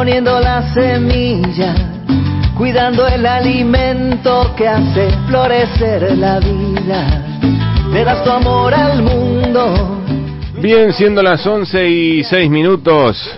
poniendo 0.00 0.40
la 0.40 0.62
semilla, 0.72 1.74
cuidando 2.56 3.06
el 3.06 3.26
alimento 3.26 4.54
que 4.56 4.66
hace 4.66 5.10
florecer 5.28 6.16
la 6.16 6.40
vida. 6.40 7.22
Le 7.92 8.02
das 8.02 8.24
tu 8.24 8.30
amor 8.30 8.72
al 8.72 9.02
mundo. 9.02 10.00
Bien, 10.58 10.94
siendo 10.94 11.22
las 11.22 11.46
11 11.46 11.86
y 11.86 12.24
6 12.24 12.50
minutos, 12.50 13.30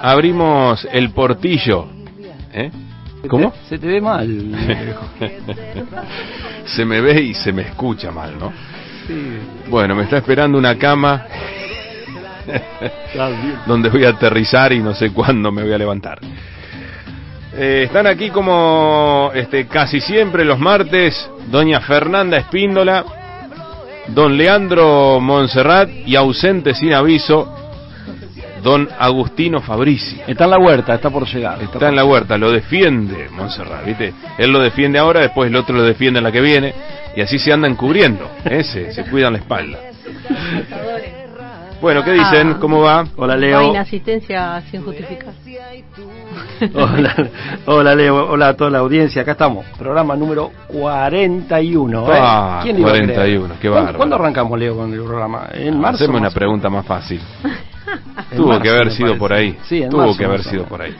abrimos 0.00 0.88
el 0.90 1.10
portillo. 1.10 1.86
¿Eh? 2.54 2.70
¿Cómo? 3.28 3.52
Se 3.68 3.78
te 3.78 3.86
ve 3.86 4.00
mal. 4.00 4.24
se 6.64 6.86
me 6.86 7.02
ve 7.02 7.20
y 7.20 7.34
se 7.34 7.52
me 7.52 7.64
escucha 7.64 8.10
mal, 8.10 8.38
¿no? 8.38 8.50
Sí. 9.06 9.40
Bueno, 9.68 9.94
me 9.94 10.04
está 10.04 10.16
esperando 10.16 10.56
una 10.56 10.78
cama 10.78 11.26
donde 13.66 13.88
voy 13.88 14.04
a 14.04 14.10
aterrizar 14.10 14.72
y 14.72 14.80
no 14.80 14.94
sé 14.94 15.10
cuándo 15.10 15.50
me 15.52 15.62
voy 15.62 15.72
a 15.72 15.78
levantar. 15.78 16.18
Eh, 17.56 17.84
están 17.84 18.06
aquí 18.08 18.30
como 18.30 19.30
este, 19.32 19.66
casi 19.66 20.00
siempre 20.00 20.44
los 20.44 20.58
martes, 20.58 21.30
doña 21.50 21.80
Fernanda 21.80 22.36
Espíndola, 22.36 23.04
don 24.08 24.36
Leandro 24.36 25.20
Monserrat 25.20 25.88
y 26.04 26.16
ausente 26.16 26.74
sin 26.74 26.92
aviso, 26.92 27.54
don 28.60 28.88
Agustino 28.98 29.60
Fabrici. 29.60 30.20
Está 30.26 30.44
en 30.44 30.50
la 30.50 30.58
huerta, 30.58 30.94
está 30.94 31.10
por 31.10 31.28
llegar. 31.28 31.62
Está, 31.62 31.88
en 31.88 31.96
la 31.96 32.04
huerta, 32.04 32.36
lo 32.36 32.50
defiende 32.50 33.28
Monserrat, 33.30 33.84
¿viste? 33.84 34.12
Él 34.36 34.50
lo 34.50 34.58
defiende 34.58 34.98
ahora, 34.98 35.20
después 35.20 35.48
el 35.48 35.54
otro 35.54 35.76
lo 35.76 35.82
defiende 35.84 36.18
en 36.18 36.24
la 36.24 36.32
que 36.32 36.40
viene, 36.40 36.74
y 37.14 37.20
así 37.20 37.38
se 37.38 37.52
andan 37.52 37.76
cubriendo, 37.76 38.28
¿eh? 38.44 38.64
se, 38.64 38.92
se 38.92 39.04
cuidan 39.04 39.34
la 39.34 39.38
espalda. 39.38 39.78
Bueno, 41.84 42.02
¿qué 42.02 42.12
dicen? 42.12 42.52
Ah. 42.52 42.58
¿Cómo 42.58 42.80
va? 42.80 43.04
Hola 43.14 43.34
No 43.36 43.42
hay 43.42 43.50
Leo. 43.50 43.62
inasistencia 43.68 44.62
sin 44.70 44.82
justificar. 44.82 45.34
Hola, 46.74 47.14
hola 47.66 47.94
Leo, 47.94 48.30
hola 48.30 48.48
a 48.48 48.54
toda 48.56 48.70
la 48.70 48.78
audiencia. 48.78 49.20
Acá 49.20 49.32
estamos, 49.32 49.66
programa 49.76 50.16
número 50.16 50.50
41. 50.68 52.00
¿eh? 52.10 52.18
Ah, 52.18 52.60
¿Quién 52.62 52.78
iba 52.78 52.88
a 52.88 52.92
creer? 52.94 53.12
41, 53.12 53.54
qué 53.60 53.68
¿Cuándo- 53.68 53.74
bárbaro. 53.74 53.96
¿Cuándo 53.98 54.16
arrancamos 54.16 54.58
Leo 54.58 54.76
con 54.76 54.94
el 54.94 55.02
programa? 55.02 55.46
En 55.52 55.78
marzo. 55.78 56.04
Haceme 56.04 56.18
una 56.20 56.30
pregunta 56.30 56.70
más 56.70 56.86
fácil. 56.86 57.20
Tuvo 58.34 58.46
marzo, 58.46 58.62
que 58.62 58.70
haber 58.70 58.90
sido 58.90 59.18
por 59.18 59.34
ahí. 59.34 59.58
Sí, 59.64 59.82
en 59.82 59.90
Tuvo 59.90 60.00
marzo, 60.06 60.16
que 60.18 60.24
haber 60.24 60.42
sido 60.42 60.64
por 60.64 60.80
ahí. 60.80 60.96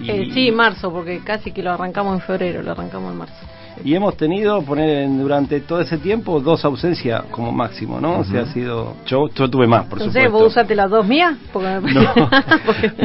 Y, 0.00 0.08
Eh, 0.08 0.30
sí, 0.32 0.52
marzo, 0.52 0.92
porque 0.92 1.18
casi 1.24 1.50
que 1.50 1.64
lo 1.64 1.72
arrancamos 1.72 2.14
en 2.14 2.20
febrero, 2.20 2.62
lo 2.62 2.70
arrancamos 2.70 3.10
en 3.10 3.18
marzo. 3.18 3.34
Y 3.84 3.94
hemos 3.94 4.16
tenido, 4.16 4.62
poner 4.62 5.08
durante 5.08 5.60
todo 5.60 5.80
ese 5.80 5.98
tiempo, 5.98 6.40
dos 6.40 6.64
ausencias 6.64 7.24
como 7.30 7.52
máximo, 7.52 8.00
¿no? 8.00 8.20
O 8.20 8.24
sea, 8.24 8.42
ha 8.42 8.46
sido. 8.46 8.94
Yo, 9.06 9.28
yo 9.34 9.50
tuve 9.50 9.66
más, 9.66 9.86
por 9.86 9.98
no 9.98 10.04
sé, 10.06 10.10
supuesto. 10.10 10.32
¿vos 10.32 10.46
usaste 10.48 10.74
las 10.74 10.90
dos 10.90 11.06
mías? 11.06 11.36
Porque 11.52 11.68
No. 11.68 12.14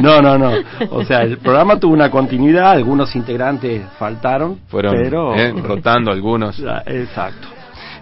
no, 0.00 0.22
no, 0.22 0.38
no. 0.38 0.52
O 0.90 1.04
sea, 1.04 1.22
el 1.22 1.38
programa 1.38 1.78
tuvo 1.78 1.92
una 1.92 2.10
continuidad, 2.10 2.72
algunos 2.72 3.14
integrantes 3.16 3.82
faltaron, 3.98 4.58
Fueron 4.68 4.94
pero 4.96 5.34
eh, 5.34 5.52
rotando 5.52 6.10
algunos. 6.10 6.56
Ya, 6.58 6.82
Exacto. 6.86 7.57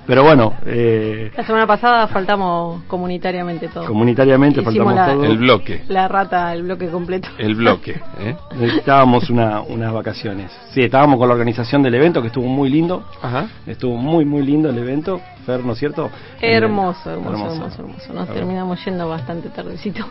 Pero 0.06 0.22
bueno, 0.22 0.54
eh, 0.64 1.32
La 1.36 1.44
semana 1.44 1.66
pasada 1.66 2.06
faltamos 2.06 2.84
comunitariamente 2.84 3.66
todos. 3.68 3.86
comunitariamente 3.88 4.60
Hicimos 4.60 4.74
faltamos 4.76 4.94
la- 4.94 5.12
todos. 5.14 5.26
El 5.26 5.38
bloque. 5.38 5.82
La 5.88 6.06
rata, 6.06 6.52
el 6.54 6.62
bloque 6.62 6.88
completo. 6.88 7.28
El 7.38 7.56
bloque. 7.56 8.00
¿eh? 8.20 8.36
Necesitábamos 8.56 9.28
una, 9.30 9.60
unas 9.62 9.92
vacaciones. 9.92 10.52
Sí, 10.70 10.82
estábamos 10.82 11.18
con 11.18 11.26
la 11.28 11.34
organización 11.34 11.82
del 11.82 11.94
evento 11.96 12.20
que 12.20 12.28
estuvo 12.28 12.46
muy 12.46 12.70
lindo. 12.70 13.04
Ajá. 13.20 13.48
Estuvo 13.66 13.96
muy, 13.96 14.24
muy 14.24 14.42
lindo 14.44 14.70
el 14.70 14.78
evento. 14.78 15.20
Fer, 15.44 15.64
¿no 15.64 15.72
es 15.72 15.78
cierto? 15.78 16.08
Hermoso, 16.40 17.10
Eh, 17.10 17.12
hermoso, 17.14 17.36
hermoso, 17.54 17.82
hermoso. 17.82 18.12
Nos 18.12 18.28
terminamos 18.28 18.84
yendo 18.84 19.08
bastante 19.08 19.48
tardecito. 19.48 20.06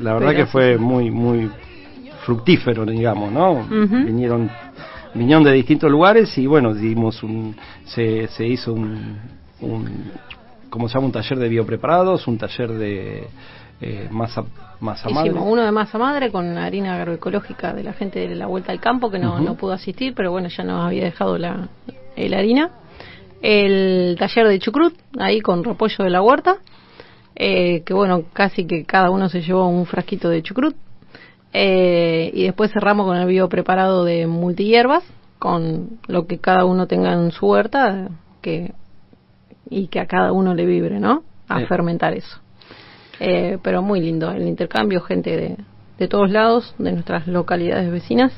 La 0.00 0.14
verdad 0.14 0.28
Pero 0.28 0.36
que 0.36 0.46
fue 0.46 0.78
muy, 0.78 1.10
muy 1.10 1.50
fructífero, 2.24 2.86
digamos, 2.86 3.30
¿no? 3.30 3.66
Vinieron 3.68 4.50
vinieron 5.14 5.44
de 5.44 5.52
distintos 5.52 5.90
lugares 5.90 6.36
y 6.38 6.46
bueno, 6.46 6.74
dimos 6.74 7.22
un, 7.22 7.56
se, 7.84 8.26
se 8.28 8.46
hizo 8.46 8.72
un, 8.72 9.18
un, 9.60 10.10
¿cómo 10.70 10.88
se 10.88 10.94
llama? 10.94 11.06
Un 11.06 11.12
taller 11.12 11.38
de 11.38 11.48
biopreparados, 11.48 12.26
un 12.26 12.38
taller 12.38 12.72
de 12.72 13.24
eh, 13.80 14.08
masa, 14.10 14.44
masa 14.80 15.08
madre. 15.08 15.30
Hicimos 15.30 15.48
uno 15.50 15.62
de 15.62 15.72
masa 15.72 15.98
madre 15.98 16.30
con 16.30 16.56
harina 16.58 16.96
agroecológica 16.96 17.72
de 17.72 17.82
la 17.82 17.92
gente 17.92 18.28
de 18.28 18.34
la 18.34 18.46
Vuelta 18.46 18.72
al 18.72 18.80
Campo 18.80 19.10
que 19.10 19.18
no, 19.18 19.40
no 19.40 19.54
pudo 19.54 19.72
asistir, 19.72 20.14
pero 20.14 20.30
bueno, 20.30 20.48
ya 20.48 20.64
nos 20.64 20.84
había 20.84 21.04
dejado 21.04 21.38
la, 21.38 21.68
la 22.16 22.38
harina. 22.38 22.70
El 23.42 24.16
taller 24.18 24.48
de 24.48 24.58
chucrut, 24.58 24.94
ahí 25.18 25.40
con 25.40 25.64
repollo 25.64 26.02
de 26.04 26.10
la 26.10 26.22
huerta, 26.22 26.56
eh, 27.36 27.82
que 27.84 27.92
bueno, 27.92 28.24
casi 28.32 28.66
que 28.66 28.84
cada 28.84 29.10
uno 29.10 29.28
se 29.28 29.42
llevó 29.42 29.68
un 29.68 29.86
frasquito 29.86 30.28
de 30.28 30.42
chucrut. 30.42 30.76
Eh, 31.56 32.30
y 32.34 32.42
después 32.44 32.72
cerramos 32.72 33.06
con 33.06 33.16
el 33.16 33.26
bio 33.28 33.48
preparado 33.48 34.04
de 34.04 34.26
multihierbas, 34.26 35.04
con 35.38 36.00
lo 36.08 36.26
que 36.26 36.38
cada 36.38 36.64
uno 36.64 36.86
tenga 36.88 37.12
en 37.12 37.30
su 37.30 37.46
huerta, 37.46 38.08
que 38.42 38.72
y 39.70 39.86
que 39.86 40.00
a 40.00 40.06
cada 40.06 40.32
uno 40.32 40.52
le 40.54 40.66
vibre, 40.66 41.00
¿no? 41.00 41.22
A 41.48 41.60
Sí. 41.60 41.66
fermentar 41.66 42.12
eso. 42.12 42.38
Eh, 43.20 43.58
pero 43.62 43.82
muy 43.82 44.00
lindo 44.00 44.30
el 44.30 44.46
intercambio, 44.46 45.00
gente 45.00 45.36
de, 45.36 45.56
de 45.98 46.08
todos 46.08 46.30
lados, 46.30 46.74
de 46.78 46.92
nuestras 46.92 47.26
localidades 47.28 47.90
vecinas. 47.90 48.32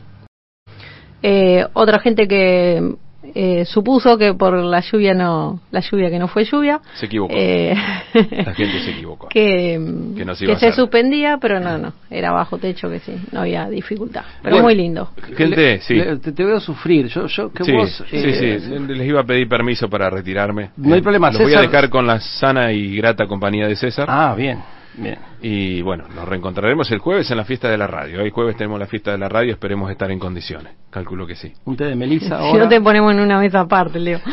Eh, 1.23 1.67
otra 1.73 1.99
gente 1.99 2.29
que 2.29 2.97
eh, 3.35 3.65
supuso 3.65 4.17
que 4.19 4.35
por 4.35 4.55
la 4.55 4.81
lluvia 4.81 5.15
no, 5.15 5.61
la 5.71 5.81
lluvia 5.81 6.11
que 6.11 6.19
no 6.19 6.29
fue 6.29 6.45
lluvia, 6.45 6.81
Se 6.95 7.07
equivocó. 7.07 7.35
eh, 7.37 7.75
La 8.15 8.55
gente 8.55 8.81
se 8.81 8.91
equivocó. 8.93 9.29
que, 9.31 9.79
Que 10.17 10.25
no 10.25 10.35
se 10.35 10.41
que 10.41 10.45
iba 10.51 10.55
a 10.57 10.59
se 10.59 10.67
hacer. 10.69 10.75
suspendía, 10.75 11.39
pero 11.41 11.61
no, 11.61 11.79
no, 11.79 11.93
era 12.11 12.33
bajo 12.33 12.59
techo 12.59 12.89
que 12.89 13.01
sí, 13.01 13.13
no 13.33 13.41
había 13.41 13.69
dificultad. 13.69 14.23
Pero 14.43 14.57
Bueno, 14.57 14.65
muy 14.65 14.75
lindo. 14.75 15.11
Gente, 15.37 15.57
Le- 15.57 15.81
sí. 15.81 15.95
le- 15.95 16.17
te, 16.19 16.33
te 16.33 16.45
veo 16.45 16.61
sufrir. 16.61 17.07
Yo, 17.09 17.27
yo, 17.27 17.53
que 17.53 17.65
Sí, 17.65 17.73
vos, 17.73 18.05
sí, 18.11 18.17
eh, 18.17 18.61
sí, 18.61 18.79
les 18.95 19.07
iba 19.07 19.21
a 19.21 19.25
pedir 19.25 19.49
permiso 19.49 19.89
para 19.89 20.09
retirarme. 20.11 20.71
No 20.77 20.95
hay 20.95 21.01
Eh, 21.01 21.03
problema, 21.03 21.31
Los 21.31 21.43
voy 21.43 21.55
a 21.55 21.61
dejar 21.61 21.89
con 21.91 22.07
la 22.07 22.21
sana 22.21 22.73
y 22.73 22.97
grata 22.97 23.27
compañía 23.27 23.67
de 23.67 23.77
César. 23.77 24.07
Ah, 24.11 24.35
bien, 24.37 24.59
bien. 24.97 25.19
Y 25.43 25.83
bueno, 25.83 26.09
nos 26.09 26.27
reencontraremos 26.27 26.91
el 26.91 26.99
jueves 26.99 27.31
en 27.31 27.37
la 27.37 27.45
fiesta 27.45 27.69
de 27.69 27.77
la 27.79 27.87
radio. 27.87 28.21
El 28.21 28.31
jueves 28.31 28.57
tenemos 28.57 28.81
la 28.81 28.87
fiesta 28.87 29.13
de 29.13 29.19
la 29.19 29.29
radio, 29.29 29.53
esperemos 29.53 29.91
estar 29.91 30.11
en 30.11 30.19
condiciones. 30.19 30.75
Calculo 30.91 31.27
que 31.27 31.37
sí. 31.37 31.53
Un 31.65 31.77
té 31.77 31.85
de 31.85 31.95
melisa 31.95 32.41
Si 32.51 32.53
no 32.59 32.69
te 32.69 32.81
ponemos 32.81 33.13
en 33.13 33.21
una 33.21 33.39
mesa 33.39 33.61
aparte, 33.61 33.99
Leo. 34.01 34.21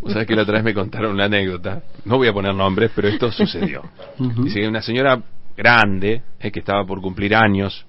Vos 0.00 0.12
sabés 0.12 0.26
que 0.26 0.36
la 0.36 0.42
otra 0.42 0.54
vez 0.54 0.64
me 0.64 0.74
contaron 0.74 1.12
una 1.12 1.24
anécdota. 1.24 1.82
No 2.04 2.16
voy 2.16 2.28
a 2.28 2.32
poner 2.32 2.54
nombres, 2.54 2.90
pero 2.94 3.08
esto 3.08 3.30
sucedió. 3.30 3.82
Dice 4.18 4.60
que 4.60 4.68
una 4.68 4.82
señora 4.82 5.20
grande, 5.56 6.22
eh, 6.40 6.50
que 6.50 6.60
estaba 6.60 6.84
por 6.84 7.00
cumplir 7.00 7.34
años, 7.34 7.86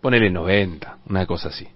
ponele 0.00 0.30
90, 0.30 0.98
una 1.08 1.26
cosa 1.26 1.48
así. 1.48 1.66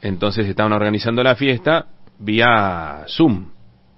Entonces 0.00 0.46
estaban 0.46 0.72
organizando 0.72 1.22
la 1.22 1.34
fiesta 1.34 1.86
vía 2.18 3.04
Zoom, 3.08 3.53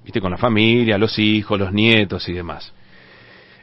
viste, 0.06 0.20
con 0.20 0.30
la 0.30 0.38
familia, 0.38 0.96
los 0.98 1.18
hijos, 1.18 1.58
los 1.58 1.72
nietos 1.72 2.28
y 2.28 2.32
demás. 2.32 2.72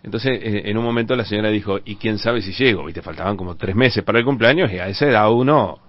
Entonces, 0.04 0.38
eh, 0.44 0.64
en 0.66 0.78
un 0.78 0.84
momento 0.84 1.16
la 1.16 1.24
señora 1.24 1.50
dijo, 1.50 1.80
¿y 1.86 1.96
quién 1.96 2.18
sabe 2.20 2.42
si 2.42 2.52
llego? 2.52 2.90
Y 2.90 2.94
te 2.94 3.02
faltaban 3.02 3.38
como 3.38 3.56
tres 3.56 3.74
meses 3.76 4.04
para 4.04 4.20
el 4.20 4.26
cumpleaños 4.26 4.70
y 4.72 4.78
a 4.78 4.90
esa 4.90 5.08
edad 5.08 5.32
uno 5.32 5.80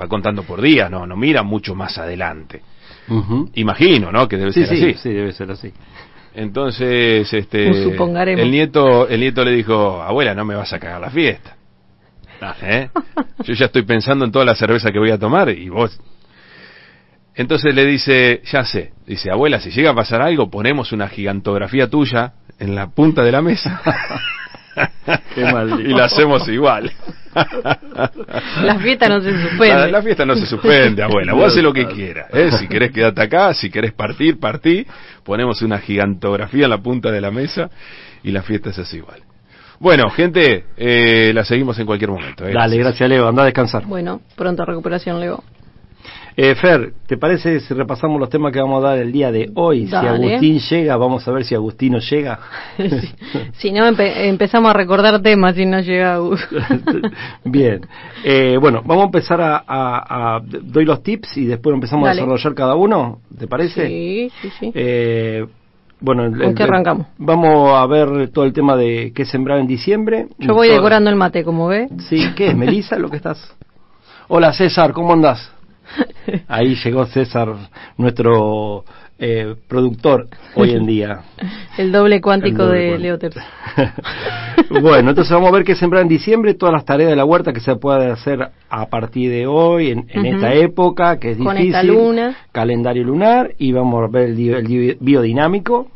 va 0.00 0.08
contando 0.08 0.42
por 0.42 0.60
días, 0.60 0.90
no, 0.90 1.06
no 1.06 1.16
mira 1.16 1.44
mucho 1.44 1.76
más 1.76 1.96
adelante. 1.98 2.62
Imagino, 3.54 4.10
¿no? 4.12 4.26
Que 4.28 4.36
debe 4.36 4.52
Sí, 4.52 4.64
ser 4.66 4.76
sí, 4.76 4.84
así. 4.90 4.94
sí, 4.98 5.08
debe 5.10 5.32
ser 5.32 5.50
así. 5.52 5.72
Entonces, 6.34 7.32
este, 7.32 7.68
el 8.42 8.50
nieto, 8.50 9.08
el 9.08 9.20
nieto 9.20 9.44
le 9.44 9.50
dijo, 9.52 10.00
abuela, 10.02 10.34
no 10.34 10.44
me 10.44 10.54
vas 10.56 10.72
a 10.72 10.78
cagar 10.80 11.00
la 11.00 11.10
fiesta. 11.10 11.56
¿Eh? 12.62 12.88
Yo 13.44 13.54
ya 13.54 13.66
estoy 13.66 13.82
pensando 13.82 14.24
en 14.24 14.32
toda 14.32 14.44
la 14.44 14.54
cerveza 14.54 14.90
que 14.90 14.98
voy 14.98 15.10
a 15.10 15.18
tomar 15.18 15.50
y 15.50 15.68
vos. 15.68 15.98
Entonces 17.34 17.74
le 17.74 17.86
dice, 17.86 18.42
ya 18.44 18.64
sé, 18.64 18.92
dice, 19.06 19.30
abuela, 19.30 19.60
si 19.60 19.70
llega 19.70 19.90
a 19.90 19.94
pasar 19.94 20.20
algo, 20.20 20.50
ponemos 20.50 20.92
una 20.92 21.08
gigantografía 21.08 21.88
tuya 21.88 22.32
en 22.58 22.74
la 22.74 22.88
punta 22.88 23.22
de 23.22 23.32
la 23.32 23.42
mesa. 23.42 23.80
Qué 25.34 25.40
y 25.40 25.92
la 25.92 26.04
hacemos 26.04 26.48
igual. 26.48 26.90
La 28.62 28.78
fiesta 28.80 29.08
no 29.08 29.20
se 29.20 29.30
suspende. 29.30 29.74
La, 29.74 29.86
la 29.88 30.02
fiesta 30.02 30.24
no 30.24 30.34
se 30.34 30.46
suspende, 30.46 31.02
abuela. 31.02 31.32
Vos 31.32 31.46
haces 31.46 31.62
lo 31.62 31.72
que 31.72 31.86
quieras. 31.94 32.28
¿eh? 32.32 32.50
Si 32.58 32.66
querés 32.66 32.90
quedarte 32.90 33.22
acá, 33.22 33.54
si 33.54 33.70
querés 33.70 33.92
partir, 33.92 34.38
partí. 34.38 34.86
Ponemos 35.24 35.62
una 35.62 35.78
gigantografía 35.78 36.64
en 36.64 36.70
la 36.70 36.78
punta 36.78 37.10
de 37.10 37.20
la 37.20 37.30
mesa 37.30 37.70
y 38.22 38.30
la 38.32 38.42
fiesta 38.42 38.72
se 38.72 38.82
hace 38.82 38.96
igual. 38.96 39.20
Bueno, 39.78 40.10
gente, 40.10 40.64
eh, 40.76 41.32
la 41.32 41.44
seguimos 41.44 41.78
en 41.78 41.86
cualquier 41.86 42.10
momento. 42.10 42.46
¿eh? 42.46 42.52
Dale, 42.52 42.76
gracias 42.76 43.08
Leo, 43.08 43.28
anda 43.28 43.42
a 43.42 43.46
descansar. 43.46 43.86
Bueno, 43.86 44.20
pronta 44.36 44.64
recuperación, 44.64 45.20
Leo. 45.20 45.42
Eh, 46.36 46.54
Fer, 46.54 46.92
¿te 47.06 47.16
parece 47.16 47.60
si 47.60 47.74
repasamos 47.74 48.18
los 48.20 48.30
temas 48.30 48.52
que 48.52 48.60
vamos 48.60 48.82
a 48.84 48.88
dar 48.90 48.98
el 48.98 49.10
día 49.12 49.30
de 49.32 49.50
hoy? 49.54 49.86
Si. 49.88 49.94
Agustín 49.94 50.58
llega, 50.60 50.96
vamos 50.96 51.26
a 51.26 51.32
ver 51.32 51.44
si 51.44 51.54
Agustino 51.54 51.98
llega. 51.98 52.38
si, 52.76 53.08
si 53.54 53.72
no, 53.72 53.86
empe- 53.86 54.12
empezamos 54.28 54.70
a 54.70 54.74
recordar 54.74 55.20
temas 55.22 55.56
y 55.58 55.66
no 55.66 55.80
llega 55.80 56.18
Gus. 56.18 56.40
Bien, 57.44 57.80
eh, 58.24 58.56
bueno, 58.60 58.82
vamos 58.84 59.02
a 59.02 59.06
empezar 59.06 59.40
a, 59.40 59.56
a- 59.66 60.36
a- 60.36 60.40
Doy 60.40 60.84
los 60.84 61.02
tips 61.02 61.36
y 61.36 61.46
después 61.46 61.74
empezamos 61.74 62.06
Dale. 62.06 62.20
a 62.20 62.24
desarrollar 62.24 62.54
cada 62.54 62.74
uno, 62.74 63.20
¿te 63.38 63.46
parece? 63.46 63.86
Sí, 63.86 64.30
sí, 64.40 64.50
sí. 64.58 64.72
Eh, 64.74 65.46
Bueno, 66.02 66.24
el- 66.24 66.32
¿Con 66.32 66.42
el- 66.42 66.54
qué 66.54 66.62
arrancamos? 66.62 67.06
Vamos 67.18 67.74
a 67.76 67.86
ver 67.86 68.28
todo 68.30 68.44
el 68.46 68.52
tema 68.54 68.74
de 68.76 69.12
qué 69.14 69.24
sembrar 69.26 69.58
en 69.58 69.66
diciembre. 69.66 70.28
Yo 70.38 70.54
voy 70.54 70.68
Todo- 70.68 70.76
decorando 70.78 71.10
el 71.10 71.16
mate, 71.16 71.44
como 71.44 71.66
ve. 71.68 71.88
Sí, 72.08 72.24
¿qué 72.36 72.46
es, 72.48 72.56
Melissa, 72.56 72.96
lo 72.98 73.10
que 73.10 73.16
estás? 73.16 73.54
Hola, 74.28 74.52
César, 74.54 74.92
¿cómo 74.92 75.12
andás? 75.12 75.52
Ahí 76.48 76.74
llegó 76.84 77.06
César, 77.06 77.48
nuestro 77.96 78.84
eh, 79.18 79.54
productor 79.68 80.28
hoy 80.54 80.70
en 80.72 80.86
día. 80.86 81.20
El 81.78 81.92
doble 81.92 82.20
cuántico 82.20 82.62
El 82.62 82.68
doble 82.68 82.78
de 82.80 82.88
cuántico. 82.88 83.02
Leo 83.02 83.18
Terzo. 83.18 83.40
bueno, 84.82 85.10
entonces 85.10 85.32
vamos 85.32 85.48
a 85.48 85.52
ver 85.52 85.64
qué 85.64 85.74
sembrar 85.74 86.02
en 86.02 86.08
diciembre, 86.08 86.54
todas 86.54 86.72
las 86.72 86.84
tareas 86.84 87.10
de 87.10 87.16
la 87.16 87.24
huerta 87.24 87.52
que 87.52 87.60
se 87.60 87.76
puede 87.76 88.10
hacer 88.10 88.50
a 88.68 88.86
partir 88.86 89.30
de 89.30 89.46
hoy, 89.46 89.90
en, 89.90 90.06
en 90.10 90.26
esta 90.26 90.52
época, 90.54 91.18
que 91.18 91.32
es 91.32 91.38
Con 91.38 91.56
difícil. 91.56 91.68
esta 91.74 91.82
luna. 91.82 92.36
Calendario 92.52 93.04
lunar 93.04 93.52
y 93.58 93.72
vamos 93.72 94.02
a 94.04 94.08
ver 94.10 94.30
el, 94.30 94.36
di- 94.36 94.50
el 94.50 94.66
di- 94.66 94.96
biodinámico. 95.00 95.88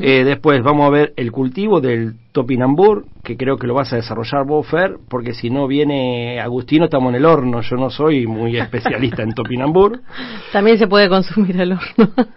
Eh, 0.00 0.24
después 0.24 0.62
vamos 0.62 0.86
a 0.86 0.90
ver 0.90 1.12
el 1.16 1.30
cultivo 1.32 1.80
del 1.80 2.14
topinambur, 2.32 3.04
que 3.24 3.36
creo 3.36 3.56
que 3.56 3.66
lo 3.66 3.74
vas 3.74 3.92
a 3.92 3.96
desarrollar 3.96 4.46
vos, 4.46 4.66
Fer, 4.66 4.98
porque 5.08 5.32
si 5.32 5.50
no 5.50 5.66
viene 5.66 6.40
Agustino, 6.40 6.84
estamos 6.84 7.10
en 7.10 7.16
el 7.16 7.24
horno. 7.24 7.60
Yo 7.60 7.76
no 7.76 7.90
soy 7.90 8.26
muy 8.26 8.56
especialista 8.56 9.22
en 9.22 9.32
topinambur. 9.32 10.00
También 10.52 10.78
se 10.78 10.86
puede 10.86 11.08
consumir 11.08 11.60
al 11.60 11.72
horno. 11.72 12.12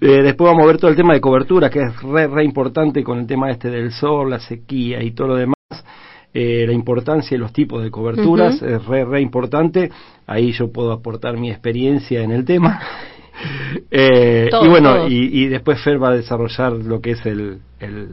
Eh, 0.00 0.22
después 0.22 0.50
vamos 0.50 0.62
a 0.62 0.66
ver 0.66 0.78
todo 0.78 0.90
el 0.90 0.96
tema 0.96 1.12
de 1.12 1.20
cobertura, 1.20 1.68
que 1.68 1.80
es 1.80 2.02
re, 2.02 2.28
re 2.28 2.44
importante 2.44 3.02
con 3.02 3.18
el 3.18 3.26
tema 3.26 3.50
este 3.50 3.68
del 3.68 3.90
sol, 3.90 4.30
la 4.30 4.38
sequía 4.38 5.02
y 5.02 5.10
todo 5.10 5.28
lo 5.28 5.36
demás. 5.36 5.54
Eh, 6.32 6.64
la 6.66 6.72
importancia 6.72 7.34
y 7.34 7.38
los 7.38 7.52
tipos 7.52 7.82
de 7.82 7.90
coberturas 7.90 8.62
es 8.62 8.84
re, 8.86 9.04
re 9.04 9.20
importante. 9.20 9.90
Ahí 10.26 10.52
yo 10.52 10.70
puedo 10.72 10.92
aportar 10.92 11.36
mi 11.36 11.50
experiencia 11.50 12.22
en 12.22 12.30
el 12.30 12.44
tema. 12.44 12.80
Eh, 13.90 14.48
Todo, 14.50 14.64
y 14.64 14.68
bueno, 14.68 14.94
todo. 14.94 15.08
y, 15.08 15.30
y 15.32 15.46
después 15.48 15.80
Fer 15.82 16.02
va 16.02 16.08
a 16.08 16.12
desarrollar 16.12 16.72
lo 16.72 17.00
que 17.00 17.12
es 17.12 17.26
el, 17.26 17.58
el, 17.80 18.08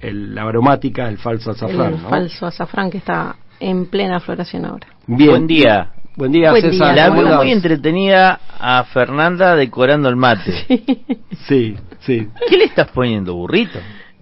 el- 0.00 0.34
la 0.34 0.42
aromática, 0.42 1.08
el 1.08 1.18
falso 1.18 1.50
azafrán. 1.52 1.94
el 1.94 2.02
¿no? 2.02 2.08
falso 2.08 2.46
azafrán 2.46 2.90
que 2.90 2.98
está 2.98 3.36
en 3.60 3.86
plena 3.86 4.20
floración 4.20 4.64
ahora. 4.64 4.86
Bien. 5.06 5.30
Buen 5.30 5.46
día. 5.46 5.90
Buen 6.16 6.32
día, 6.32 6.50
Buen 6.50 6.62
César. 6.62 6.94
día. 6.94 7.04
La 7.04 7.08
¿cómo 7.08 7.20
veo 7.20 7.26
andás? 7.28 7.42
muy 7.44 7.52
entretenida 7.52 8.40
a 8.58 8.84
Fernanda 8.84 9.56
decorando 9.56 10.08
el 10.08 10.16
mate. 10.16 10.52
Sí, 11.48 11.74
sí. 12.00 12.28
¿Qué 12.48 12.56
le 12.56 12.64
estás 12.64 12.88
poniendo, 12.90 13.34
burrito? 13.34 13.78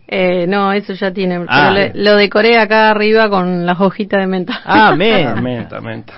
Eh, 0.08 0.46
no, 0.48 0.72
eso 0.72 0.94
ya 0.94 1.12
tiene. 1.12 1.44
Ah. 1.48 1.70
pero 1.72 1.92
le- 1.94 2.02
lo 2.02 2.16
decoré 2.16 2.58
acá 2.58 2.90
arriba 2.90 3.28
con 3.28 3.66
las 3.66 3.78
hojitas 3.80 4.20
de 4.20 4.26
menta. 4.26 4.60
Ah. 4.64 4.90
Ah, 4.92 4.96
menta, 5.40 5.80
menta. 5.80 6.14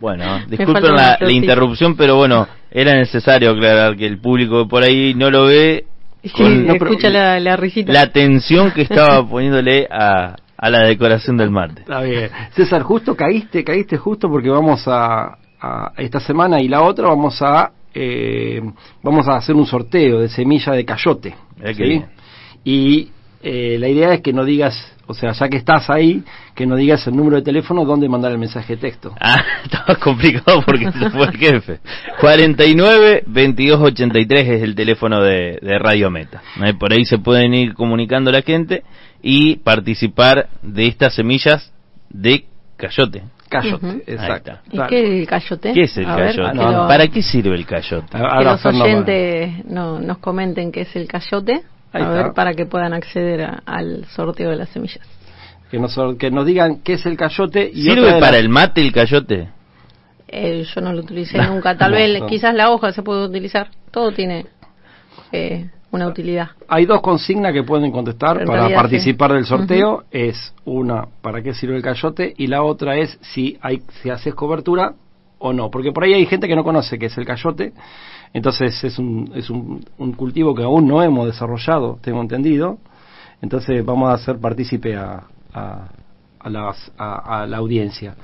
Bueno, 0.00 0.40
disculpen 0.48 0.94
la, 0.94 1.18
la 1.20 1.32
interrupción, 1.32 1.96
pero 1.96 2.16
bueno, 2.16 2.46
era 2.70 2.94
necesario 2.94 3.50
aclarar 3.50 3.96
que 3.96 4.06
el 4.06 4.18
público 4.18 4.66
por 4.68 4.82
ahí 4.82 5.14
no 5.14 5.30
lo 5.30 5.44
ve 5.46 5.84
Sí, 6.22 6.30
con 6.30 6.66
no, 6.66 6.74
escucha 6.74 7.08
la, 7.10 7.38
la 7.40 7.56
risita. 7.56 7.92
la 7.92 8.02
atención 8.02 8.72
que 8.72 8.82
estaba 8.82 9.24
poniéndole 9.28 9.86
a, 9.90 10.34
a 10.56 10.70
la 10.70 10.80
decoración 10.80 11.36
del 11.36 11.50
mate. 11.50 11.82
Está 11.82 12.00
bien. 12.02 12.28
César, 12.54 12.82
justo 12.82 13.14
caíste, 13.14 13.62
caíste 13.64 13.96
justo 13.96 14.28
porque 14.28 14.48
vamos 14.50 14.82
a, 14.88 15.38
a- 15.60 15.92
esta 15.96 16.18
semana 16.20 16.60
y 16.60 16.68
la 16.68 16.82
otra 16.82 17.06
vamos 17.08 17.40
a 17.40 17.70
eh, 17.94 18.60
vamos 19.02 19.26
a 19.28 19.36
hacer 19.36 19.54
un 19.54 19.66
sorteo 19.66 20.20
de 20.20 20.28
semilla 20.28 20.72
de 20.72 20.84
cayote. 20.84 21.34
¿sí? 21.74 22.02
Y 22.64 23.10
eh, 23.42 23.76
la 23.78 23.88
idea 23.88 24.12
es 24.14 24.20
que 24.20 24.32
no 24.32 24.44
digas, 24.44 24.74
o 25.08 25.14
sea, 25.14 25.32
ya 25.32 25.48
que 25.48 25.56
estás 25.56 25.90
ahí, 25.90 26.22
que 26.54 26.66
no 26.66 26.76
digas 26.76 27.06
el 27.06 27.16
número 27.16 27.36
de 27.36 27.42
teléfono 27.42 27.84
donde 27.84 28.08
mandar 28.08 28.30
el 28.30 28.38
mensaje 28.38 28.76
de 28.76 28.80
texto. 28.82 29.14
Ah, 29.20 29.42
estaba 29.64 29.94
complicado 29.98 30.62
porque 30.64 30.92
se 30.92 31.10
fue 31.10 31.26
el 31.26 31.36
jefe. 31.36 31.80
49 32.20 33.24
22 33.26 33.80
83 33.80 34.48
es 34.48 34.62
el 34.62 34.74
teléfono 34.74 35.20
de, 35.22 35.58
de 35.60 35.78
Radio 35.78 36.10
Meta. 36.10 36.42
Eh, 36.64 36.74
Por 36.74 36.92
ahí 36.92 37.04
se 37.04 37.18
pueden 37.18 37.54
ir 37.54 37.74
comunicando 37.74 38.30
la 38.30 38.42
gente 38.42 38.84
y 39.22 39.56
participar 39.56 40.48
de 40.62 40.86
estas 40.86 41.14
semillas 41.14 41.72
de 42.10 42.44
cayote. 42.76 43.22
Cayote, 43.48 43.86
Ujú. 43.86 44.02
exacto. 44.06 44.52
¿Y 44.70 44.78
qué 44.88 44.98
es 45.00 45.20
el 45.20 45.26
cayote? 45.26 45.72
¿Qué 45.72 45.80
es 45.84 45.96
el 45.96 46.06
A 46.06 46.16
ver, 46.16 46.36
cayote? 46.36 46.58
que 46.58 46.64
lo- 46.64 46.86
¿Para 46.88 47.06
qué 47.08 47.22
sirve 47.22 47.54
el 47.56 47.64
cayote? 47.66 48.16
A- 48.16 48.38
que 48.38 48.44
los 48.44 48.66
oyentes 48.66 49.64
no, 49.64 49.98
nos 50.00 50.18
comenten 50.18 50.70
qué 50.70 50.82
es 50.82 50.94
el 50.94 51.08
cayote. 51.08 51.62
Ahí 51.92 52.02
a 52.02 52.06
está. 52.06 52.22
ver, 52.22 52.32
para 52.34 52.54
que 52.54 52.66
puedan 52.66 52.92
acceder 52.92 53.42
a- 53.42 53.62
al 53.66 54.04
sorteo 54.06 54.50
de 54.50 54.56
las 54.56 54.68
semillas. 54.70 55.06
Que 55.70 55.78
nos, 55.78 55.98
que 56.18 56.30
nos 56.30 56.46
digan 56.46 56.80
qué 56.82 56.94
es 56.94 57.04
el 57.06 57.16
cayote 57.16 57.70
y 57.72 57.82
¿Sirve 57.82 58.18
para 58.20 58.38
el 58.38 58.48
mate 58.48 58.80
el 58.80 58.92
cayote? 58.92 59.48
Eh, 60.28 60.64
yo 60.74 60.80
no 60.80 60.92
lo 60.92 61.00
utilicé 61.00 61.38
No, 61.38 61.54
nunca. 61.54 61.76
Tal 61.76 61.90
no, 61.92 61.96
vez, 61.96 62.20
no. 62.20 62.26
quizás 62.26 62.54
la 62.54 62.70
hoja 62.70 62.92
se 62.92 63.02
puede 63.02 63.24
utilizar. 63.26 63.68
Todo 63.90 64.12
tiene 64.12 64.46
eh, 65.32 65.70
una 65.90 66.06
utilidad. 66.06 66.50
Hay 66.68 66.84
dos 66.86 67.00
consignas 67.00 67.52
que 67.52 67.62
pueden 67.62 67.90
contestar 67.90 68.38
En 68.40 68.46
para 68.46 68.60
realidad, 68.60 68.80
participar 68.80 69.30
sí. 69.30 69.34
del 69.36 69.44
sorteo. 69.46 70.04
Es 70.10 70.54
una, 70.64 71.06
¿para 71.22 71.42
qué 71.42 71.54
sirve 71.54 71.76
el 71.76 71.82
cayote? 71.82 72.32
Y 72.36 72.46
la 72.46 72.62
otra 72.62 72.96
es 72.96 73.18
si, 73.22 73.58
hay, 73.62 73.82
si 74.02 74.10
haces 74.10 74.34
cobertura 74.34 74.92
o 75.38 75.52
no. 75.52 75.70
Porque 75.70 75.92
por 75.92 76.04
ahí 76.04 76.14
hay 76.14 76.26
gente 76.26 76.46
que 76.48 76.56
no 76.56 76.64
conoce 76.64 76.98
qué 76.98 77.06
es 77.06 77.16
el 77.18 77.24
cayote. 77.26 77.72
Entonces 78.32 78.82
es 78.84 78.98
un, 78.98 79.30
es 79.34 79.50
un, 79.50 79.84
un 79.98 80.12
cultivo 80.12 80.54
que 80.54 80.62
aún 80.62 80.86
no 80.86 81.02
hemos 81.02 81.26
desarrollado, 81.26 81.98
tengo 82.02 82.20
entendido. 82.20 82.78
Entonces 83.40 83.84
vamos 83.84 84.10
a 84.10 84.14
hacer 84.14 84.38
partícipe 84.38 84.96
a, 84.96 85.22
a, 85.54 85.88
a 86.40 86.50
las- 86.50 86.92
a- 86.98 87.42
a 87.42 87.46
la 87.46 87.56
audiencia. 87.58 88.14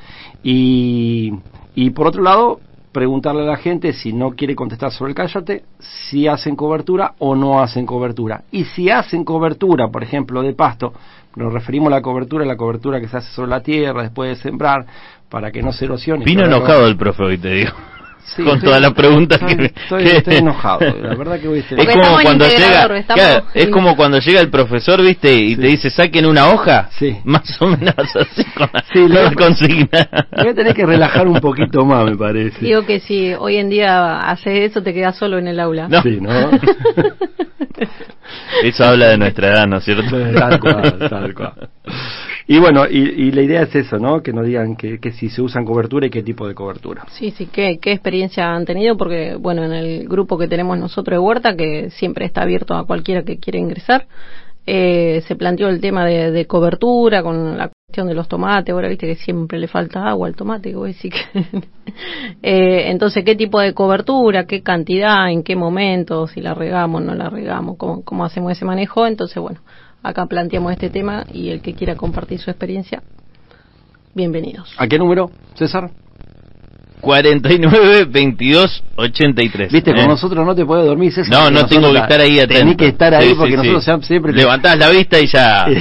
Y, 0.43 1.33
y 1.75 1.91
por 1.91 2.06
otro 2.09 2.23
lado, 2.23 2.61
preguntarle 2.93 3.43
a 3.43 3.47
la 3.47 3.56
gente 3.56 3.93
si 3.93 4.12
no 4.12 4.33
quiere 4.33 4.55
contestar 4.55 4.93
sobre 4.93 5.11
el 5.11 5.15
cayote, 5.17 5.65
si 5.81 6.29
hacen 6.29 6.55
cobertura 6.55 7.15
o 7.19 7.35
no 7.35 7.61
hacen 7.61 7.87
cobertura. 7.87 8.43
Y 8.53 8.65
si 8.65 8.91
hacen 8.91 9.25
cobertura, 9.25 9.89
por 9.89 10.03
ejemplo, 10.03 10.43
de 10.43 10.53
pasto, 10.53 10.93
nos 11.37 11.53
referimos 11.53 11.89
a 11.89 11.97
la 11.97 12.03
cobertura, 12.03 12.45
la 12.45 12.56
cobertura 12.56 13.01
que 13.01 13.09
se 13.09 13.17
hace 13.17 13.33
sobre 13.33 13.51
la 13.51 13.61
tierra 13.62 14.03
después 14.03 14.31
de 14.31 14.37
sembrar, 14.43 14.87
para 15.29 15.51
que 15.51 15.62
no 15.62 15.73
se 15.73 15.87
erosione. 15.87 16.25
Vino 16.25 16.43
enojado 16.45 16.87
el 16.87 16.97
profe 16.97 17.23
hoy, 17.25 17.39
te 17.39 17.49
digo. 17.51 17.73
Sí, 18.25 18.43
con 18.43 18.61
todas 18.61 18.81
las 18.81 18.93
preguntas 18.94 19.41
estoy, 19.41 19.56
que... 19.56 19.65
Estoy, 19.67 20.05
que- 20.05 20.17
estoy 20.17 20.37
enojado, 20.37 20.81
la 20.81 21.15
verdad 21.15 21.38
que 21.38 21.47
hoy 21.49 21.59
estoy 21.61 21.79
Es 21.87 21.87
como 21.94 22.19
cuando 22.23 22.47
llega, 22.49 22.97
estamos 22.97 23.23
claro, 23.25 23.47
es 23.55 23.69
como 23.69 23.97
cuando 23.97 24.19
llega 24.19 24.41
el 24.41 24.50
profesor, 24.50 25.03
viste, 25.03 25.32
y 25.35 25.55
Sí. 25.55 25.61
te 25.61 25.67
dice 25.69 25.91
saquen 25.91 26.26
una 26.26 26.49
hoja, 26.49 26.88
Sí. 26.99 27.17
más 27.25 27.61
o 27.62 27.67
menos 27.69 27.94
así 27.97 28.44
con 28.56 28.69
la, 29.12 29.25
con 29.26 29.35
consigna. 29.35 30.09
Voy 30.37 30.49
a 30.49 30.55
tener 30.55 30.75
que 30.75 30.87
relajar 30.87 31.29
un 31.29 31.38
poquito 31.41 31.85
más, 31.85 32.05
me 32.06 32.17
parece. 32.17 32.65
Digo 32.65 32.85
que 32.87 32.99
si 33.00 33.35
hoy 33.35 33.56
en 33.59 33.69
día 33.69 34.20
haces 34.20 34.70
eso, 34.70 34.82
te 34.82 34.93
quedas 34.94 35.17
solo 35.17 35.39
en 35.39 35.46
el 35.49 35.60
aula. 35.60 35.87
No. 35.89 36.03
Sí, 36.03 36.19
¿no? 36.20 36.31
Eso 38.63 38.84
habla 38.84 39.08
de 39.10 39.19
nuestra 39.19 39.49
edad, 39.49 39.67
¿no 39.67 39.79
es 39.79 39.84
cierto? 39.84 40.17
tal 40.39 40.58
cual, 40.60 41.08
tal 41.10 41.34
cual. 41.34 41.69
Y 42.46 42.58
bueno, 42.58 42.84
y, 42.89 42.98
y 42.98 43.31
la 43.32 43.43
idea 43.43 43.63
es 43.63 43.74
eso, 43.74 43.98
¿no? 43.98 44.22
Que 44.22 44.32
nos 44.32 44.46
digan 44.46 44.77
que, 44.77 44.98
que 44.98 45.13
si 45.13 45.31
se 45.31 45.41
usan 45.41 45.65
cobertura 45.65 46.06
y 46.06 46.10
qué 46.10 46.22
tipo 46.22 46.46
de 46.46 46.55
cobertura. 46.55 47.06
Sí, 47.10 47.31
sí, 47.31 47.46
¿qué, 47.46 47.79
qué 47.81 47.93
experiencia 47.93 48.55
han 48.55 48.67
tenido? 48.67 48.96
Porque, 48.96 49.36
bueno, 49.36 49.65
en 49.65 49.72
el 49.72 50.08
grupo 50.08 50.36
que 50.36 50.46
tenemos 50.46 50.79
nosotros 50.79 51.17
de 51.17 51.19
Huerta, 51.20 51.56
que 51.56 51.91
siempre 51.91 52.27
está 52.27 52.43
abierto 52.43 52.74
a 52.74 52.86
cualquiera 52.86 53.22
que 53.22 53.39
quiera 53.39 53.58
ingresar, 53.58 54.06
eh, 54.67 55.22
se 55.27 55.36
planteó 55.36 55.69
el 55.69 55.81
tema 55.81 56.06
de, 56.06 56.46
cobertura 56.46 57.22
con 57.22 57.58
la 57.58 57.69
cuestión 57.69 58.08
de 58.08 58.15
los 58.15 58.29
tomates. 58.29 58.72
Ahora 58.72 58.89
viste 58.89 59.06
que 59.06 59.15
siempre 59.15 59.58
le 59.58 59.69
falta 59.69 60.06
agua 60.06 60.27
al 60.27 60.36
tomate, 60.36 60.74
voy 60.74 60.91
a 60.91 60.94
que. 60.94 61.10
Eh, 62.43 62.91
entonces, 62.91 63.24
¿qué 63.24 63.36
tipo 63.36 63.60
de 63.60 63.72
cobertura? 63.72 64.46
¿Qué 64.46 64.63
cantidad? 64.63 65.31
¿En 65.31 65.43
qué 65.43 65.55
momento? 65.55 66.27
Si 66.27 66.41
la 66.41 66.53
regamos, 66.55 67.03
no 67.03 67.15
la 67.15 67.31
regamos, 67.31 67.77
¿cómo, 67.77 68.03
cómo 68.03 68.24
hacemos 68.24 68.53
ese 68.53 68.65
manejo? 68.65 69.06
Entonces, 69.06 69.41
bueno, 69.41 69.60
acá 70.05 70.27
planteamos 70.27 70.70
este 70.73 70.91
tema 70.91 71.25
y 71.32 71.49
el 71.49 71.61
que 71.61 71.75
quiera 71.75 71.96
compartir 71.96 72.39
su 72.39 72.51
experiencia, 72.51 73.03
bienvenidos. 74.15 74.73
¿A 74.79 74.87
qué 74.87 74.99
número, 74.99 75.31
César? 75.55 75.91
49 77.01 78.06
22 78.06 78.82
83. 78.96 79.70
Viste, 79.73 79.91
¿eh? 79.91 79.94
con 79.94 80.06
nosotros 80.06 80.46
no 80.46 80.55
te 80.55 80.65
puedes 80.65 80.87
dormir, 80.87 81.13
César. 81.13 81.31
No, 81.32 81.51
no 81.51 81.67
tengo 81.67 81.91
que 81.93 81.99
estar 81.99 82.19
ahí 82.20 82.39
atento. 82.39 82.55
Tenés 82.61 82.77
que 82.79 82.87
estar 82.89 83.15
ahí 83.15 83.29
Sí, 83.31 83.34
porque 83.34 83.51
sí, 83.51 83.56
nosotros 83.69 83.84
sí. 83.84 84.06
siempre-. 84.06 84.32
Levantás 84.32 84.79
la 84.79 84.89
vista 84.91 85.19
y 85.20 85.27
ya... 85.27 85.67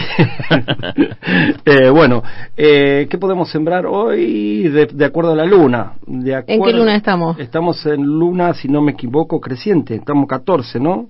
Eh, 1.66 1.90
bueno, 1.90 2.22
eh, 2.58 3.08
¿qué 3.10 3.18
podemos 3.18 3.50
sembrar 3.50 3.86
hoy 3.86 4.64
de, 4.68 4.88
de 4.88 5.06
acuerdo 5.06 5.32
a 5.32 5.36
la 5.36 5.46
luna? 5.46 5.94
De 6.06 6.34
¿En 6.34 6.46
qué 6.46 6.54
acuerdo- 6.56 6.80
luna 6.80 6.96
estamos? 6.98 7.40
Estamos 7.40 7.86
en 7.86 8.04
luna, 8.04 8.54
si 8.54 8.68
no 8.68 8.82
me 8.82 8.92
equivoco, 8.92 9.40
creciente. 9.40 9.96
Estamos 9.96 10.28
14, 10.28 10.80
¿no? 10.82 11.08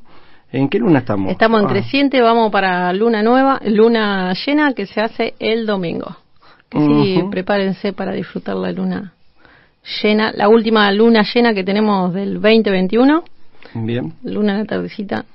¿En 0.53 0.69
qué 0.69 0.77
luna 0.77 0.99
estamos? 0.99 1.31
Estamos 1.31 1.61
en 1.61 1.65
Ah, 1.67 1.69
creciente, 1.69 2.21
vamos 2.21 2.51
para 2.51 2.93
luna 2.93 3.23
nueva, 3.23 3.59
luna 3.65 4.33
llena 4.45 4.73
que 4.73 4.85
se 4.85 5.01
hace 5.01 5.33
el 5.39 5.65
domingo. 5.65 6.15
Que 6.69 6.79
sí, 6.79 7.23
prepárense 7.29 7.91
para 7.93 8.13
disfrutar 8.13 8.55
la 8.55 8.71
luna 8.71 9.13
llena, 10.01 10.31
la 10.33 10.47
última 10.49 10.91
luna 10.91 11.23
llena 11.33 11.53
que 11.53 11.63
tenemos 11.63 12.13
del 12.13 12.35
2021, 12.35 13.23
Bien. 13.73 14.13
luna 14.23 14.53
en 14.53 14.59
la 14.59 14.65
tardecita. 14.65 15.25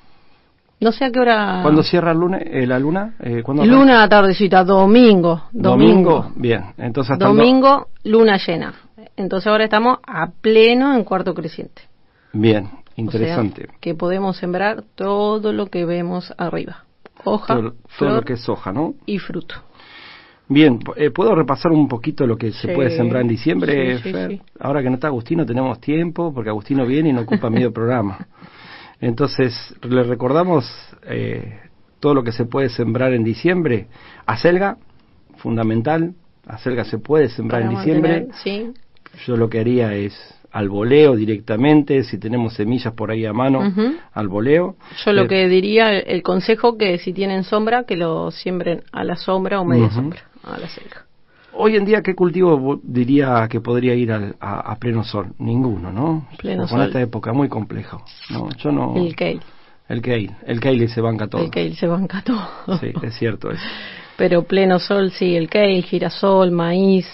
No 0.80 0.92
sé 0.92 1.04
a 1.06 1.10
qué 1.10 1.18
hora. 1.18 1.58
¿Cuándo 1.62 1.82
cierra 1.82 2.12
el 2.12 2.18
luna, 2.18 2.38
eh, 2.38 2.64
la 2.66 2.78
luna? 2.78 3.14
Eh, 3.20 3.42
¿cuándo 3.42 3.64
Luna 3.66 3.94
en 3.94 3.98
la 3.98 4.08
tardecita, 4.08 4.62
domingo. 4.62 5.42
Domingo. 5.50 6.30
Bien, 6.37 6.66
entonces 6.78 7.12
hasta 7.12 7.26
Domingo, 7.26 7.88
luna 8.04 8.38
llena. 8.38 8.72
Entonces 9.16 9.48
ahora 9.48 9.64
estamos 9.64 9.98
a 10.06 10.28
pleno 10.30 10.94
en 10.94 11.02
cuarto 11.02 11.34
creciente. 11.34 11.82
Bien. 12.32 12.68
Interesante. 12.99 13.62
O 13.64 13.67
sea, 13.71 13.75
que 13.81 13.95
podemos 13.95 14.37
sembrar 14.37 14.85
todo 14.95 15.52
lo 15.52 15.67
que 15.67 15.85
vemos 15.85 16.33
arriba. 16.37 16.85
Hoja, 17.25 17.55
todo, 17.57 17.71
todo 17.73 17.78
flor 17.88 18.12
lo 18.12 18.23
que 18.23 18.35
es 18.35 18.49
hoja, 18.49 18.73
¿no? 18.73 18.95
y 19.07 19.19
fruto. 19.19 19.57
Bien, 20.50 20.78
eh, 20.97 21.11
¿puedo 21.11 21.35
repasar 21.35 21.73
un 21.73 21.88
poquito 21.88 22.26
lo 22.26 22.37
que 22.38 22.52
se 22.52 22.69
puede 22.75 22.97
sembrar 22.97 23.21
en 23.23 23.28
diciembre, 23.28 23.99
sí, 23.99 24.12
Fer? 24.12 24.31
sí. 24.31 24.40
Ahora 24.59 24.83
que 24.83 24.88
no 24.88 24.95
está 24.95 25.09
Agustino 25.09 25.45
tenemos 25.45 25.78
tiempo, 25.81 26.33
porque 26.33 26.49
Agustino 26.49 26.87
viene 26.87 27.11
y 27.11 27.12
no 27.12 27.21
ocupa 27.23 27.50
medio 27.50 27.73
programa. 27.73 28.26
Entonces, 29.00 29.55
le 29.83 30.02
recordamos 30.05 30.64
eh, 31.07 31.61
todo 32.00 32.14
lo 32.14 32.25
que 32.25 32.33
se 32.33 32.47
puede 32.47 32.69
sembrar 32.71 33.12
en 33.12 33.25
diciembre. 33.25 33.88
Acelga, 34.26 34.78
fundamental. 35.37 36.14
Acelga 36.47 36.85
se 36.85 36.99
puede 36.99 37.28
sembrar 37.28 37.62
Para 37.62 37.73
en 37.73 37.78
diciembre. 37.78 38.26
mantener- 38.26 38.35
sí, 38.43 38.73
Yo 39.26 39.37
lo 39.37 39.49
que 39.50 39.61
haría 39.61 39.93
es 39.95 40.14
al 40.58 40.68
voleo 40.68 41.14
directamente, 41.14 42.02
si 42.02 42.18
tenemos 42.18 42.54
semillas 42.54 42.92
por 42.92 43.12
ahí 43.12 43.24
a 43.24 43.32
mano, 43.32 43.72
al 44.12 44.26
voleo. 44.26 44.74
Yo 45.04 45.12
lo 45.12 45.22
Eh, 45.22 45.28
que 45.28 45.48
diría, 45.48 45.96
el, 45.96 46.22
consejo 46.24 46.76
que 46.76 46.98
si 46.98 47.12
tienen 47.12 47.44
sombra, 47.44 47.84
que 47.84 47.96
lo 47.96 48.32
siembren 48.32 48.82
a 48.90 49.04
la 49.04 49.14
sombra 49.14 49.60
o 49.60 49.64
media 49.64 49.88
sombra, 49.90 50.20
a 50.42 50.58
la 50.58 50.68
selga. 50.68 51.04
Hoy 51.52 51.76
en 51.76 51.84
día, 51.84 52.02
¿qué 52.02 52.14
cultivo 52.16 52.58
vo- 52.58 52.80
diría 52.82 53.46
que 53.48 53.60
podría 53.60 53.94
ir 53.94 54.10
al- 54.10 54.34
a, 54.40 54.72
a 54.72 54.76
pleno 54.76 55.04
sol? 55.04 55.28
Ninguno, 55.38 55.92
¿no? 55.92 56.26
Pleno 56.38 56.62
Con 56.66 56.78
sol. 56.78 56.86
esta 56.86 57.00
época 57.00 57.32
muy 57.32 57.48
complejo. 57.48 58.02
No, 58.30 58.48
yo 58.56 58.72
no. 58.72 58.94
El 58.96 59.14
kale, 59.14 59.40
El 59.88 60.02
kale. 60.02 60.30
El 60.44 60.58
kale 60.60 60.88
se 60.88 61.00
banca 61.00 61.28
todo. 61.28 61.44
el 61.44 61.50
kale 61.50 61.74
se 61.76 61.86
banca 61.86 62.20
todo. 62.26 62.78
Sí, 62.80 62.92
es 63.02 63.14
cierto 63.16 63.50
eso. 63.52 63.62
Pero 64.16 64.42
pleno 64.42 64.80
sol, 64.80 65.12
sí, 65.12 65.36
el 65.36 65.48
kale, 65.48 65.82
girasol, 65.82 66.50
maíz. 66.50 67.06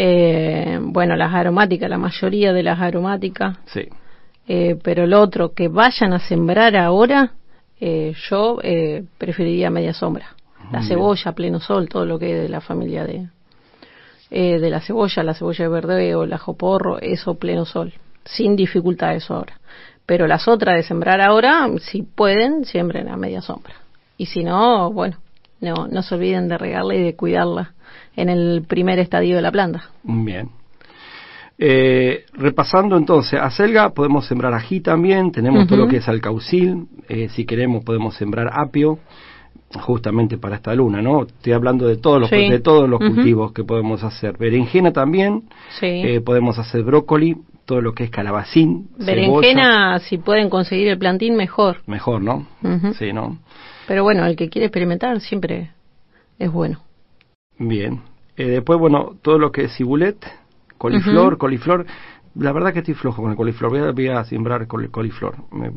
Eh, 0.00 0.78
bueno, 0.80 1.16
las 1.16 1.34
aromáticas, 1.34 1.90
la 1.90 1.98
mayoría 1.98 2.52
de 2.52 2.62
las 2.62 2.78
aromáticas. 2.78 3.58
Sí. 3.66 3.88
Eh, 4.46 4.78
pero 4.80 5.02
el 5.02 5.12
otro, 5.12 5.54
que 5.54 5.66
vayan 5.66 6.12
a 6.12 6.20
sembrar 6.20 6.76
ahora, 6.76 7.32
eh, 7.80 8.14
yo 8.30 8.60
eh, 8.62 9.02
preferiría 9.18 9.70
media 9.70 9.92
sombra. 9.92 10.36
La 10.70 10.78
Bien. 10.78 10.88
cebolla, 10.88 11.32
pleno 11.32 11.58
sol, 11.58 11.88
todo 11.88 12.06
lo 12.06 12.16
que 12.16 12.30
es 12.30 12.42
de 12.42 12.48
la 12.48 12.60
familia 12.60 13.02
de, 13.02 13.26
eh, 14.30 14.60
de 14.60 14.70
la 14.70 14.80
cebolla, 14.80 15.24
la 15.24 15.34
cebolla 15.34 15.64
de 15.64 15.68
verdeo, 15.68 16.22
el 16.22 16.32
ajo 16.32 16.56
porro, 16.56 17.00
eso 17.00 17.34
pleno 17.34 17.64
sol. 17.64 17.92
Sin 18.24 18.54
dificultad 18.54 19.16
eso 19.16 19.34
ahora. 19.34 19.58
Pero 20.06 20.28
las 20.28 20.46
otras 20.46 20.76
de 20.76 20.84
sembrar 20.84 21.20
ahora, 21.20 21.68
si 21.80 22.02
pueden, 22.02 22.64
siembren 22.64 23.08
a 23.08 23.16
media 23.16 23.40
sombra. 23.40 23.74
Y 24.16 24.26
si 24.26 24.44
no, 24.44 24.92
bueno, 24.92 25.16
no, 25.60 25.88
no 25.88 26.02
se 26.02 26.14
olviden 26.14 26.46
de 26.46 26.56
regarla 26.56 26.94
y 26.94 27.02
de 27.02 27.16
cuidarla 27.16 27.74
en 28.20 28.28
el 28.28 28.64
primer 28.66 28.98
estadio 28.98 29.36
de 29.36 29.42
la 29.42 29.50
planta. 29.52 29.90
Bien. 30.02 30.48
Eh, 31.60 32.24
repasando 32.34 32.96
entonces, 32.96 33.40
acelga 33.40 33.90
podemos 33.90 34.26
sembrar 34.26 34.54
ají 34.54 34.80
también, 34.80 35.32
tenemos 35.32 35.66
todo 35.66 35.78
lo 35.78 35.88
que 35.88 35.96
es 35.96 36.08
alcaucil, 36.08 36.86
eh, 37.08 37.28
si 37.30 37.44
queremos 37.46 37.82
podemos 37.84 38.14
sembrar 38.14 38.48
apio, 38.52 38.98
justamente 39.80 40.38
para 40.38 40.56
esta 40.56 40.72
luna, 40.74 41.02
¿no? 41.02 41.24
Estoy 41.24 41.52
hablando 41.52 41.86
de 41.86 41.96
todos 41.96 42.20
los, 42.20 42.30
Sí. 42.30 42.48
de 42.48 42.60
todos 42.60 42.88
los 42.88 43.00
cultivos 43.00 43.52
que 43.52 43.64
podemos 43.64 44.02
hacer. 44.04 44.38
Berenjena 44.38 44.92
también, 44.92 45.42
Sí. 45.80 45.86
eh, 45.86 46.20
podemos 46.20 46.58
hacer 46.58 46.84
brócoli, 46.84 47.36
todo 47.66 47.82
lo 47.82 47.92
que 47.92 48.04
es 48.04 48.10
calabacín, 48.10 48.88
cebolla. 48.98 49.14
Berenjena, 49.40 49.98
si 49.98 50.16
pueden 50.16 50.48
conseguir 50.48 50.88
el 50.88 50.98
plantín, 50.98 51.34
mejor. 51.36 51.78
mejor, 51.86 52.22
¿no? 52.22 52.46
Sí, 52.98 53.12
¿no? 53.12 53.38
Pero 53.86 54.04
bueno, 54.04 54.24
el 54.26 54.36
que 54.36 54.48
quiere 54.48 54.66
experimentar 54.66 55.20
siempre 55.20 55.72
es 56.38 56.50
bueno. 56.52 56.78
Bien. 57.58 58.00
Eh, 58.38 58.46
después, 58.46 58.78
bueno, 58.78 59.16
todo 59.20 59.38
lo 59.38 59.50
que 59.52 59.64
es 59.64 59.76
cibulet, 59.76 60.16
coliflor, 60.78 61.36
coliflor. 61.38 61.84
La 62.36 62.52
verdad 62.52 62.72
que 62.72 62.78
estoy 62.78 62.94
flojo 62.94 63.20
con 63.22 63.32
el 63.32 63.36
coliflor. 63.36 63.70
Voy 63.70 63.80
a, 63.80 63.90
voy 63.90 64.08
a 64.08 64.24
sembrar 64.24 64.66
col- 64.68 64.90
coliflor. 64.90 65.36
Me- 65.50 65.72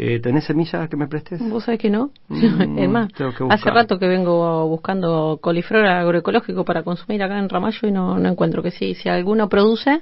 eh, 0.00 0.20
¿Tenés 0.20 0.44
semillas 0.44 0.88
que 0.88 0.96
me 0.96 1.08
prestes? 1.08 1.40
¿Vos 1.50 1.64
sabés 1.64 1.80
que 1.80 1.90
no? 1.90 2.10
Mm, 2.28 2.78
es 2.78 2.88
más, 2.88 3.08
hace 3.50 3.70
rato 3.70 3.98
que 3.98 4.06
vengo 4.06 4.66
buscando 4.68 5.38
coliflor 5.42 5.84
agroecológico 5.86 6.64
para 6.64 6.84
consumir 6.84 7.22
acá 7.22 7.38
en 7.38 7.48
Ramallo 7.48 7.86
y 7.88 7.90
no, 7.90 8.16
no 8.18 8.28
encuentro 8.28 8.62
que 8.62 8.70
sí. 8.70 8.94
Si 8.94 9.08
alguno 9.08 9.48
produce 9.48 10.00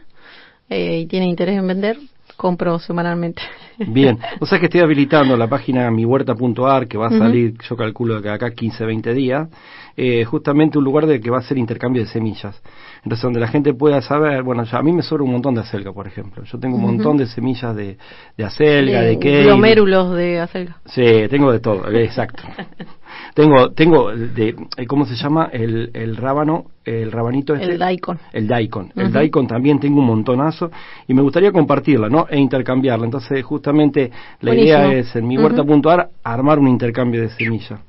eh, 0.69 1.01
y 1.01 1.07
tiene 1.07 1.27
interés 1.27 1.59
en 1.59 1.67
vender, 1.67 1.99
compro 2.37 2.79
semanalmente. 2.79 3.43
Bien. 3.79 4.19
O 4.41 4.47
sea 4.47 4.59
que 4.61 4.67
estoy 4.67 4.83
habilitando 4.83 5.37
la 5.37 5.49
página 5.49 5.91
mihuerta.ar 5.91 6.87
que 6.89 6.99
va 6.99 7.07
a 7.07 7.19
salir, 7.19 7.55
yo 7.69 7.77
calculo 7.77 8.21
que 8.21 8.29
acá 8.29 8.51
15, 8.51 8.85
20 8.85 9.15
días. 9.15 9.49
Eh, 9.97 10.25
justamente 10.25 10.79
un 10.79 10.85
lugar 10.85 11.07
de 11.07 11.21
que 11.21 11.31
va 11.31 11.39
a 11.39 11.43
ser 11.43 11.57
intercambio 11.59 12.03
de 12.03 12.09
semillas. 12.09 12.61
Entonces, 13.03 13.23
donde 13.23 13.41
la 13.41 13.49
gente 13.49 13.73
pueda 13.73 14.03
saber, 14.03 14.43
bueno, 14.43 14.65
ya 14.65 14.79
a 14.79 14.83
mí 14.83 14.93
me 14.93 15.03
sobra 15.03 15.23
un 15.23 15.33
montón 15.33 15.55
de 15.55 15.61
acelga, 15.61 15.93
por 15.93 16.07
ejemplo. 16.07 16.43
Yo 16.45 16.59
tengo 16.59 16.77
un 16.77 16.83
montón 16.83 17.17
de 17.17 17.27
semillas 17.27 17.75
de, 17.75 17.97
de 18.37 18.45
acelga, 18.45 19.01
de, 19.03 19.09
de 19.09 19.19
kale. 19.19 19.43
glomérulos 19.45 20.15
de 20.17 20.41
acelga. 20.41 20.77
Sí, 20.87 21.05
tengo 21.31 21.53
de 21.53 21.61
todo, 21.61 21.89
eh, 21.91 22.05
exacto. 22.05 22.43
tengo, 23.35 23.71
tengo 23.71 24.11
de, 24.15 24.57
eh, 24.77 24.87
¿cómo 24.87 25.07
se 25.07 25.15
llama? 25.15 25.49
El, 25.53 25.91
el 25.95 26.17
rábano, 26.17 26.67
el 26.85 27.13
rabanito 27.13 27.55
este. 27.55 27.73
El 27.73 27.79
daikon. 27.79 28.19
El 28.33 28.49
daikon. 28.49 28.93
El 28.97 29.13
daikon 29.13 29.47
también 29.47 29.79
tengo 29.79 30.01
un 30.01 30.07
montonazo 30.07 30.71
y 31.07 31.15
me 31.15 31.23
gustaría 31.23 31.53
compartirla, 31.53 32.09
¿no? 32.09 32.27
E 32.29 32.39
intercambiarla. 32.39 33.05
Entonces, 33.05 33.43
justamente, 33.45 34.11
la 34.41 34.51
Buenísimo. 34.51 34.79
idea 34.89 34.93
es 34.99 35.15
en 35.17 35.27
mi 35.27 35.39
huerta.ar 35.39 36.09
armar 36.25 36.59
un 36.59 36.69
intercambio 36.69 37.23
de 37.23 37.31
semillas. 37.31 37.81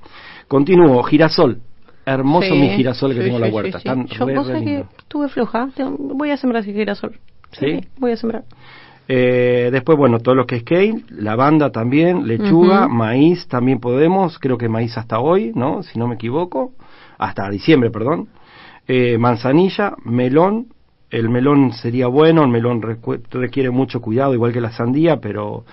Continúo, 0.48 1.02
girasol. 1.04 1.60
Hermoso 2.08 2.48
Sí, 2.48 2.58
mi 2.58 2.70
girasol 2.70 3.14
que 3.14 3.18
sí, 3.20 3.26
tengo 3.26 3.36
en 3.36 3.42
la 3.42 3.50
huerta. 3.50 3.80
Están 3.80 4.08
Yo, 4.08 4.26
re, 4.26 4.36
vos 4.38 4.48
re 4.48 4.54
sabés 4.54 4.66
que 4.66 4.86
estuve 4.98 5.28
floja. 5.28 5.70
Voy 6.00 6.32
a 6.32 6.38
sembrar 6.38 6.64
ese 6.64 6.72
girasol. 6.72 7.20
¿Sí? 7.52 7.82
voy 7.98 8.12
a 8.12 8.18
sembrar. 8.18 8.44
Eh, 9.10 9.70
después, 9.74 9.98
bueno, 9.98 10.20
todo 10.20 10.34
lo 10.34 10.46
que 10.46 10.56
es 10.56 10.64
kale, 10.64 11.04
lavanda 11.10 11.70
también, 11.70 12.26
lechuga, 12.26 12.88
maíz 12.88 13.48
también 13.50 13.80
podemos, 13.80 14.40
creo 14.40 14.58
que 14.58 14.70
maíz 14.70 14.98
hasta 14.98 15.20
hoy, 15.20 15.52
¿no? 15.54 15.84
Si 15.84 16.00
no 16.00 16.08
me 16.08 16.16
equivoco, 16.16 16.72
hasta 17.18 17.50
diciembre, 17.50 17.90
perdón. 17.90 18.30
Eh, 18.88 19.18
manzanilla, 19.18 19.94
melón, 20.06 20.68
el 21.10 21.30
melón 21.30 21.74
sería 21.74 22.08
bueno, 22.08 22.44
el 22.44 22.50
melón 22.50 22.82
requiere 23.32 23.70
mucho 23.70 24.00
cuidado, 24.02 24.34
igual 24.34 24.54
que 24.54 24.62
la 24.62 24.72
sandía, 24.72 25.18
pero... 25.18 25.66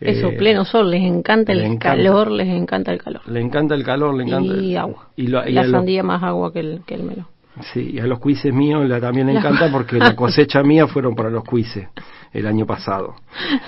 Eso, 0.00 0.28
eh, 0.28 0.36
pleno 0.36 0.64
sol. 0.64 0.90
Les 0.90 1.02
encanta 1.02 1.52
el 1.52 1.60
encanta. 1.60 1.88
calor, 1.96 2.30
les 2.30 2.48
encanta 2.48 2.92
el 2.92 3.02
calor. 3.02 3.22
Le 3.28 3.40
encanta 3.40 3.74
el 3.74 3.84
calor, 3.84 4.14
le 4.16 4.24
encanta... 4.24 4.54
Y 4.54 4.70
el- 4.72 4.78
agua. 4.78 5.08
Y, 5.16 5.26
lo- 5.26 5.46
y 5.48 5.52
la 5.52 5.68
sandía 5.68 6.02
más 6.02 6.22
agua 6.22 6.52
que 6.52 6.60
el, 6.60 6.82
que 6.86 6.94
el 6.94 7.02
melón. 7.02 7.26
Sí, 7.72 7.90
y 7.94 7.98
a 7.98 8.06
los 8.06 8.20
cuises 8.20 8.54
míos 8.54 8.88
la, 8.88 9.00
también 9.00 9.26
le 9.26 9.32
La- 9.34 9.40
encanta 9.40 9.68
porque 9.72 9.98
la 9.98 10.14
cosecha 10.14 10.62
mía 10.62 10.86
fueron 10.86 11.14
para 11.16 11.28
los 11.30 11.42
cuises 11.44 11.88
el 12.32 12.46
año 12.46 12.66
pasado. 12.66 13.14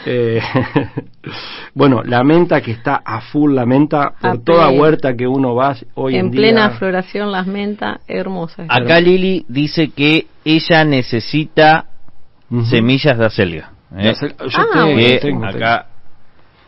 Eh, 0.07 0.41
bueno, 1.75 2.03
la 2.05 2.23
menta 2.23 2.61
que 2.61 2.73
está 2.73 3.03
a 3.05 3.21
full, 3.21 3.55
la 3.55 3.67
menta 3.67 4.13
por 4.21 4.31
A 4.31 4.39
toda 4.39 4.71
huerta 4.71 5.17
que 5.17 5.27
uno 5.27 5.55
va 5.55 5.75
hoy 5.95 6.15
en, 6.15 6.27
en 6.27 6.31
día. 6.31 6.41
plena 6.41 6.71
floración, 6.71 7.33
las 7.33 7.47
mentas 7.47 8.01
hermosas. 8.07 8.67
Acá 8.69 9.01
Lili 9.01 9.45
dice 9.49 9.91
que 9.91 10.27
ella 10.45 10.85
necesita 10.85 11.87
semillas 12.69 13.19
de 13.19 13.27
acelga. 13.27 13.71
¿eh? 13.97 14.13
Yo 14.21 14.27
Ah, 14.59 14.67
tengo, 14.73 14.85
bueno. 14.87 14.97
que 14.99 15.19
tengo, 15.19 15.45
acá 15.47 15.87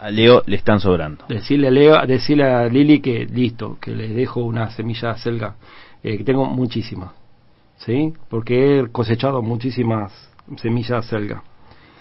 a 0.02 0.10
Leo 0.10 0.42
le 0.46 0.56
están 0.56 0.80
sobrando. 0.80 1.24
Decirle 1.28 1.68
a, 1.68 1.70
Leo, 1.70 2.06
decirle 2.06 2.44
a 2.44 2.66
Lili 2.66 3.00
que 3.00 3.24
listo, 3.26 3.78
que 3.80 3.92
le 3.92 4.08
dejo 4.08 4.40
una 4.40 4.70
semilla 4.70 5.08
de 5.08 5.14
acelga, 5.14 5.54
eh, 6.02 6.18
que 6.18 6.24
tengo 6.24 6.44
muchísimas, 6.46 7.10
¿sí? 7.78 8.12
Porque 8.28 8.80
he 8.80 8.88
cosechado 8.90 9.42
muchísimas 9.42 10.12
semillas 10.60 10.88
de 10.90 10.96
acelga. 10.96 11.42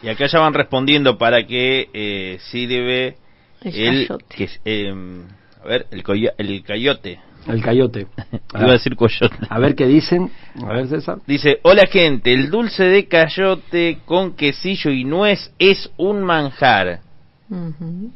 Y 0.02 0.10
acá 0.10 0.26
ya 0.26 0.40
van 0.40 0.54
respondiendo 0.56 1.18
para 1.20 1.46
que 1.46 1.90
eh, 1.94 2.38
sirve 2.50 3.18
El 3.62 3.76
el, 3.76 4.08
cayote. 4.08 4.26
que 4.36 4.44
es, 4.46 4.62
em, 4.66 5.24
a 5.64 5.68
ver, 5.68 5.86
el, 5.92 6.02
coyo- 6.04 6.32
el 6.40 6.64
cayote. 6.64 7.20
El 7.48 7.62
cayote. 7.62 8.08
Iba 8.56 8.66
a 8.70 8.72
decir 8.72 8.96
coyote. 8.96 9.36
A 9.50 9.60
ver 9.60 9.76
qué 9.76 9.86
dicen. 9.86 10.32
A 10.64 10.74
ver, 10.74 10.88
César. 10.88 11.20
Dice, 11.28 11.60
hola 11.64 11.84
gente, 11.88 12.34
el 12.34 12.50
dulce 12.50 12.84
de 12.84 13.08
cayote 13.08 14.00
con 14.06 14.36
quesillo 14.36 14.90
y 14.90 15.04
nuez 15.06 15.54
es 15.60 15.92
un 15.98 16.24
manjar. 16.24 17.02
Ujú. 17.52 18.10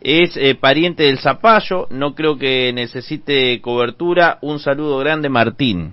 Es 0.00 0.34
eh, 0.38 0.54
pariente 0.54 1.02
del 1.02 1.18
zapallo, 1.18 1.86
no 1.90 2.14
creo 2.14 2.38
que 2.38 2.72
necesite 2.72 3.60
cobertura. 3.60 4.38
Un 4.40 4.58
saludo 4.58 4.98
grande, 4.98 5.28
Martín. 5.28 5.92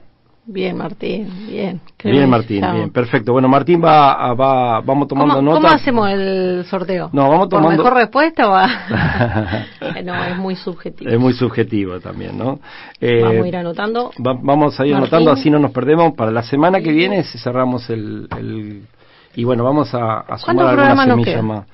Bien, 0.49 0.77
Martín, 0.77 1.27
bien. 1.49 1.81
Bien, 2.01 2.29
Martín, 2.29 2.61
bien, 2.73 2.89
perfecto. 2.89 3.33
Bueno, 3.33 3.49
Martín 3.49 3.83
va, 3.83 4.13
a- 4.13 4.33
va 4.33 4.79
vamos 4.79 5.09
tomando 5.09 5.35
¿Cómo, 5.35 5.49
nota. 5.51 5.61
cómo 5.61 5.73
hacemos 5.75 6.09
el 6.09 6.63
sorteo? 6.69 7.09
No, 7.11 7.23
vamos 7.23 7.49
¿Por 7.49 7.59
tomando- 7.59 7.83
mejor 7.83 7.97
respuesta 7.97 8.47
o 8.47 8.51
va? 8.51 8.69
no, 10.05 10.23
es 10.23 10.37
muy 10.37 10.55
subjetivo. 10.55 11.11
Es 11.11 11.19
muy 11.19 11.33
subjetivo 11.33 11.99
también, 11.99 12.37
¿no? 12.37 12.61
Eh, 13.01 13.21
Vamos 13.21 13.43
a 13.43 13.47
ir 13.49 13.57
anotando. 13.57 14.11
va- 14.25 14.39
vamos 14.41 14.79
a 14.79 14.85
ir 14.85 14.93
Martín. 14.93 15.03
anotando, 15.03 15.31
así 15.31 15.49
no 15.49 15.59
nos 15.59 15.71
perdemos. 15.71 16.13
Para 16.15 16.31
la 16.31 16.43
semana 16.43 16.79
que 16.79 16.93
viene 16.93 17.23
si 17.25 17.37
cerramos 17.39 17.89
el, 17.89 18.29
el- 18.39 18.83
Y 19.35 19.43
bueno, 19.43 19.65
vamos 19.65 19.93
a, 19.93 20.19
a 20.21 20.37
sumar 20.37 20.55
¿Cuántos 20.55 20.67
algunas 20.69 21.05
semillas 21.07 21.43
más. 21.43 21.65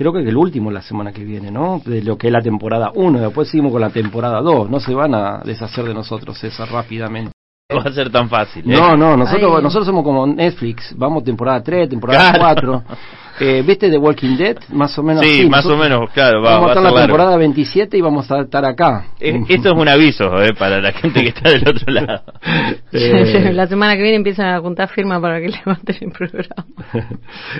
Creo 0.00 0.14
que 0.14 0.20
el 0.20 0.34
último 0.34 0.70
la 0.70 0.80
semana 0.80 1.12
que 1.12 1.22
viene, 1.22 1.50
¿no? 1.50 1.82
De 1.84 2.00
lo 2.00 2.16
que 2.16 2.28
es 2.28 2.32
la 2.32 2.40
temporada 2.40 2.90
1. 2.94 3.20
Después 3.20 3.50
seguimos 3.50 3.70
con 3.70 3.82
la 3.82 3.90
temporada 3.90 4.40
2. 4.40 4.70
No 4.70 4.80
se 4.80 4.94
van 4.94 5.14
a 5.14 5.42
deshacer 5.44 5.84
de 5.84 5.92
nosotros, 5.92 6.38
César, 6.38 6.70
rápidamente. 6.72 7.32
No 7.68 7.76
va 7.84 7.90
a 7.90 7.92
ser 7.92 8.10
tan 8.10 8.30
fácil. 8.30 8.62
¿eh? 8.64 8.74
No, 8.74 8.96
no, 8.96 9.14
nosotros, 9.14 9.52
Ay. 9.58 9.62
nosotros 9.62 9.84
somos 9.84 10.02
como 10.02 10.26
Netflix, 10.26 10.94
vamos 10.96 11.22
temporada 11.22 11.62
3, 11.62 11.90
temporada 11.90 12.32
Claro. 12.32 12.82
4. 12.82 12.84
Eh, 13.40 13.62
¿Viste 13.66 13.88
The 13.90 13.96
Walking 13.98 14.36
Dead? 14.36 14.58
Más 14.70 14.96
o 14.98 15.02
menos. 15.02 15.24
Sí, 15.24 15.48
más 15.48 15.64
o 15.66 15.76
menos, 15.76 16.10
claro. 16.10 16.42
Va, 16.42 16.50
vamos 16.52 16.66
va 16.66 16.72
a 16.72 16.74
estar 16.74 16.86
en 16.90 16.94
la 16.94 17.00
temporada 17.06 17.36
27 17.38 17.96
y 17.96 18.00
vamos 18.02 18.30
a 18.30 18.40
estar 18.40 18.64
acá. 18.66 19.06
Eh, 19.18 19.40
Esto 19.48 19.70
es 19.72 19.74
un 19.78 19.88
aviso 19.88 20.42
eh, 20.42 20.52
para 20.58 20.80
la 20.80 20.92
gente 20.92 21.22
que 21.22 21.28
está 21.28 21.48
del 21.50 21.62
otro 21.68 21.92
lado. 21.92 22.22
Eh, 22.92 23.52
la 23.54 23.66
semana 23.68 23.94
que 23.96 24.02
viene 24.02 24.16
empiezan 24.16 24.48
a 24.54 24.60
juntar 24.60 24.88
firmas 24.88 25.20
para 25.20 25.40
que 25.40 25.48
levanten 25.64 25.96
el 26.00 26.10
programa. 26.12 26.66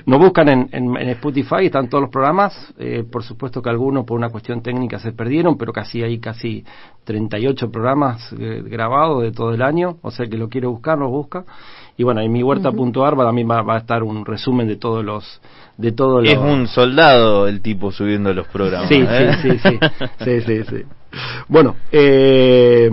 Nos 0.06 0.18
buscan 0.18 0.48
en, 0.48 0.68
en- 0.72 0.96
en 0.96 1.08
Spotify, 1.10 1.66
están 1.66 1.88
todos 1.88 2.02
los 2.02 2.10
programas. 2.10 2.74
Eh, 2.78 3.04
por 3.10 3.22
supuesto 3.22 3.62
que 3.62 3.70
algunos 3.70 4.04
por 4.04 4.18
una 4.18 4.28
cuestión 4.28 4.60
técnica 4.62 4.98
se 4.98 5.12
perdieron, 5.12 5.56
pero 5.56 5.72
casi 5.72 6.02
hay 6.02 6.18
casi 6.18 6.64
38 7.04 7.70
programas 7.70 8.32
eh, 8.38 8.62
grabados 8.66 9.22
de 9.22 9.30
todo 9.32 9.54
el 9.54 9.62
año. 9.62 9.98
O 10.02 10.10
sea 10.10 10.26
que 10.26 10.36
lo 10.36 10.48
quiere 10.48 10.66
buscar, 10.66 10.98
lo 10.98 11.08
busca. 11.08 11.44
Y 12.00 12.02
bueno, 12.02 12.22
en 12.22 12.32
mi 12.32 12.42
huerta.ar 12.42 13.20
va- 13.20 13.24
también 13.26 13.46
va, 13.50 13.60
va 13.60 13.74
a 13.74 13.78
estar 13.80 14.02
un 14.02 14.24
resumen 14.24 14.66
de 14.66 14.76
todos 14.76 15.04
los. 15.04 15.38
De 15.76 15.92
todos 15.92 16.26
Es 16.26 16.34
los- 16.34 16.42
un 16.46 16.66
soldado 16.66 17.46
el 17.46 17.60
tipo 17.60 17.92
subiendo 17.92 18.32
los 18.32 18.46
programas. 18.48 18.88
Sí, 18.88 19.04
¿eh? 19.06 19.32
sí, 19.42 19.58
sí, 19.58 19.78
sí, 19.78 19.78
sí, 20.24 20.40
sí, 20.40 20.64
sí. 20.64 20.82
Bueno, 21.46 21.76
eh, 21.92 22.90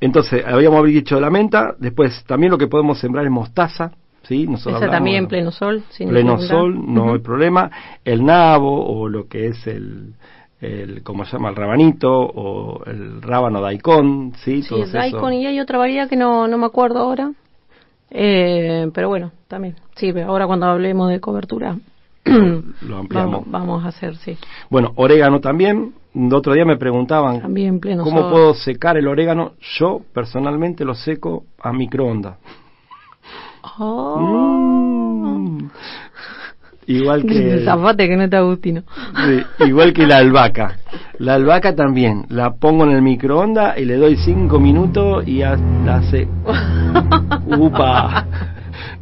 entonces 0.00 0.42
habíamos 0.46 0.86
dicho 0.86 1.16
de 1.16 1.20
la 1.20 1.28
menta, 1.28 1.74
después 1.78 2.24
también 2.24 2.50
lo 2.50 2.56
que 2.56 2.66
podemos 2.66 2.98
sembrar 2.98 3.26
es 3.26 3.30
mostaza, 3.30 3.92
¿sí? 4.22 4.46
Nosotros 4.46 4.76
Esa 4.76 4.86
hablamos 4.86 4.96
también 4.96 5.16
en 5.24 5.28
pleno 5.28 5.50
sol. 5.50 5.82
sin 5.90 6.08
pleno 6.08 6.30
ningún 6.30 6.46
sol, 6.48 6.94
no 6.94 7.12
hay 7.12 7.18
problema. 7.18 7.70
El 8.06 8.24
nabo 8.24 8.86
o 8.86 9.06
lo 9.06 9.28
que 9.28 9.48
es 9.48 9.66
el, 9.66 10.14
el 10.62 11.02
¿cómo 11.02 11.26
se 11.26 11.32
llama? 11.32 11.50
El 11.50 11.56
rabanito 11.56 12.10
o 12.10 12.84
el 12.86 13.20
rábano 13.20 13.60
daikon, 13.60 14.32
¿sí? 14.36 14.62
Sí, 14.62 14.80
el 14.80 14.90
daikon 14.90 15.34
y 15.34 15.44
hay 15.46 15.60
otra 15.60 15.76
variedad 15.76 16.08
que 16.08 16.16
no, 16.16 16.48
no 16.48 16.56
me 16.56 16.64
acuerdo 16.64 17.00
ahora. 17.00 17.32
Eh, 18.10 18.90
pero 18.92 19.08
bueno, 19.08 19.32
también 19.48 19.76
sirve. 19.96 20.22
Ahora 20.22 20.46
cuando 20.46 20.66
hablemos 20.66 21.10
de 21.10 21.20
cobertura, 21.20 21.76
Lo 22.24 22.96
ampliamos. 22.98 23.32
vamos, 23.32 23.50
vamos 23.50 23.84
a 23.84 23.88
hacer, 23.88 24.16
sí. 24.16 24.36
Bueno, 24.68 24.92
orégano 24.96 25.40
también. 25.40 25.94
El 26.12 26.34
otro 26.34 26.54
día 26.54 26.64
me 26.64 26.76
preguntaban 26.76 27.40
También 27.40 27.68
en 27.68 27.80
pleno 27.80 28.02
cómo 28.02 28.28
puedo 28.30 28.52
secar 28.54 28.96
el 28.96 29.06
orégano. 29.06 29.52
Yo 29.78 30.00
personalmente 30.12 30.84
lo 30.84 30.94
seco 30.94 31.44
a 31.62 31.72
microondas. 31.72 32.36
Oh. 33.78 34.18
Mm. 34.18 35.70
Igual 36.86 37.24
que 37.24 37.60
Zafate 37.64 38.08
que 38.08 38.16
no 38.16 38.24
está 38.24 38.38
Agustino. 38.38 38.82
sí, 39.26 39.64
igual 39.66 39.92
que 39.92 40.06
la 40.06 40.16
albahaca. 40.18 40.76
La 41.18 41.34
albahaca 41.34 41.74
también. 41.76 42.24
La 42.30 42.54
pongo 42.54 42.84
en 42.84 42.92
el 42.92 43.02
microondas 43.02 43.78
y 43.78 43.84
le 43.84 43.96
doy 43.96 44.16
cinco 44.16 44.58
minutos 44.58 45.26
y 45.28 45.42
hace. 45.42 46.26
Upa. 47.58 48.26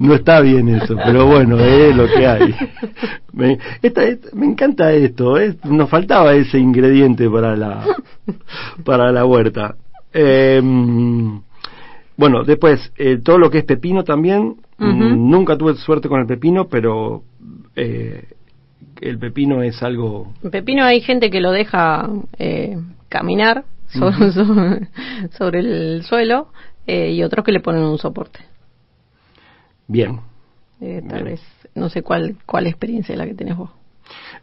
No 0.00 0.14
está 0.14 0.40
bien 0.40 0.68
eso, 0.68 0.96
pero 1.04 1.26
bueno, 1.26 1.58
es 1.58 1.94
lo 1.96 2.06
que 2.06 2.26
hay. 2.26 2.54
Me, 3.32 3.58
esta- 3.82 4.04
esta- 4.04 4.28
me 4.34 4.46
encanta 4.46 4.92
esto, 4.92 5.38
¿eh? 5.38 5.56
nos 5.64 5.88
faltaba 5.88 6.34
ese 6.34 6.58
ingrediente 6.58 7.28
para 7.30 7.56
la 7.56 7.84
para 8.84 9.10
la 9.12 9.24
huerta. 9.24 9.76
Eh, 10.12 10.60
bueno, 12.16 12.44
después 12.44 12.92
eh, 12.96 13.18
todo 13.24 13.38
lo 13.38 13.50
que 13.50 13.58
es 13.58 13.64
pepino 13.64 14.04
también. 14.04 14.56
Nunca 14.80 15.56
tuve 15.56 15.74
suerte 15.74 16.08
con 16.08 16.20
el 16.20 16.26
pepino, 16.26 16.68
pero 16.68 17.22
eh, 17.76 18.24
el 19.00 19.18
pepino 19.18 19.62
es 19.62 19.82
algo 19.82 20.32
Pepino 20.50 20.84
hay 20.84 21.00
gente 21.00 21.30
que 21.30 21.40
lo 21.40 21.52
deja 21.52 22.08
eh, 22.38 22.76
caminar 23.08 23.64
sobre, 25.30 25.58
el 25.60 26.02
suelo 26.04 26.48
eh, 26.86 27.12
y 27.12 27.22
otros 27.22 27.44
que 27.44 27.52
le 27.52 27.60
ponen 27.60 27.82
un 27.82 27.98
soporte. 27.98 28.40
bien. 29.86 30.20
Eh, 30.80 31.02
tal 31.08 31.24
Bien. 31.24 31.34
vez, 31.34 31.42
no 31.74 31.88
sé 31.88 32.02
cuál, 32.02 32.36
cuál 32.46 32.66
experiencia 32.66 33.12
es 33.12 33.18
la 33.18 33.26
que 33.26 33.34
tenés 33.34 33.56
vos. 33.56 33.70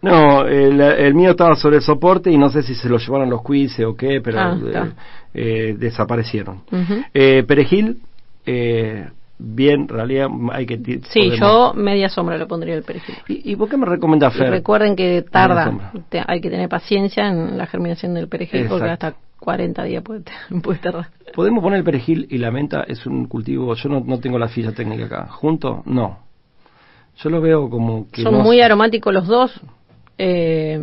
No, 0.02 0.46
el, 0.46 0.82
el 0.82 1.14
mío 1.14 1.32
estaba 1.32 1.56
sobre 1.56 1.78
el 1.78 1.82
soporte 1.82 2.30
y 2.30 2.38
no 2.38 2.50
sé 2.50 2.62
si 2.62 2.76
se 2.76 2.90
lo 2.90 2.98
llevaron 2.98 3.30
los 3.30 3.42
quizzes 3.44 3.86
o 3.86 3.96
qué, 3.96 4.20
pero 4.22 4.40
Ah, 4.40 4.90
desaparecieron. 5.34 6.62
Ujú. 6.72 7.04
Eh, 7.14 7.44
perejil, 7.48 8.02
eh, 8.46 9.08
bien, 9.38 9.82
en 9.82 9.88
realidad 9.88 10.28
hay 10.52 10.66
que... 10.66 10.78
Sí, 10.78 11.02
podemos- 11.30 11.40
yo 11.40 11.74
media 11.74 12.10
sombra 12.10 12.38
le 12.38 12.46
pondría 12.46 12.76
el 12.76 12.84
perejil. 12.84 13.16
¿Y, 13.28 13.52
y 13.52 13.56
por 13.56 13.70
qué 13.70 13.78
me 13.78 13.86
recomienda 13.86 14.28
Y 14.28 14.38
Fer? 14.38 14.50
recuerden 14.50 14.96
que 14.96 15.24
tarda, 15.24 15.92
te- 16.10 16.24
hay 16.26 16.42
que 16.42 16.50
tener 16.50 16.70
paciencia 16.70 17.28
en 17.28 17.58
la 17.58 17.66
germinación 17.68 18.14
del 18.14 18.28
perejil 18.28 18.68
porque 18.70 18.90
hasta 18.90 19.16
40 19.40 19.84
días 19.84 20.04
puede, 20.04 20.22
puede 20.64 20.80
tardar. 20.80 21.08
¿Podemos 21.34 21.62
poner 21.64 21.80
el 21.80 21.84
perejil 21.86 22.28
y 22.30 22.38
la 22.38 22.52
menta? 22.52 22.84
Es 22.88 23.06
un 23.06 23.26
cultivo, 23.28 23.74
yo 23.76 23.90
no, 23.90 24.00
no 24.00 24.20
tengo 24.20 24.40
la 24.40 24.48
ficha 24.48 24.72
técnica 24.72 25.06
acá. 25.06 25.28
¿Junto? 25.30 25.84
No. 25.86 26.20
Yo 27.18 27.30
lo 27.30 27.42
veo 27.42 27.70
como 27.70 28.08
que... 28.12 28.24
Son 28.24 28.34
no- 28.34 28.40
muy 28.44 28.62
aromáticos 28.62 29.14
los 29.14 29.28
dos. 29.28 29.62
eh, 30.18 30.80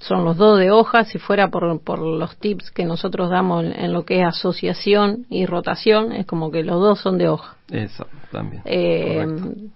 son 0.00 0.24
los 0.24 0.36
dos 0.36 0.58
de 0.58 0.70
hoja. 0.70 1.04
Si 1.04 1.18
fuera 1.18 1.48
por, 1.48 1.80
por 1.82 2.00
los 2.00 2.36
tips 2.36 2.70
que 2.70 2.84
nosotros 2.84 3.30
damos 3.30 3.64
en, 3.64 3.72
en 3.72 3.92
lo 3.92 4.04
que 4.04 4.20
es 4.20 4.26
asociación 4.26 5.26
y 5.28 5.46
rotación, 5.46 6.12
es 6.12 6.26
como 6.26 6.50
que 6.50 6.62
los 6.62 6.80
dos 6.80 7.00
son 7.00 7.18
de 7.18 7.28
hoja. 7.28 7.56
Eso, 7.70 8.06
también. 8.32 8.62
Eh, 8.64 9.26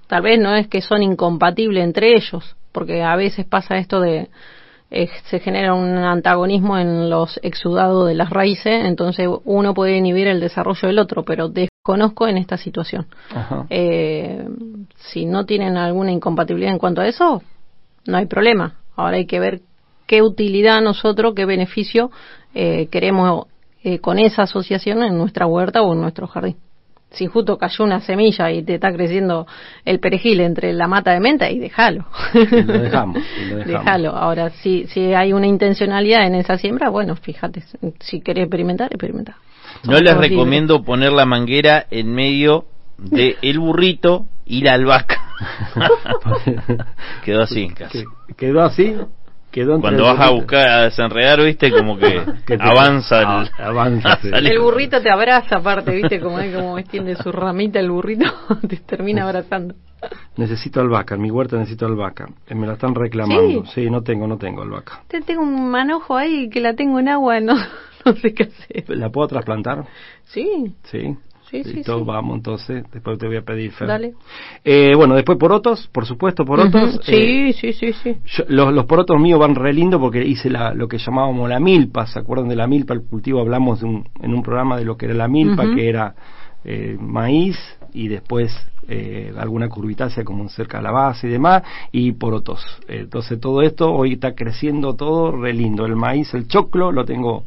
tal 0.06 0.22
vez 0.22 0.38
no 0.38 0.54
es 0.54 0.66
que 0.68 0.80
son 0.80 1.02
incompatibles 1.02 1.84
entre 1.84 2.16
ellos, 2.16 2.56
porque 2.72 3.02
a 3.02 3.14
veces 3.16 3.46
pasa 3.46 3.76
esto 3.76 4.00
de 4.00 4.28
eh, 4.90 5.08
se 5.24 5.40
genera 5.40 5.74
un 5.74 5.96
antagonismo 5.96 6.78
en 6.78 7.10
los 7.10 7.40
exudados 7.42 8.06
de 8.06 8.14
las 8.14 8.30
raíces, 8.30 8.84
entonces 8.84 9.28
uno 9.44 9.74
puede 9.74 9.96
inhibir 9.96 10.28
el 10.28 10.40
desarrollo 10.40 10.88
del 10.88 10.98
otro, 10.98 11.24
pero 11.24 11.48
desconozco 11.48 12.28
en 12.28 12.36
esta 12.36 12.56
situación. 12.56 13.06
Ajá. 13.34 13.66
Eh, 13.70 14.46
si 14.96 15.26
no 15.26 15.46
tienen 15.46 15.76
alguna 15.76 16.12
incompatibilidad 16.12 16.72
en 16.72 16.78
cuanto 16.78 17.00
a 17.00 17.08
eso, 17.08 17.42
no 18.06 18.16
hay 18.16 18.26
problema. 18.26 18.76
Ahora 18.96 19.16
hay 19.16 19.26
que 19.26 19.40
ver 19.40 19.62
qué 20.06 20.22
utilidad 20.22 20.80
nosotros, 20.82 21.34
qué 21.34 21.44
beneficio 21.44 22.10
eh, 22.54 22.88
queremos 22.90 23.46
eh, 23.82 23.98
con 23.98 24.18
esa 24.18 24.42
asociación 24.42 25.02
en 25.02 25.18
nuestra 25.18 25.46
huerta 25.46 25.82
o 25.82 25.92
en 25.92 26.00
nuestro 26.00 26.26
jardín. 26.26 26.56
Si 27.10 27.26
justo 27.26 27.58
cayó 27.58 27.84
una 27.84 28.00
semilla 28.00 28.50
y 28.50 28.62
te 28.64 28.74
está 28.74 28.92
creciendo 28.92 29.46
el 29.84 30.00
perejil 30.00 30.40
entre 30.40 30.72
la 30.72 30.88
mata 30.88 31.12
de 31.12 31.20
menta, 31.20 31.48
y 31.48 31.60
déjalo. 31.60 32.06
Y 32.34 32.62
lo 32.62 32.72
dejamos, 32.82 33.18
y 33.40 33.44
lo 33.50 33.56
dejamos. 33.58 33.84
Déjalo. 33.84 34.10
Ahora, 34.16 34.50
si, 34.50 34.86
si 34.88 35.14
hay 35.14 35.32
una 35.32 35.46
intencionalidad 35.46 36.26
en 36.26 36.34
esa 36.34 36.58
siembra, 36.58 36.88
bueno, 36.88 37.14
fíjate, 37.14 37.62
si 38.00 38.20
querés 38.20 38.44
experimentar, 38.44 38.88
experimenta. 38.90 39.36
No 39.84 39.92
les 40.00 40.12
libres. 40.12 40.30
recomiendo 40.30 40.82
poner 40.82 41.12
la 41.12 41.24
manguera 41.24 41.86
en 41.90 42.12
medio 42.12 42.64
de 42.98 43.36
el 43.42 43.60
burrito 43.60 44.26
y 44.44 44.62
la 44.62 44.72
albahaca. 44.74 45.20
Quedó 47.24 47.42
así 47.42 47.68
casi. 47.68 47.98
Que- 47.98 48.34
quedó 48.36 48.62
así. 48.62 48.96
Quedó 49.54 49.76
entre 49.76 49.90
Cuando 49.90 50.02
vas 50.02 50.18
a 50.18 50.30
buscar 50.32 50.68
a 50.68 50.80
desenredar, 50.82 51.40
viste, 51.40 51.70
como 51.70 51.96
que, 51.96 52.20
avanza 52.58 53.20
el, 53.20 53.50
avanza, 53.64 54.16
sí. 54.22 54.28
El 54.32 54.58
burrito 54.58 55.00
te 55.00 55.08
abraza 55.12 55.58
aparte, 55.58 55.94
¿viste? 55.94 56.18
Como 56.18 56.40
es 56.40 56.52
como 56.52 56.76
extiende 56.76 57.14
su 57.14 57.30
ramita 57.30 57.78
el 57.78 57.88
burrito, 57.88 58.24
te 58.68 58.78
termina 58.78 59.22
abrazando. 59.22 59.76
Necesito 60.36 60.80
albahaca, 60.80 61.14
en 61.14 61.20
mi 61.20 61.30
huerta 61.30 61.56
necesito 61.56 61.86
albahaca. 61.86 62.26
Eh, 62.48 62.56
Me 62.56 62.66
la 62.66 62.72
están 62.72 62.96
reclamando. 62.96 63.64
Sí, 63.66 63.88
no 63.88 64.02
tengo, 64.02 64.26
no 64.26 64.38
tengo 64.38 64.62
albahaca. 64.62 65.04
Te 65.06 65.20
tengo 65.20 65.42
un 65.42 65.70
manojo 65.70 66.16
ahí 66.16 66.50
que 66.50 66.58
la 66.60 66.74
tengo 66.74 66.98
en 66.98 67.10
agua, 67.10 67.38
no, 67.38 67.54
no 68.04 68.12
sé 68.16 68.34
qué 68.34 68.42
hacer. 68.42 68.84
¿La 68.88 69.10
puedo 69.10 69.28
trasplantar? 69.28 69.84
Sí, 70.24 70.74
Sí. 70.82 71.16
Sí, 71.50 71.62
sí, 71.64 71.82
sí. 71.84 71.92
vamos 72.04 72.36
entonces. 72.36 72.84
Después 72.92 73.18
te 73.18 73.26
voy 73.26 73.36
a 73.36 73.42
pedir, 73.42 73.70
Fer. 73.72 73.86
dale. 73.88 74.14
Eh, 74.64 74.94
bueno, 74.96 75.14
después 75.14 75.38
porotos, 75.38 75.88
por 75.92 76.06
supuesto, 76.06 76.44
porotos. 76.44 76.94
Ujú, 76.96 77.00
Eh, 77.06 77.52
Sí, 77.54 77.72
sí, 77.72 77.72
sí, 77.72 77.92
sí. 77.92 78.16
yo- 78.24 78.44
los, 78.48 78.72
los 78.72 78.86
porotos 78.86 79.20
míos 79.20 79.38
van 79.38 79.54
re 79.54 79.72
lindo 79.72 80.00
porque 80.00 80.24
hice 80.24 80.48
la, 80.50 80.72
lo 80.74 80.88
que 80.88 80.98
llamábamos 80.98 81.48
la 81.48 81.60
milpa. 81.60 82.06
¿Se 82.06 82.18
acuerdan 82.18 82.48
de 82.48 82.56
la 82.56 82.66
milpa? 82.66 82.94
El 82.94 83.02
cultivo 83.02 83.40
hablamos 83.40 83.80
de 83.80 83.86
un- 83.86 84.08
en 84.20 84.34
un 84.34 84.42
programa 84.42 84.76
de 84.76 84.84
lo 84.84 84.96
que 84.96 85.06
era 85.06 85.14
la 85.14 85.28
milpa, 85.28 85.64
que 85.74 85.88
era 85.88 86.14
eh, 86.64 86.96
maíz 86.98 87.58
y 87.92 88.08
después 88.08 88.50
eh, 88.88 89.32
alguna 89.38 89.68
curvitácea 89.68 90.24
como 90.24 90.46
cerca 90.48 90.78
de 90.78 90.84
la 90.84 90.90
base 90.90 91.26
y 91.26 91.30
demás, 91.30 91.62
y 91.92 92.12
porotos. 92.12 92.64
Eh, 92.88 93.00
Entonces 93.00 93.38
todo 93.40 93.62
esto 93.62 93.92
hoy 93.92 94.14
está 94.14 94.34
creciendo 94.34 94.94
todo 94.94 95.30
re 95.32 95.52
lindo. 95.52 95.84
El 95.86 95.96
maíz, 95.96 96.32
el 96.34 96.48
choclo, 96.48 96.90
lo 96.92 97.04
tengo, 97.04 97.44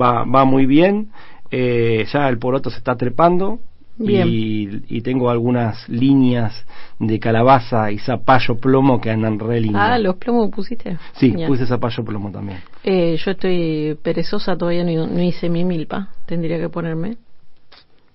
va, 0.00 0.24
va 0.24 0.44
muy 0.44 0.66
bien. 0.66 1.08
Eh, 1.50 2.04
ya 2.12 2.28
el 2.28 2.38
poroto 2.38 2.70
se 2.70 2.78
está 2.78 2.96
trepando. 2.96 3.58
Y, 3.98 4.82
y 4.94 5.00
tengo 5.00 5.30
algunas 5.30 5.88
líneas 5.88 6.66
de 6.98 7.18
calabaza 7.18 7.90
y 7.90 7.98
zapallo 7.98 8.58
plomo 8.58 9.00
que 9.00 9.10
andan 9.10 9.38
re 9.38 9.58
lindas. 9.58 9.90
Ah, 9.92 9.98
los 9.98 10.16
plomos 10.16 10.50
pusiste. 10.50 10.98
Sí, 11.14 11.30
Genial. 11.30 11.48
puse 11.48 11.64
zapallo 11.66 12.04
plomo 12.04 12.30
también. 12.30 12.58
Eh, 12.84 13.16
yo 13.16 13.30
estoy 13.30 13.96
perezosa, 14.02 14.54
todavía 14.54 14.84
no, 14.84 15.06
no 15.06 15.22
hice 15.22 15.48
mi 15.48 15.64
milpa. 15.64 16.08
Tendría 16.26 16.58
que 16.58 16.68
ponerme. 16.68 17.16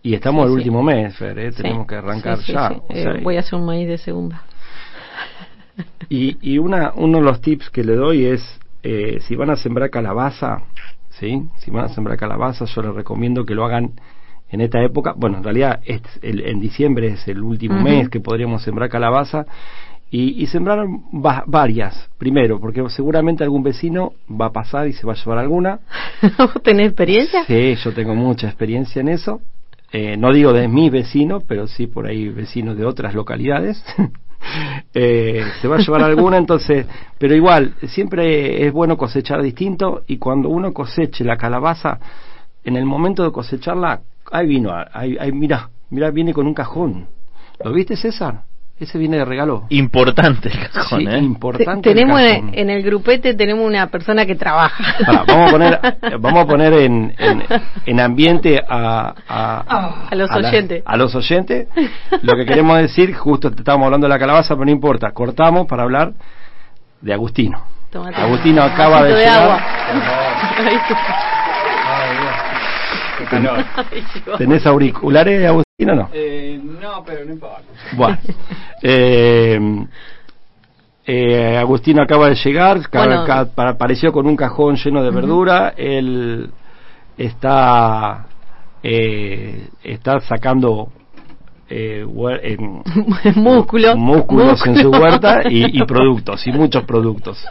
Y 0.03 0.13
estamos 0.13 0.43
Sí, 0.43 0.45
el 0.45 0.49
sí. 0.51 0.55
último 0.57 0.83
mes, 0.83 1.15
Fer, 1.17 1.39
¿eh? 1.39 1.51
Sí, 1.51 1.63
tenemos 1.63 1.87
que 1.87 1.95
arrancar 1.95 2.37
ya. 2.41 2.75
Eh, 2.89 3.19
voy 3.23 3.37
a 3.37 3.39
hacer 3.39 3.57
un 3.57 3.65
maíz 3.65 3.87
de 3.87 3.97
segunda. 3.97 4.43
Y, 6.09 6.37
y 6.41 6.57
una, 6.59 6.91
uno 6.95 7.19
de 7.19 7.23
los 7.23 7.41
tips 7.41 7.69
que 7.71 7.83
le 7.83 7.95
doy 7.95 8.25
es, 8.25 8.43
eh, 8.83 9.19
si 9.21 9.35
van 9.35 9.49
a 9.49 9.55
sembrar 9.55 9.89
calabaza, 9.89 10.61
¿sí? 11.21 11.43
Si 11.59 11.69
van 11.71 11.85
a 11.85 11.89
sembrar 11.89 12.17
calabaza, 12.17 12.65
yo 12.65 12.81
les 12.81 12.93
recomiendo 12.95 13.45
que 13.45 13.53
lo 13.55 13.63
hagan 13.63 13.91
en 14.49 14.59
esta 14.59 14.83
época. 14.83 15.13
Bueno, 15.15 15.37
en 15.37 15.43
realidad 15.43 15.79
es 15.85 16.01
el- 16.23 16.41
en 16.45 16.59
diciembre 16.59 17.07
es 17.09 17.27
el 17.27 17.41
último 17.43 17.79
mes 17.79 18.09
que 18.09 18.19
podríamos 18.19 18.63
sembrar 18.63 18.89
calabaza. 18.89 19.45
Y, 20.13 20.43
y 20.43 20.47
sembraron 20.47 21.03
va- 21.25 21.45
varias, 21.47 22.09
primero, 22.17 22.59
porque 22.59 22.83
seguramente 22.89 23.45
algún 23.45 23.63
vecino 23.63 24.11
va 24.29 24.47
a 24.47 24.51
pasar 24.51 24.87
y 24.89 24.93
se 24.93 25.07
va 25.07 25.13
a 25.13 25.15
llevar 25.15 25.37
alguna. 25.37 25.79
¿Vos 26.37 26.61
tenés 26.63 26.87
experiencia? 26.87 27.45
Sí, 27.45 27.75
yo 27.75 27.93
tengo 27.93 28.13
mucha 28.13 28.47
experiencia 28.47 28.99
en 28.99 29.07
eso. 29.07 29.39
Eh, 29.93 30.17
no 30.17 30.33
digo 30.33 30.51
de 30.53 30.67
mis 30.67 30.91
vecinos, 30.91 31.43
pero 31.47 31.67
sí 31.67 31.87
por 31.87 32.07
ahí 32.07 32.27
vecinos 32.29 32.75
de 32.77 32.85
otras 32.85 33.13
localidades. 33.13 33.81
Eh, 34.93 35.45
se 35.61 35.69
va 35.69 35.77
a 35.77 35.79
llevar 35.79 36.03
alguna, 36.03 36.37
entonces, 36.37 36.85
pero 37.17 37.33
igual, 37.33 37.75
siempre 37.87 38.65
es 38.65 38.73
bueno 38.73 38.97
cosechar 38.97 39.41
distinto 39.41 40.03
y 40.05 40.17
cuando 40.17 40.49
uno 40.49 40.73
coseche 40.73 41.23
la 41.23 41.37
calabaza, 41.37 41.97
en 42.65 42.75
el 42.75 42.83
momento 42.85 43.23
de 43.23 43.31
cosecharla, 43.31 44.01
ahí 44.31 44.47
vino, 44.47 44.71
ahí, 44.91 45.17
ahí, 45.17 45.31
mira, 45.31 45.69
mira, 45.89 46.11
viene 46.11 46.33
con 46.33 46.45
un 46.45 46.53
cajón. 46.53 47.07
¿Lo 47.63 47.71
viste, 47.71 47.95
César? 47.95 48.43
Ese 48.81 48.97
viene 48.97 49.17
de 49.17 49.25
regalo. 49.25 49.65
Importante 49.69 50.49
el 50.49 50.69
cajón, 50.69 51.01
Sí, 51.01 51.05
¿eh? 51.07 51.17
importante. 51.19 51.81
Te- 51.83 51.89
el 51.91 51.95
tenemos 51.95 52.19
cajón. 52.19 52.49
en, 52.49 52.59
en 52.59 52.69
el 52.71 52.81
grupete 52.81 53.35
tenemos 53.35 53.63
una 53.63 53.85
persona 53.91 54.25
que 54.25 54.33
trabaja. 54.35 54.95
Vamos 55.27 55.47
a 55.47 55.51
poner, 55.51 55.79
vamos 56.19 56.43
a 56.43 56.47
poner 56.47 56.73
en, 56.73 57.13
en, 57.19 57.43
en 57.85 57.99
ambiente 57.99 58.59
a, 58.67 59.13
a, 59.29 60.07
A 60.09 60.15
los 60.15 60.31
oyentes. 60.31 60.81
a 60.83 60.97
los 60.97 61.13
oyentes. 61.13 61.67
Lo 62.23 62.33
que 62.35 62.43
queremos 62.45 62.75
decir, 62.79 63.13
justo 63.13 63.51
te 63.51 63.57
estábamos 63.59 63.85
hablando 63.85 64.05
de 64.07 64.09
la 64.13 64.17
calabaza, 64.19 64.55
pero 64.55 64.65
no 64.65 64.71
importa. 64.71 65.11
Cortamos 65.11 65.67
para 65.67 65.83
hablar 65.83 66.13
de 67.01 67.13
Agustino. 67.13 67.63
Agustino 68.15 68.63
acaba 68.63 69.03
de 69.03 69.13
llegar. 69.13 69.43
agua. 69.43 69.61
¿Tenés 74.37 74.65
auriculares, 74.65 75.45
Agustino, 75.47 75.93
o 75.93 75.95
no? 75.95 76.09
Eh, 76.13 76.59
no, 76.81 77.03
pero 77.05 77.25
no 77.25 77.31
importa. 77.33 77.61
Bueno. 77.95 78.17
Eh, 78.81 79.59
eh, 81.05 81.57
Agustino 81.57 82.01
acaba 82.03 82.29
de 82.29 82.35
llegar, 82.35 82.79
Bueno. 82.91 83.25
ca- 83.25 83.47
apareció 83.67 84.11
con 84.11 84.27
un 84.27 84.35
cajón 84.35 84.75
lleno 84.75 85.03
de 85.03 85.11
verdura. 85.11 85.73
Él 85.75 86.49
está 87.17 88.25
eh, 88.83 89.67
está 89.83 90.19
sacando 90.21 90.89
eh, 91.69 92.03
huer- 92.05 92.39
en- 92.43 92.83
músculo. 93.41 93.95
músculos 93.95 94.65
en 94.67 94.75
su 94.77 94.89
huerta 94.91 95.41
y, 95.49 95.79
y 95.79 95.83
productos 95.87 96.45
y 96.47 96.51
muchos 96.51 96.83
productos. 96.83 97.43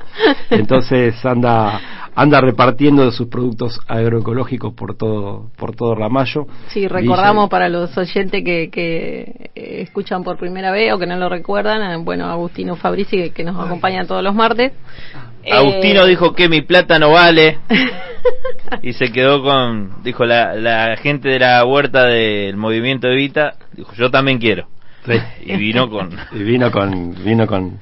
Entonces 0.50 1.24
anda 1.24 1.80
anda 2.20 2.40
repartiendo 2.42 3.06
de 3.06 3.12
sus 3.12 3.28
productos 3.28 3.80
agroecológicos 3.88 4.74
por 4.74 4.94
todo 4.94 5.50
por 5.56 5.74
todo 5.74 5.94
Ramallo. 5.94 6.46
Sí, 6.68 6.86
recordamos 6.86 7.44
Dice- 7.44 7.50
para 7.50 7.68
los 7.70 7.96
oyentes 7.96 8.44
que, 8.44 8.68
que 8.70 9.50
eh, 9.54 9.80
escuchan 9.82 10.22
por 10.22 10.36
primera 10.36 10.70
vez 10.70 10.92
o 10.92 10.98
que 10.98 11.06
no 11.06 11.16
lo 11.16 11.30
recuerdan, 11.30 11.80
eh, 11.82 11.96
bueno, 12.04 12.26
Agustino 12.26 12.76
Fabrici, 12.76 13.16
que, 13.16 13.30
que 13.30 13.42
nos 13.44 13.58
acompaña 13.58 14.04
todos 14.06 14.22
los 14.22 14.34
martes. 14.34 14.72
Agustino 15.50 16.04
Eh, 16.04 16.08
dijo 16.08 16.34
que 16.34 16.50
mi 16.50 16.60
plata 16.60 16.98
no 16.98 17.12
vale 17.12 17.58
y 18.82 18.92
se 18.92 19.10
quedó 19.10 19.42
con, 19.42 20.02
dijo 20.02 20.26
la, 20.26 20.54
la 20.54 20.96
gente 20.98 21.30
de 21.30 21.38
la 21.38 21.64
huerta 21.64 22.04
del 22.04 22.58
movimiento 22.58 23.08
Evita, 23.08 23.54
dijo 23.72 23.92
yo 23.94 24.10
también 24.10 24.38
quiero. 24.38 24.66
Sí. 25.06 25.14
Y 25.46 25.56
vino 25.56 25.88
con... 25.88 26.10
Y 26.32 26.42
vino 26.42 26.70
con 26.70 27.14
vino 27.24 27.46
con 27.46 27.80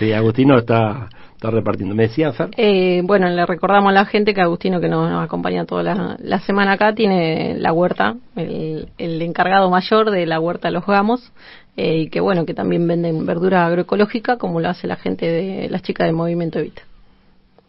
sí 0.00 0.12
Agustino 0.12 0.58
está 0.58 1.08
está 1.38 1.52
repartiendo 1.52 1.94
me 1.94 2.08
decía 2.08 2.32
Fer 2.32 2.50
Eh, 2.56 3.00
bueno, 3.04 3.28
le 3.28 3.46
recordamos 3.46 3.90
a 3.90 3.92
la 3.92 4.04
gente 4.06 4.34
que 4.34 4.40
Agustino, 4.40 4.80
que 4.80 4.88
nos, 4.88 5.08
nos 5.08 5.24
acompaña 5.24 5.64
toda 5.64 5.84
la, 5.84 6.16
la 6.18 6.40
semana 6.40 6.72
acá, 6.72 6.94
tiene 6.94 7.54
la 7.58 7.72
huerta, 7.72 8.16
el, 8.34 8.88
el 8.98 9.22
encargado 9.22 9.70
mayor 9.70 10.10
de 10.10 10.26
la 10.26 10.40
huerta 10.40 10.72
Los 10.72 10.84
Gamos, 10.84 11.32
eh, 11.76 11.98
y 11.98 12.08
que 12.10 12.20
bueno, 12.20 12.44
que 12.44 12.54
también 12.54 12.88
venden 12.88 13.24
verdura 13.24 13.66
agroecológica, 13.66 14.36
como 14.36 14.60
lo 14.60 14.68
hace 14.68 14.88
la 14.88 14.96
gente 14.96 15.26
de 15.26 15.68
las 15.70 15.82
chicas 15.82 16.08
del 16.08 16.16
Movimiento 16.16 16.58
Evita. 16.58 16.82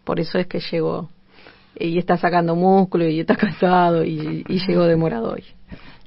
Por 0.03 0.19
eso 0.19 0.39
es 0.39 0.47
que 0.47 0.59
llegó 0.59 1.09
y 1.77 1.99
está 1.99 2.17
sacando 2.17 2.55
músculo 2.55 3.07
y 3.07 3.19
está 3.19 3.35
cansado 3.37 4.03
y, 4.03 4.43
y 4.47 4.67
llegó 4.67 4.85
demorado 4.85 5.33
hoy. 5.33 5.43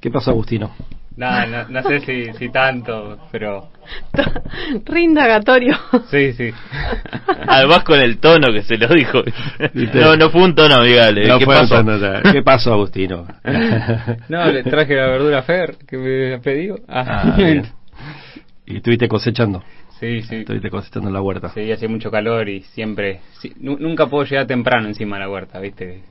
qué 0.01 0.11
pasó 0.11 0.31
Agustino 0.31 0.71
No, 1.15 1.45
no, 1.45 1.69
no 1.69 1.83
sé 1.83 1.99
si, 2.01 2.33
si 2.33 2.49
tanto, 2.49 3.19
pero 3.31 3.67
Rindagatorio. 4.85 5.75
sí, 6.09 6.33
sí. 6.33 6.51
Además 7.47 7.83
con 7.83 7.99
el 7.99 8.17
tono 8.19 8.51
que 8.51 8.63
se 8.63 8.77
lo 8.77 8.87
dijo. 8.87 9.21
No, 9.93 10.15
no 10.15 10.29
fue 10.31 10.41
un 10.43 10.55
tono 10.55 10.75
amigable. 10.75 11.27
No 11.27 11.37
¿Qué 11.39 11.45
fue 11.45 11.55
pasó? 11.55 11.75
tanto, 11.75 11.97
no, 11.97 12.31
qué 12.31 12.41
pasó 12.41 12.73
Agustino 12.73 13.27
No, 14.29 14.45
le 14.51 14.63
traje 14.63 14.95
la 14.95 15.07
verdura 15.07 15.39
a 15.39 15.43
Fer 15.43 15.75
que 15.87 15.97
me 15.97 16.39
pedido. 16.39 16.79
Ah, 16.87 17.37
y 18.65 18.77
estuviste 18.77 19.07
cosechando 19.07 19.63
Sí, 19.99 20.21
sí. 20.23 20.37
estuviste 20.37 20.69
cosechando 20.69 21.09
en 21.09 21.13
la 21.13 21.21
huerta 21.21 21.49
Sí, 21.49 21.71
hace 21.71 21.87
mucho 21.87 22.09
calor 22.11 22.49
y 22.49 22.61
siempre... 22.61 23.19
sí, 23.39 23.53
nu- 23.59 23.77
nunca 23.79 24.07
puedo 24.07 24.25
llegar 24.25 24.47
temprano 24.47 24.87
encima 24.87 25.17
de 25.17 25.21
la 25.23 25.29
huerta, 25.29 25.59
¿viste? 25.59 26.01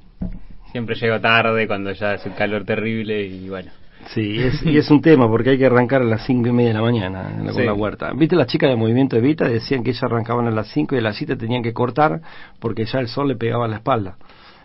Siempre 0.70 0.94
llego 0.94 1.20
tarde 1.20 1.66
cuando 1.66 1.92
ya 1.92 2.12
hace 2.12 2.28
un 2.28 2.34
calor 2.34 2.64
terrible 2.64 3.22
y 3.26 3.48
bueno. 3.48 3.70
Sí, 4.08 4.38
es, 4.42 4.62
y 4.64 4.76
es 4.76 4.90
un 4.90 5.00
tema 5.00 5.28
porque 5.28 5.50
hay 5.50 5.58
que 5.58 5.66
arrancar 5.66 6.02
a 6.02 6.04
las 6.04 6.24
cinco 6.26 6.48
y 6.48 6.52
media 6.52 6.68
de 6.70 6.74
la 6.74 6.82
mañana 6.82 7.30
la, 7.38 7.52
con 7.52 7.54
Sí. 7.60 7.62
la 7.66 7.72
huerta. 7.74 8.12
¿Viste 8.14 8.36
las 8.36 8.46
chicas 8.48 8.68
de 8.70 8.76
Movimiento 8.76 9.16
Evita? 9.16 9.46
Decían 9.48 9.82
que 9.82 9.90
ellas 9.90 10.02
arrancaban 10.02 10.46
a 10.46 10.50
las 10.50 10.68
cinco 10.68 10.94
y 10.94 10.98
a 10.98 11.02
las 11.02 11.16
siete 11.16 11.36
tenían 11.36 11.62
que 11.62 11.72
cortar 11.72 12.20
porque 12.60 12.84
ya 12.84 12.98
el 13.00 13.08
sol 13.08 13.28
le 13.28 13.36
pegaba 13.36 13.64
a 13.66 13.68
la 13.68 13.76
espalda. 13.76 14.16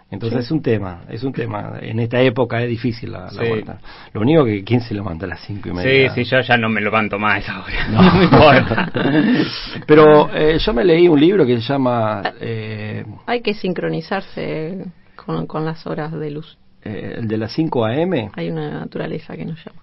Entonces 0.10 0.46
es 0.46 0.52
un 0.52 0.62
tema, 0.62 1.02
es 1.10 1.24
un 1.26 1.34
tema. 1.34 1.74
En 1.82 2.00
esta 2.00 2.22
época 2.22 2.62
es 2.64 2.70
difícil 2.70 3.12
la, 3.12 3.24
la 3.26 3.30
Sí. 3.30 3.40
huerta. 3.40 3.78
Lo 4.14 4.22
único 4.22 4.46
que, 4.46 4.64
¿quién 4.64 4.80
se 4.80 4.94
levanta 4.94 5.26
a 5.26 5.30
las 5.30 5.42
cinco 5.42 5.68
y 5.68 5.72
Sí, 5.72 5.78
media? 5.78 6.10
sí, 6.16 6.24
yo 6.24 6.40
ya 6.40 6.56
no 6.58 6.70
me 6.70 6.80
levanto 6.80 7.20
más 7.20 7.44
ahora. 7.50 7.88
No. 7.90 8.02
No, 8.02 8.14
me 8.18 8.24
importa. 8.24 8.92
Pero 9.86 10.34
eh, 10.34 10.58
yo 10.60 10.74
me 10.74 10.86
leí 10.86 11.08
un 11.10 11.20
libro 11.20 11.46
que 11.46 11.56
se 11.60 11.62
llama 11.74 12.22
eh, 12.40 13.06
Hay 13.26 13.42
que 13.42 13.54
sincronizarse 13.54 14.86
con, 15.18 15.46
con 15.46 15.66
las 15.66 15.86
horas 15.86 16.12
de 16.14 16.32
luz. 16.32 16.58
Eh, 16.88 17.16
el 17.20 17.28
de 17.28 17.38
las 17.38 17.52
5 17.54 17.86
a.m. 17.86 18.32
Hay 18.36 18.50
una 18.50 18.70
naturaleza 18.80 19.36
que 19.36 19.46
nos 19.46 19.58
llama. 19.64 19.82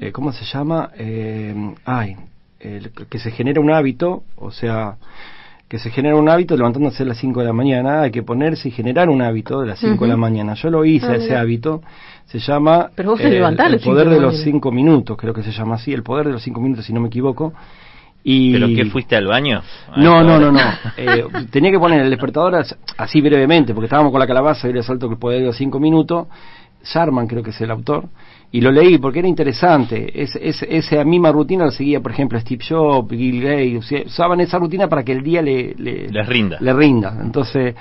eh, 0.00 0.12
¿cómo 0.12 0.32
se 0.32 0.44
llama? 0.44 0.90
Eh, 0.96 1.54
ay, 1.84 2.16
el- 2.60 2.90
que 3.08 3.18
se 3.18 3.30
genera 3.30 3.60
un 3.60 3.70
hábito, 3.70 4.22
o 4.36 4.50
sea, 4.50 4.96
que 5.68 5.78
se 5.78 5.90
genera 5.90 6.16
un 6.16 6.28
hábito 6.28 6.56
levantándose 6.56 7.02
a 7.02 7.06
las 7.06 7.18
5 7.18 7.40
de 7.40 7.46
la 7.46 7.52
mañana, 7.52 8.02
hay 8.02 8.10
que 8.10 8.22
ponerse 8.22 8.68
y 8.68 8.70
generar 8.70 9.08
un 9.10 9.20
hábito 9.22 9.60
de 9.60 9.66
las 9.66 9.78
5 9.80 10.04
de 10.04 10.10
la 10.10 10.16
mañana. 10.16 10.54
Yo 10.54 10.70
lo 10.70 10.84
hice, 10.84 11.06
Ah, 11.06 11.16
ese 11.16 11.28
mira. 11.28 11.40
hábito, 11.40 11.82
se 12.26 12.38
llama 12.38 12.90
Pero 12.94 13.10
vos 13.10 13.20
eh, 13.20 13.38
el 13.38 13.56
cinco 13.56 13.80
poder 13.90 14.08
de 14.08 14.14
de 14.14 14.20
los 14.20 14.32
mañana. 14.32 14.44
5 14.44 14.72
minutos, 14.72 15.16
creo 15.18 15.34
que 15.34 15.42
se 15.42 15.50
llama 15.52 15.74
así, 15.74 15.92
el 15.92 16.02
poder 16.02 16.26
de 16.26 16.32
los 16.32 16.42
5 16.42 16.60
minutos, 16.60 16.84
si 16.86 16.92
no 16.92 17.00
me 17.00 17.08
equivoco. 17.08 17.52
Y 18.24 18.52
¿Pero 18.52 18.66
qué 18.68 18.84
fuiste 18.86 19.16
al 19.16 19.26
baño? 19.26 19.62
no, 19.96 20.22
no, 20.22 20.38
no, 20.38 20.52
no. 20.52 20.60
Eh, 20.96 21.24
tenía 21.50 21.70
que 21.70 21.78
poner 21.78 22.00
el 22.02 22.10
despertador 22.10 22.56
as- 22.56 22.76
así 22.96 23.20
brevemente, 23.20 23.72
porque 23.72 23.86
estábamos 23.86 24.10
con 24.12 24.20
la 24.20 24.26
calabaza 24.26 24.68
y 24.68 24.72
le 24.72 24.82
salto 24.82 25.08
que 25.08 25.16
el 25.34 25.40
de 25.40 25.46
los 25.46 25.56
cinco 25.56 25.78
minutos. 25.80 26.26
Sharman 26.84 27.26
creo 27.26 27.42
que 27.42 27.50
es 27.50 27.60
el 27.60 27.70
autor. 27.70 28.08
Y 28.52 28.60
lo 28.60 28.70
leí 28.70 28.98
porque 28.98 29.18
era 29.18 29.28
interesante. 29.28 30.10
Es, 30.22 30.34
es- 30.36 30.62
esa 30.68 31.04
misma 31.04 31.32
rutina 31.32 31.64
la 31.66 31.70
seguía, 31.70 32.00
por 32.00 32.12
ejemplo, 32.12 32.38
Steve 32.40 32.64
Jobs, 32.66 33.08
Bill 33.08 33.42
Gates. 33.42 33.78
o 33.78 33.82
sea, 33.82 34.02
usaban 34.06 34.40
esa 34.40 34.58
rutina 34.58 34.88
para 34.88 35.02
que 35.04 35.12
el 35.12 35.22
día 35.22 35.42
le, 35.42 35.74
le- 35.76 36.08
Les 36.08 36.26
rinda. 36.26 36.56
le 36.60 36.72
rinda. 36.72 37.16
Entonces, 37.22 37.74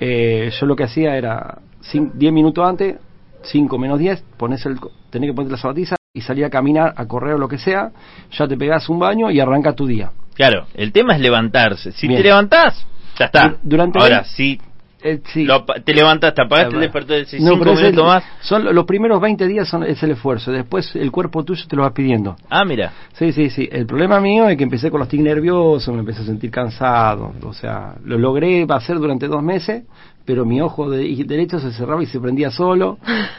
eh, 0.00 0.50
yo 0.58 0.66
lo 0.66 0.74
que 0.76 0.84
hacía 0.84 1.16
era 1.16 1.58
10 1.92 2.32
minutos 2.32 2.66
antes, 2.68 2.96
5 3.42 3.78
menos 3.78 3.98
10, 3.98 4.22
pones 4.36 4.64
el, 4.66 4.76
tenés 5.10 5.30
que 5.30 5.34
poner 5.34 5.52
la 5.52 5.58
zapatilla 5.58 5.96
y 6.18 6.20
salir 6.20 6.44
a 6.44 6.50
caminar, 6.50 6.92
a 6.96 7.06
correr 7.06 7.34
o 7.34 7.38
lo 7.38 7.48
que 7.48 7.58
sea. 7.58 7.90
Ya 8.32 8.46
te 8.46 8.56
pegás 8.56 8.88
un 8.88 8.98
baño 8.98 9.30
y 9.30 9.40
arranca 9.40 9.72
tu 9.74 9.86
día. 9.86 10.10
Claro, 10.34 10.66
el 10.74 10.92
tema 10.92 11.14
es 11.14 11.20
levantarse. 11.20 11.92
Si 11.92 12.06
Bien. 12.06 12.20
te 12.20 12.28
levantás, 12.28 12.86
ya 13.18 13.26
está. 13.26 13.48
Du- 13.48 13.56
durante 13.62 13.98
Ahora, 13.98 14.18
el- 14.18 14.24
si 14.26 14.60
Eh, 15.00 15.20
sí. 15.32 15.44
lo 15.44 15.54
apa- 15.54 15.74
te 15.80 15.92
apagaste 16.00 16.74
el 16.74 16.78
Ah, 16.78 16.80
despertador 16.80 17.24
de 17.24 17.38
No, 17.38 17.50
5 17.52 17.58
pero 17.60 17.72
es 17.72 17.80
minutos 17.82 18.00
el- 18.02 18.06
más. 18.06 18.24
Son 18.40 18.64
lo- 18.64 18.72
los 18.72 18.84
primeros 18.84 19.20
20 19.20 19.46
días 19.46 19.68
son, 19.68 19.84
es 19.84 20.02
el 20.02 20.10
esfuerzo. 20.12 20.50
Después 20.50 20.94
el 20.96 21.10
cuerpo 21.12 21.44
tuyo 21.44 21.64
te 21.68 21.76
lo 21.76 21.82
va 21.82 21.94
pidiendo. 21.94 22.36
Ah, 22.50 22.64
mira. 22.64 22.92
Sí, 23.12 23.32
sí, 23.32 23.48
sí. 23.50 23.68
El 23.70 23.86
problema 23.86 24.20
mío 24.20 24.48
es 24.48 24.56
que 24.56 24.64
empecé 24.64 24.90
con 24.90 24.98
los 25.00 25.08
tics 25.08 25.22
nerviosos, 25.22 25.94
me 25.94 26.00
empecé 26.00 26.22
a 26.22 26.24
sentir 26.24 26.50
cansado. 26.50 27.32
O 27.44 27.52
sea, 27.52 27.94
lo 28.04 28.18
logré 28.18 28.66
hacer 28.68 28.96
durante 28.98 29.28
dos 29.28 29.42
meses, 29.42 29.84
pero 30.28 30.44
mi 30.44 30.60
ojo 30.60 30.90
de- 30.90 31.24
derecho 31.24 31.58
se 31.58 31.72
cerraba 31.72 32.02
y 32.02 32.06
se 32.06 32.20
prendía 32.20 32.50
solo. 32.50 32.98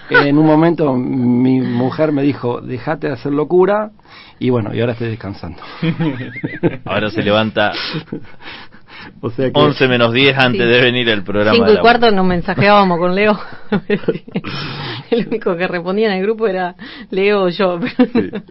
En 0.09 0.39
un 0.39 0.45
momento 0.47 0.95
mi 0.95 1.61
mujer 1.61 2.11
me 2.11 2.23
dijo, 2.23 2.61
dejate 2.61 3.05
de 3.05 3.13
hacer 3.13 3.31
locura. 3.31 3.91
Y 4.39 4.49
bueno, 4.49 4.73
y 4.73 4.81
ahora 4.81 4.93
estoy 4.93 5.09
descansando. 5.09 5.61
Ahora 6.85 7.11
se 7.11 7.21
levanta 7.21 7.73
o 9.21 9.29
sea 9.29 9.51
que... 9.51 9.59
11 9.59 9.87
menos 9.87 10.13
10 10.13 10.37
antes 10.37 10.61
Sí. 10.61 10.67
de 10.67 10.81
venir 10.81 11.09
el 11.09 11.23
programa. 11.23 11.53
Cinco 11.55 11.67
de 11.67 11.73
y 11.73 11.75
la 11.75 11.81
cuarto 11.81 12.11
nos 12.11 12.25
mensajeábamos 12.25 12.97
con 12.99 13.15
Leo. 13.15 13.37
el 15.11 15.27
único 15.27 15.55
que 15.55 15.67
respondía 15.67 16.07
en 16.07 16.13
el 16.13 16.23
grupo 16.23 16.47
era 16.47 16.75
Leo 17.11 17.43
o 17.43 17.49
yo. 17.49 17.79
Pero, 18.13 18.41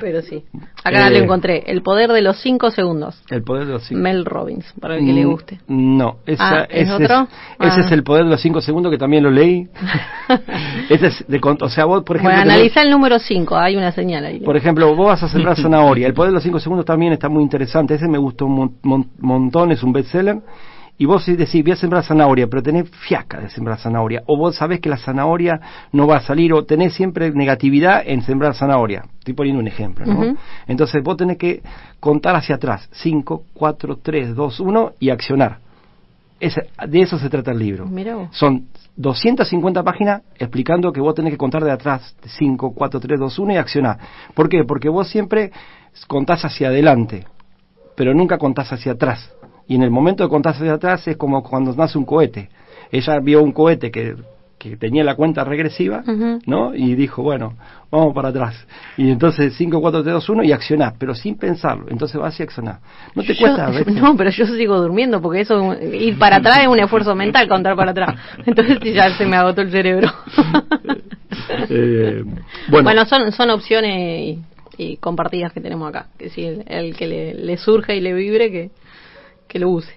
pero 0.00 0.22
sí. 0.22 0.44
Acá 0.84 1.08
Eh, 1.08 1.10
lo 1.10 1.16
encontré. 1.18 1.64
El 1.66 1.82
poder 1.82 2.10
de 2.12 2.22
los 2.22 2.40
cinco 2.40 2.70
segundos. 2.70 3.20
El 3.30 3.42
poder 3.42 3.66
de 3.66 3.72
los 3.74 3.84
cinco. 3.84 4.00
Mel 4.00 4.24
Robbins, 4.24 4.66
para 4.80 4.96
el 4.96 5.04
que 5.04 5.12
le 5.12 5.24
Mm, 5.24 5.30
guste. 5.30 5.60
No, 5.68 6.16
esa, 6.26 6.60
Ah, 6.62 6.66
¿es 6.68 6.88
ese, 6.88 6.92
otro? 7.04 7.28
ese 7.60 7.80
Ah. 7.80 7.84
es 7.84 7.92
el 7.92 8.02
poder 8.02 8.24
de 8.24 8.30
los 8.30 8.40
cinco 8.40 8.60
segundos 8.60 8.90
que 8.90 8.98
también 8.98 9.22
lo 9.24 9.30
leí. 9.30 9.68
ese 10.88 11.06
es 11.08 11.24
de, 11.28 11.40
o 11.42 11.68
sea, 11.68 11.84
vos, 11.84 12.04
por 12.04 12.16
ejemplo, 12.16 12.34
Bueno, 12.36 12.50
tenés- 12.50 12.54
analiza 12.54 12.82
el 12.82 12.90
número 12.90 13.18
5, 13.18 13.56
hay 13.56 13.76
una 13.76 13.92
señal 13.92 14.24
ahí. 14.24 14.40
por 14.40 14.56
ejemplo, 14.56 14.94
vos 14.94 15.06
vas 15.06 15.22
a 15.22 15.28
sembrar 15.28 15.56
zanahoria. 15.56 16.06
El 16.06 16.14
poder 16.14 16.30
de 16.30 16.34
los 16.34 16.42
cinco 16.42 16.60
segundos 16.60 16.84
también 16.86 17.12
está 17.12 17.28
muy 17.28 17.42
interesante. 17.42 17.94
Ese 17.94 18.08
me 18.08 18.18
gustó 18.18 18.46
un 18.46 18.54
mon- 18.54 18.76
mon- 18.82 19.08
montón, 19.18 19.72
es 19.78 19.82
un 19.84 19.92
bestseller. 19.92 20.40
Y 21.00 21.06
vos 21.06 21.24
decís, 21.26 21.62
voy 21.62 21.70
a 21.72 21.76
sembrar 21.76 22.02
zanahoria, 22.02 22.48
pero 22.48 22.60
tenés 22.60 22.90
fiaca 22.90 23.38
de 23.40 23.48
sembrar 23.50 23.78
zanahoria. 23.78 24.24
O 24.26 24.36
vos 24.36 24.56
sabés 24.56 24.80
que 24.80 24.88
la 24.88 24.96
zanahoria 24.96 25.60
no 25.92 26.08
va 26.08 26.16
a 26.16 26.20
salir, 26.20 26.52
o 26.52 26.64
tenés 26.64 26.92
siempre 26.94 27.30
negatividad 27.30 28.02
en 28.04 28.20
sembrar 28.22 28.54
zanahoria. 28.56 29.04
Estoy 29.20 29.34
poniendo 29.34 29.60
un 29.60 29.68
ejemplo. 29.68 30.04
Entonces 30.66 31.00
vos 31.04 31.16
tenés 31.16 31.38
que 31.38 31.62
contar 32.00 32.34
hacia 32.34 32.56
atrás. 32.56 32.88
5, 32.90 33.44
4, 33.54 33.98
3, 34.02 34.34
2, 34.34 34.58
1 34.58 34.92
y 34.98 35.10
accionar. 35.10 35.58
Ese- 36.40 36.66
de 36.88 37.00
eso 37.00 37.16
se 37.16 37.28
trata 37.30 37.52
el 37.52 37.60
libro. 37.60 37.86
Mirá. 37.86 38.28
Son 38.32 38.66
250 38.96 39.84
páginas 39.84 40.22
explicando 40.36 40.92
que 40.92 41.00
vos 41.00 41.14
tenés 41.14 41.32
que 41.32 41.38
contar 41.38 41.62
de 41.62 41.70
atrás 41.70 42.16
5, 42.26 42.72
4, 42.74 42.98
3, 42.98 43.20
2, 43.20 43.38
1 43.38 43.52
y 43.52 43.56
accionar. 43.56 43.98
¿Por 44.34 44.48
qué? 44.48 44.64
Porque 44.64 44.88
vos 44.88 45.08
siempre 45.08 45.52
contás 46.08 46.44
hacia 46.44 46.68
adelante, 46.68 47.24
pero 47.94 48.14
nunca 48.14 48.36
contás 48.38 48.72
hacia 48.72 48.92
atrás. 48.92 49.32
Y 49.68 49.74
en 49.76 49.82
el 49.82 49.90
momento 49.90 50.24
de 50.24 50.30
contar 50.30 50.54
hacia 50.54 50.72
atrás 50.72 51.06
es 51.06 51.16
como 51.16 51.42
cuando 51.42 51.72
nace 51.74 51.98
un 51.98 52.04
cohete. 52.04 52.48
Ella 52.90 53.18
vio 53.22 53.42
un 53.42 53.52
cohete 53.52 53.90
que, 53.90 54.16
que 54.58 54.76
tenía 54.78 55.04
la 55.04 55.14
cuenta 55.14 55.44
regresiva. 55.44 56.02
¿no? 56.46 56.74
Y 56.74 56.94
dijo, 56.94 57.22
bueno, 57.22 57.54
vamos 57.90 58.14
para 58.14 58.30
atrás. 58.30 58.66
Y 58.96 59.10
entonces 59.10 59.54
5, 59.56 59.80
4, 59.80 60.02
3, 60.02 60.14
2, 60.14 60.28
1 60.30 60.42
y 60.44 60.52
accionás, 60.52 60.94
pero 60.98 61.14
sin 61.14 61.36
pensarlo. 61.36 61.84
Entonces 61.90 62.18
vas 62.18 62.40
y 62.40 62.42
accionás. 62.42 62.80
No 63.14 63.22
te 63.22 63.34
Yo- 63.34 63.40
cuesta 63.40 63.66
a 63.66 63.70
veces. 63.70 63.94
No, 63.94 64.16
pero 64.16 64.30
yo 64.30 64.46
sigo 64.46 64.80
durmiendo 64.80 65.20
porque 65.20 65.40
eso, 65.42 65.74
ir 65.80 66.18
para 66.18 66.36
atrás 66.36 66.60
es 66.62 66.68
un 66.68 66.78
esfuerzo 66.80 67.14
mental 67.14 67.46
contar 67.46 67.76
para 67.76 67.90
atrás. 67.90 68.14
Entonces 68.46 68.78
ya 68.94 69.16
se 69.18 69.26
me 69.26 69.36
agotó 69.36 69.60
el 69.60 69.70
cerebro. 69.70 70.08
Eh, 71.70 72.22
bueno, 72.68 72.84
bueno, 72.84 73.06
son, 73.06 73.32
son 73.32 73.50
opciones 73.50 74.20
y, 74.20 74.38
y 74.76 74.96
compartidas 74.98 75.52
que 75.52 75.60
tenemos 75.60 75.88
acá. 75.88 76.06
Que 76.18 76.30
si 76.30 76.44
el, 76.44 76.64
el 76.66 76.96
que 76.96 77.06
le, 77.06 77.34
le 77.34 77.56
surja 77.56 77.94
y 77.94 78.00
le 78.00 78.12
vibre, 78.12 78.50
que, 78.50 78.70
que 79.48 79.58
lo 79.58 79.70
use. 79.70 79.92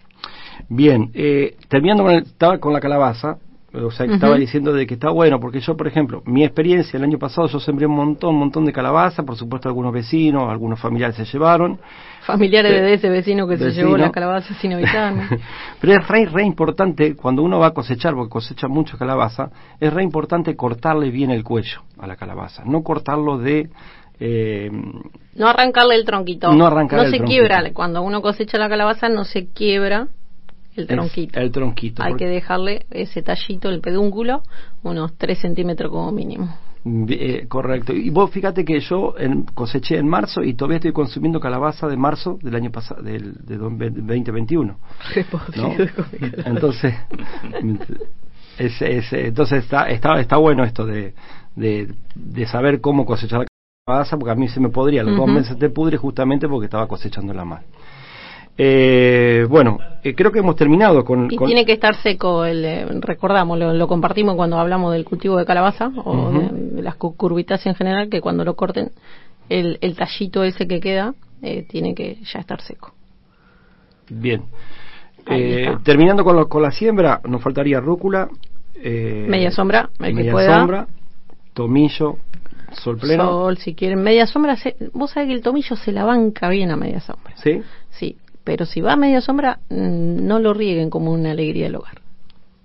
Bien, 0.69 1.11
eh, 1.13 1.55
terminando 1.67 2.03
con, 2.03 2.13
el- 2.13 2.23
estaba 2.23 2.57
con 2.59 2.73
la 2.73 2.79
calabaza, 2.79 3.37
o 3.73 3.89
sea, 3.89 4.05
que 4.05 4.15
estaba 4.15 4.35
diciendo 4.35 4.73
de 4.73 4.85
que 4.85 4.95
está 4.95 5.09
bueno, 5.11 5.39
porque 5.39 5.61
yo, 5.61 5.77
por 5.77 5.87
ejemplo, 5.87 6.21
mi 6.25 6.43
experiencia 6.43 6.97
el 6.97 7.03
año 7.05 7.17
pasado, 7.17 7.47
yo 7.47 7.57
sembré 7.59 7.85
un 7.85 7.95
montón, 7.95 8.31
un 8.31 8.39
montón 8.39 8.65
de 8.65 8.73
calabaza, 8.73 9.23
por 9.23 9.37
supuesto 9.37 9.69
algunos 9.69 9.93
vecinos, 9.93 10.49
algunos 10.49 10.79
familiares 10.79 11.15
se 11.15 11.23
llevaron, 11.25 11.79
Familiares 12.25 12.71
de 12.71 12.93
ese 12.93 13.09
vecino 13.09 13.47
que 13.47 13.57
se 13.57 13.71
llevó 13.71 13.97
la 13.97 14.11
calabaza 14.11 14.53
sin 14.55 14.73
avisarme. 14.73 15.23
pero 15.81 15.93
es 15.93 16.07
re, 16.07 16.25
re 16.25 16.43
importante, 16.43 17.15
cuando 17.15 17.41
uno 17.41 17.59
va 17.59 17.67
a 17.67 17.73
cosechar, 17.73 18.13
porque 18.13 18.29
cosecha 18.29 18.67
mucho 18.67 18.97
calabaza, 18.97 19.49
es 19.79 19.91
re 19.91 20.03
importante 20.03 20.55
cortarle 20.55 21.09
bien 21.09 21.31
el 21.31 21.43
cuello 21.43 21.81
a 21.97 22.05
la 22.07 22.15
calabaza, 22.17 22.63
no 22.65 22.83
cortarlo 22.83 23.37
de... 23.37 23.69
eh, 24.21 24.69
No 25.35 25.47
arrancarle 25.47 25.95
el 25.95 26.05
tronquito. 26.05 26.53
No 26.53 26.65
arrancarle 26.67 27.05
el 27.05 27.11
se 27.11 27.17
tronquito. 27.17 27.39
quiebra. 27.39 27.73
Cuando 27.73 28.01
uno 28.01 28.21
cosecha 28.21 28.57
la 28.57 28.69
calabaza, 28.69 29.09
no 29.09 29.23
se 29.25 29.47
quiebra 29.47 30.07
el 30.75 30.87
tronquito. 30.87 31.39
El 31.39 31.51
tronquito. 31.51 32.03
Hay 32.03 32.11
porque- 32.13 32.25
que 32.25 32.29
dejarle 32.31 32.85
ese 32.91 33.21
tallito, 33.21 33.69
el 33.69 33.81
pedúnculo, 33.81 34.43
unos 34.83 35.17
3 35.17 35.39
centímetros 35.39 35.91
como 35.91 36.11
mínimo. 36.11 36.55
Eh, 37.09 37.45
correcto. 37.47 37.93
Y 37.93 38.09
vos 38.09 38.31
fíjate 38.31 38.65
que 38.65 38.79
yo 38.79 39.13
en- 39.17 39.43
coseché 39.43 39.97
en 39.97 40.07
marzo 40.07 40.41
y 40.43 40.55
todavía 40.55 40.77
estoy 40.77 40.93
consumiendo 40.93 41.39
calabaza 41.39 41.87
de 41.87 41.95
marzo 41.95 42.39
del 42.41 42.55
año 42.55 42.71
pasado, 42.71 43.03
del 43.03 43.33
de 43.45 43.57
do- 43.57 43.69
2021. 43.69 44.77
¿no? 45.57 45.75
Entonces, 46.45 46.95
es, 48.57 48.81
es- 48.81 49.13
entonces 49.13 49.63
está, 49.63 49.89
está, 49.89 50.19
está 50.19 50.37
bueno 50.37 50.63
esto 50.63 50.85
de, 50.85 51.13
de, 51.55 51.93
de 52.15 52.45
saber 52.47 52.81
cómo 52.81 53.05
cosechar 53.05 53.45
calabaza, 53.85 54.17
porque 54.17 54.31
a 54.31 54.35
mí 54.35 54.47
se 54.47 54.59
me 54.59 54.69
podría, 54.69 55.03
los 55.03 55.15
dos 55.17 55.27
meses 55.27 55.57
de 55.57 55.69
pudre 55.69 55.97
justamente 55.97 56.47
porque 56.47 56.65
estaba 56.65 56.87
cosechándola 56.87 57.45
mal. 57.45 57.63
Eh, 58.57 59.45
bueno, 59.49 59.79
eh, 60.03 60.13
creo 60.13 60.31
que 60.31 60.39
hemos 60.39 60.55
terminado 60.55 61.03
con... 61.03 61.31
Y 61.31 61.35
con- 61.35 61.47
tiene 61.47 61.65
que 61.65 61.71
estar 61.73 61.95
seco, 61.95 62.45
el, 62.45 62.63
eh, 62.63 62.85
recordamos, 62.99 63.57
lo, 63.57 63.73
lo 63.73 63.87
compartimos 63.87 64.35
cuando 64.35 64.59
hablamos 64.59 64.93
del 64.93 65.03
cultivo 65.05 65.37
de 65.37 65.45
calabaza 65.45 65.91
o 66.05 66.31
de, 66.31 66.49
de 66.75 66.81
las 66.83 66.95
cu- 66.95 67.15
curvitas 67.15 67.65
en 67.65 67.73
general, 67.73 68.09
que 68.09 68.21
cuando 68.21 68.43
lo 68.45 68.55
corten, 68.55 68.91
el, 69.49 69.79
el 69.81 69.95
tallito 69.95 70.43
ese 70.43 70.67
que 70.67 70.79
queda 70.79 71.15
eh, 71.41 71.65
tiene 71.67 71.95
que 71.95 72.17
ya 72.31 72.39
estar 72.39 72.61
seco. 72.61 72.93
Bien. 74.09 74.43
Terminando 75.83 76.23
con, 76.23 76.35
lo- 76.35 76.47
con 76.49 76.61
la 76.61 76.71
siembra, 76.71 77.19
nos 77.27 77.41
faltaría 77.41 77.79
rúcula. 77.79 78.29
Media 78.83 79.49
sombra, 79.51 79.89
el 79.99 80.07
que 80.07 80.13
media 80.13 80.31
pueda. 80.33 80.59
sombra, 80.59 80.87
tomillo, 81.53 82.17
sol 82.73 82.97
pleno. 82.97 83.23
Sol, 83.23 83.57
si 83.57 83.73
quieren, 83.75 84.01
media 84.01 84.25
sombra, 84.27 84.55
se- 84.55 84.75
vos 84.93 85.11
sabés 85.11 85.27
que 85.29 85.33
el 85.35 85.41
tomillo 85.41 85.75
se 85.75 85.91
la 85.91 86.03
banca 86.05 86.49
bien 86.49 86.71
a 86.71 86.75
media 86.77 86.99
sombra. 87.01 87.33
¿Sí? 87.37 87.61
Sí, 87.91 88.17
pero 88.43 88.65
si 88.65 88.81
va 88.81 88.93
a 88.93 88.95
media 88.95 89.21
sombra, 89.21 89.59
mm, 89.69 90.25
no 90.25 90.39
lo 90.39 90.53
rieguen 90.53 90.89
como 90.89 91.11
una 91.11 91.31
alegría 91.31 91.65
del 91.65 91.75
hogar. 91.75 91.99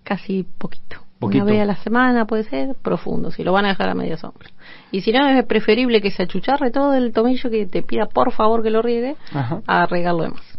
Casi 0.04 0.44
poquito. 0.58 0.98
Poquito. 1.18 1.44
Una 1.44 1.52
vez 1.52 1.62
a 1.62 1.64
la 1.64 1.76
semana 1.76 2.26
puede 2.26 2.44
ser 2.44 2.74
profundo, 2.82 3.30
si 3.30 3.42
lo 3.42 3.52
van 3.52 3.64
a 3.64 3.68
dejar 3.68 3.88
a 3.88 3.94
media 3.94 4.18
sombra. 4.18 4.48
Y 4.92 5.00
si 5.00 5.12
no, 5.12 5.26
es 5.28 5.44
preferible 5.46 6.02
que 6.02 6.10
se 6.10 6.24
achucharre 6.24 6.70
todo 6.70 6.92
el 6.94 7.12
tomillo, 7.12 7.48
que 7.50 7.64
te 7.66 7.82
pida 7.82 8.04
por 8.06 8.32
favor 8.32 8.62
que 8.62 8.68
lo 8.70 8.82
riegue, 8.82 9.16
Ajá. 9.32 9.62
a 9.66 9.86
regarlo 9.86 10.24
de 10.24 10.28
más. 10.30 10.58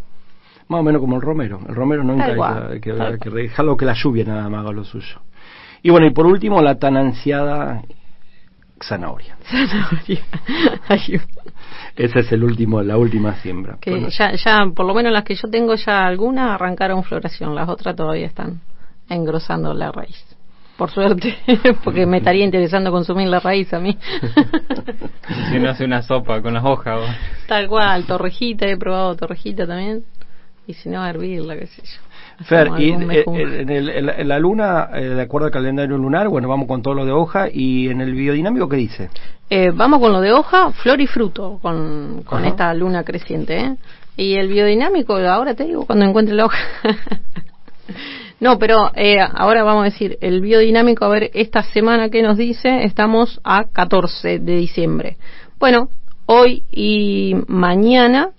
Más 0.67 0.79
o 0.79 0.83
menos 0.83 0.99
como 0.99 1.15
el 1.15 1.21
romero. 1.21 1.59
El 1.69 1.75
romero 1.75 2.03
nunca 2.03 2.25
hay 2.25 2.79
que, 2.81 2.91
que- 2.91 3.19
que 3.21 3.29
dejarlo 3.29 3.77
que 3.77 3.85
la 3.85 3.93
lluvia 3.93 4.25
nada 4.25 4.49
más 4.49 4.61
haga 4.61 4.71
lo 4.71 4.83
suyo. 4.83 5.19
Y 5.83 5.91
bueno, 5.91 6.07
y 6.07 6.11
por 6.11 6.25
último, 6.25 6.59
la 6.61 6.75
tan 6.79 6.97
ansiada 6.97 7.83
zanahoria. 8.81 9.37
Ay, 10.87 11.19
Esa 11.95 12.19
es 12.19 12.31
el 12.31 12.43
último, 12.43 12.81
la 12.83 12.97
última 12.97 13.35
siembra. 13.35 13.77
que 13.81 13.91
Bueno, 13.91 14.09
ya, 14.09 14.33
ya, 14.33 14.65
por 14.75 14.85
lo 14.85 14.93
menos 14.93 15.11
las 15.11 15.23
que 15.23 15.35
yo 15.35 15.49
tengo, 15.49 15.75
ya 15.75 16.05
algunas 16.05 16.51
arrancaron 16.51 17.03
floración, 17.03 17.55
las 17.55 17.67
otras 17.69 17.95
todavía 17.95 18.27
están 18.27 18.61
engrosando 19.09 19.73
la 19.73 19.91
raíz. 19.91 20.23
Por 20.77 20.91
suerte, 20.91 21.35
porque 21.83 22.05
me 22.05 22.17
estaría 22.17 22.45
interesando 22.45 22.91
consumir 22.91 23.27
la 23.29 23.39
raíz 23.39 23.73
a 23.73 23.79
mí. 23.79 23.97
Si 25.51 25.59
no 25.59 25.69
hace 25.69 25.83
una 25.85 26.01
sopa 26.01 26.41
con 26.41 26.53
las 26.53 26.63
hojas. 26.63 26.99
o- 27.01 27.47
Tal 27.47 27.67
cual, 27.67 28.05
torrejita, 28.05 28.65
he 28.65 28.77
probado 28.77 29.15
torrejita 29.15 29.67
también. 29.67 30.03
Y 30.65 30.73
si 30.73 30.87
no, 30.89 31.05
hervirla, 31.05 31.57
qué 31.57 31.67
sé 31.67 31.81
yo. 31.81 32.01
Fer, 32.45 32.69
y 32.77 32.91
eh, 32.91 33.23
en, 33.27 33.69
el- 33.69 33.89
en 33.89 34.27
la- 34.27 34.37
luna, 34.39 34.89
eh, 34.93 35.01
de 35.05 35.21
acuerdo 35.21 35.47
al 35.47 35.51
calendario 35.51 35.97
lunar, 35.97 36.29
bueno, 36.29 36.47
vamos 36.47 36.67
con 36.67 36.81
todo 36.83 36.93
lo 36.93 37.05
de 37.05 37.11
hoja, 37.11 37.47
y 37.51 37.89
en 37.89 37.99
el 38.01 38.13
biodinámico, 38.13 38.69
¿qué 38.69 38.77
dice? 38.77 39.09
Eh, 39.49 39.71
vamos 39.73 39.99
con 39.99 40.11
lo 40.13 40.21
de 40.21 40.31
hoja, 40.33 40.71
flor 40.71 41.01
y 41.01 41.07
fruto, 41.07 41.57
con, 41.61 42.21
con 42.25 42.39
Ajá. 42.39 42.47
esta 42.49 42.73
luna 42.73 43.03
creciente. 43.03 43.57
¿eh? 43.57 43.75
Y 44.17 44.35
el 44.35 44.47
biodinámico, 44.49 45.15
ahora 45.17 45.55
te 45.55 45.63
digo, 45.65 45.85
cuando 45.85 46.05
encuentre 46.05 46.35
la 46.35 46.45
hoja. 46.45 46.57
no, 48.39 48.59
pero 48.59 48.91
eh, 48.95 49.17
ahora 49.19 49.63
vamos 49.63 49.81
a 49.81 49.85
decir, 49.85 50.17
el 50.21 50.41
biodinámico, 50.41 51.05
a 51.05 51.09
ver, 51.09 51.31
esta 51.33 51.63
semana 51.63 52.09
que 52.09 52.21
nos 52.21 52.37
dice, 52.37 52.83
estamos 52.83 53.39
a 53.43 53.63
14 53.65 54.39
de 54.39 54.55
diciembre. 54.57 55.17
Bueno, 55.59 55.89
hoy 56.27 56.63
y 56.71 57.35
mañana 57.47 58.29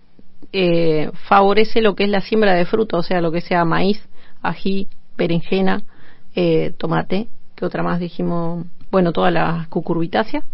eh, 0.53 1.11
favorece 1.29 1.83
lo 1.83 1.95
que 1.95 2.05
es 2.05 2.11
la 2.11 2.21
siembra 2.21 2.55
de 2.55 2.65
fruto, 2.65 2.99
o 2.99 3.03
sea, 3.03 3.21
lo 3.21 3.33
que 3.33 3.41
sea 3.41 3.65
maíz, 3.65 4.03
ají, 4.43 4.89
berenjena, 5.17 5.83
eh, 6.35 6.73
tomate, 6.79 7.29
que 7.55 7.65
otra 7.65 7.83
más 7.83 8.01
dijimos, 8.01 8.67
bueno, 8.91 9.13
todas 9.13 9.33
las 9.33 9.69
cucurbitáceas 9.69 10.45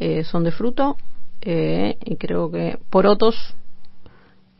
eh, 0.00 0.24
son 0.24 0.44
de 0.44 0.52
fruto, 0.52 0.96
y 1.46 2.16
creo 2.16 2.50
que 2.50 2.78
porotos, 2.88 3.54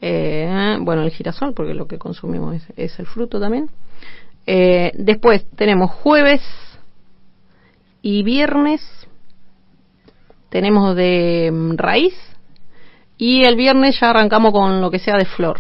bueno, 0.01 1.03
el 1.03 1.11
girasol, 1.13 1.55
porque 1.55 1.73
lo 1.73 1.87
que 1.87 1.97
consumimos 1.97 2.57
es, 2.57 2.67
es 2.77 2.99
el 2.99 3.07
fruto 3.07 3.41
también. 3.41 3.71
Después 4.45 5.47
tenemos 5.57 5.91
jueves 5.93 6.43
y 8.03 8.23
viernes, 8.23 8.83
tenemos 10.51 10.95
de 10.95 11.51
mm, 11.51 11.77
raíz, 11.79 12.15
y 13.19 13.45
el 13.45 13.57
viernes 13.57 13.99
ya 14.01 14.11
arrancamos 14.11 14.53
con 14.53 14.81
lo 14.81 14.91
que 14.91 14.99
sea 14.99 15.17
de 15.17 15.25
flor. 15.25 15.59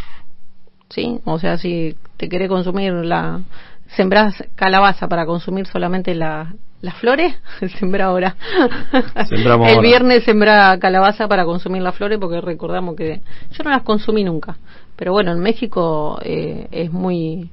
¿Sí? 0.90 1.18
O 1.24 1.38
sea, 1.38 1.56
si 1.58 1.96
te 2.16 2.28
querés 2.28 2.48
consumir 2.48 2.92
la. 2.92 3.40
Sembrás 3.88 4.42
calabaza 4.54 5.08
para 5.08 5.26
consumir 5.26 5.66
solamente 5.66 6.14
la- 6.14 6.52
las 6.80 6.94
flores, 6.96 7.34
sembra 7.78 8.06
ahora. 8.06 8.36
Sembramos 9.28 9.68
el 9.68 9.76
ahora. 9.76 9.88
viernes 9.88 10.24
sembra 10.24 10.78
calabaza 10.78 11.28
para 11.28 11.44
consumir 11.44 11.82
las 11.82 11.94
flores 11.94 12.18
porque 12.18 12.40
recordamos 12.40 12.96
que. 12.96 13.20
Yo 13.52 13.64
no 13.64 13.70
las 13.70 13.82
consumí 13.82 14.24
nunca. 14.24 14.56
Pero 14.96 15.12
bueno, 15.12 15.32
en 15.32 15.40
México 15.40 16.18
eh, 16.22 16.68
es 16.70 16.92
muy 16.92 17.50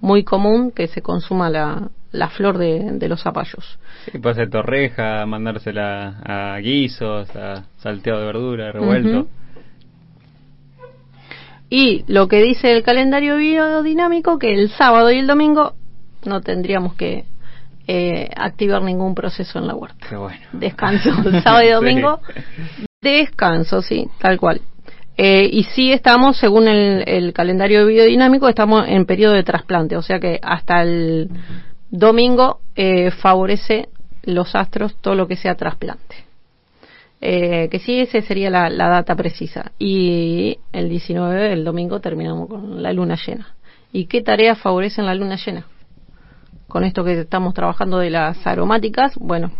muy 0.00 0.24
común 0.24 0.70
que 0.72 0.86
se 0.88 1.02
consuma 1.02 1.50
la, 1.50 1.88
la 2.12 2.28
flor 2.30 2.56
de, 2.56 2.92
de 2.92 3.08
los 3.08 3.22
zapallos. 3.22 3.78
Sí, 4.10 4.18
puede 4.18 4.34
ser 4.36 4.50
torreja, 4.50 5.26
mandársela 5.26 6.20
a 6.24 6.58
guisos, 6.58 7.28
a 7.36 7.64
salteado 7.78 8.20
de 8.20 8.26
verdura, 8.26 8.72
revuelto. 8.72 9.18
Ujú. 9.20 9.28
Y 11.70 12.04
lo 12.08 12.26
que 12.26 12.42
dice 12.42 12.72
el 12.72 12.82
calendario 12.82 13.36
biodinámico, 13.36 14.38
que 14.38 14.52
el 14.52 14.70
sábado 14.70 15.10
y 15.12 15.18
el 15.18 15.28
domingo 15.28 15.74
no 16.24 16.40
tendríamos 16.40 16.94
que 16.94 17.24
eh, 17.86 18.28
activar 18.36 18.82
ningún 18.82 19.14
proceso 19.14 19.58
en 19.58 19.68
la 19.68 19.74
huerta. 19.74 20.06
Qué 20.08 20.16
bueno. 20.16 20.40
Descanso, 20.52 21.10
sábado 21.42 21.62
y 21.62 21.70
domingo, 21.70 22.20
descanso, 23.00 23.82
sí, 23.82 24.08
tal 24.18 24.38
cual. 24.38 24.60
Eh, 25.16 25.48
y 25.52 25.64
sí 25.64 25.92
estamos, 25.92 26.38
según 26.38 26.66
el, 26.66 27.04
el 27.06 27.32
calendario 27.32 27.86
biodinámico, 27.86 28.48
estamos 28.48 28.86
en 28.88 29.06
periodo 29.06 29.34
de 29.34 29.44
trasplante, 29.44 29.96
o 29.96 30.02
sea 30.02 30.18
que 30.18 30.40
hasta 30.42 30.82
el 30.82 31.30
domingo 31.90 32.60
eh, 32.74 33.10
favorece 33.10 33.88
los 34.22 34.54
astros 34.54 34.96
todo 35.00 35.14
lo 35.14 35.28
que 35.28 35.36
sea 35.36 35.54
trasplante. 35.54 36.29
Eh, 37.22 37.68
que 37.70 37.78
sí, 37.80 38.00
esa 38.00 38.20
sería 38.22 38.48
la, 38.50 38.70
la 38.70 38.88
data 38.88 39.14
precisa. 39.14 39.72
Y 39.78 40.58
el 40.72 40.88
19, 40.88 41.52
el 41.52 41.64
domingo, 41.64 42.00
terminamos 42.00 42.48
con 42.48 42.82
la 42.82 42.92
luna 42.92 43.16
llena. 43.26 43.54
¿Y 43.92 44.06
qué 44.06 44.22
tareas 44.22 44.58
favorecen 44.58 45.04
la 45.06 45.14
luna 45.14 45.36
llena? 45.36 45.64
Con 46.68 46.84
esto 46.84 47.04
que 47.04 47.18
estamos 47.20 47.52
trabajando 47.52 47.98
de 47.98 48.10
las 48.10 48.46
aromáticas, 48.46 49.16
bueno, 49.18 49.50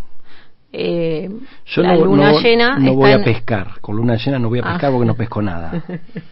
eh, 0.73 1.29
Yo 1.67 1.83
la 1.83 1.97
no, 1.97 2.05
luna 2.05 2.33
no- 2.33 2.41
llena 2.41 2.79
no 2.79 2.95
voy 2.95 3.11
a 3.13 3.23
pescar. 3.25 3.81
Con 3.81 3.97
luna 3.97 4.17
llena 4.17 4.39
no 4.39 4.49
voy 4.49 4.61
a 4.61 4.63
pescar 4.63 4.91
Ah. 4.91 4.93
porque 4.93 5.07
no 5.07 5.15
pesco 5.17 5.43
nada. 5.43 5.83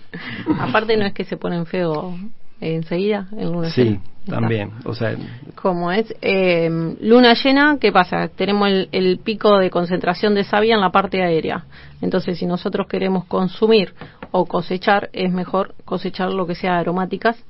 Aparte 0.61 0.97
no 0.97 1.05
es 1.05 1.13
que 1.13 1.25
se 1.25 1.37
ponen 1.37 1.67
feo 1.67 2.17
enseguida 2.61 3.29
en 3.33 3.53
luna 3.53 3.71
Sí, 3.71 3.85
llena. 3.85 4.01
Está. 4.21 4.41
también. 4.41 4.73
O 4.85 4.95
sea, 4.95 5.17
Como 5.55 5.91
es 5.91 6.15
eh, 6.21 6.69
luna 7.01 7.35
llena, 7.35 7.79
¿qué 7.81 7.93
pasa? 7.93 8.29
Tenemos 8.29 8.69
el, 8.69 8.89
el 8.93 9.19
pico 9.19 9.59
de 9.59 9.71
concentración 9.71 10.35
de 10.35 10.45
savia 10.45 10.75
en 10.75 10.81
la 10.81 10.91
parte 10.91 11.23
aérea. 11.23 11.65
Entonces, 12.03 12.39
si 12.39 12.47
nosotros 12.47 12.87
queremos 12.89 13.25
consumir 13.25 13.95
o 14.31 14.45
cosechar, 14.45 15.09
es 15.13 15.33
mejor 15.33 15.75
cosechar 15.85 16.31
lo 16.33 16.47
que 16.47 16.55
sea 16.55 16.79
aromáticas 16.79 17.43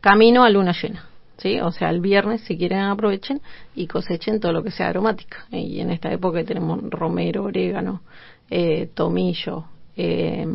camino 0.00 0.44
a 0.44 0.50
luna 0.50 0.72
llena. 0.72 1.06
¿Sí? 1.36 1.58
O 1.60 1.72
sea, 1.72 1.88
el 1.88 2.00
viernes, 2.00 2.42
si 2.42 2.58
quieren, 2.58 2.80
aprovechen 2.80 3.40
y 3.74 3.86
cosechen 3.86 4.40
todo 4.40 4.52
lo 4.52 4.62
que 4.62 4.70
sea 4.70 4.88
aromática. 4.88 5.46
Y 5.50 5.80
en 5.80 5.90
esta 5.90 6.12
época 6.12 6.44
tenemos 6.44 6.82
romero, 6.90 7.44
orégano, 7.44 8.02
eh, 8.50 8.90
tomillo, 8.92 9.64
eh, 9.96 10.46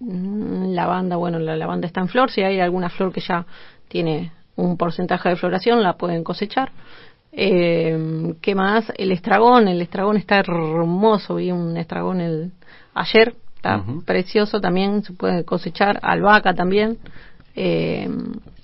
lavanda. 0.00 1.16
Bueno, 1.16 1.38
la 1.38 1.56
lavanda 1.56 1.86
está 1.86 2.00
en 2.00 2.08
flor. 2.08 2.30
Si 2.30 2.42
hay 2.42 2.60
alguna 2.60 2.88
flor 2.88 3.12
que 3.12 3.20
ya 3.20 3.46
tiene 3.88 4.32
un 4.56 4.76
porcentaje 4.76 5.28
de 5.28 5.36
floración, 5.36 5.82
la 5.82 5.94
pueden 5.94 6.24
cosechar. 6.24 6.70
Eh, 7.32 8.34
¿Qué 8.40 8.54
más? 8.54 8.92
El 8.96 9.12
estragón. 9.12 9.68
El 9.68 9.82
estragón 9.82 10.16
está 10.16 10.38
hermoso. 10.38 11.36
Vi 11.36 11.52
un 11.52 11.76
estragón 11.76 12.20
el, 12.20 12.52
ayer. 12.94 13.34
Está 13.56 13.82
precioso 14.06 14.60
también. 14.60 15.02
Se 15.02 15.12
puede 15.12 15.44
cosechar. 15.44 15.98
Albahaca 16.02 16.54
también. 16.54 16.98
Eh, 17.56 18.08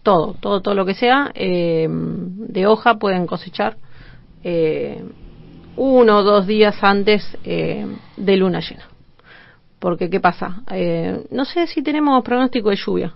todo, 0.05 0.35
todo, 0.39 0.61
todo 0.61 0.75
lo 0.75 0.85
que 0.85 0.95
sea 0.95 1.33
eh, 1.35 1.89
de 1.91 2.67
hoja 2.67 2.97
pueden 2.97 3.27
cosechar 3.27 3.77
eh, 4.45 5.03
uno 5.77 6.19
o 6.19 6.23
dos 6.23 6.47
días 6.47 6.77
antes 6.83 7.27
eh, 7.43 7.87
de 8.17 8.37
luna 8.37 8.61
llena. 8.61 8.85
Porque, 9.85 10.09
¿qué 10.09 10.19
pasa? 10.19 10.63
Eh, 10.71 11.27
no 11.31 11.45
sé 11.45 11.67
si 11.67 11.83
tenemos 11.83 12.25
pronóstico 12.25 12.71
de 12.71 12.77
lluvia. 12.77 13.13